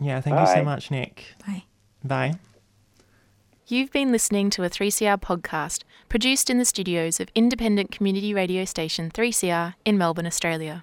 Yeah, 0.00 0.22
thank 0.22 0.38
you 0.40 0.46
so 0.46 0.64
much, 0.64 0.90
Nick. 0.90 1.34
Bye. 1.46 1.64
Bye. 2.02 2.32
You've 3.66 3.92
been 3.92 4.10
listening 4.10 4.48
to 4.50 4.64
a 4.64 4.70
3CR 4.70 5.18
podcast 5.20 5.82
produced 6.08 6.48
in 6.48 6.56
the 6.56 6.64
studios 6.64 7.20
of 7.20 7.28
independent 7.34 7.90
community 7.90 8.32
radio 8.32 8.64
station 8.64 9.10
3CR 9.10 9.74
in 9.84 9.98
Melbourne, 9.98 10.26
Australia. 10.26 10.82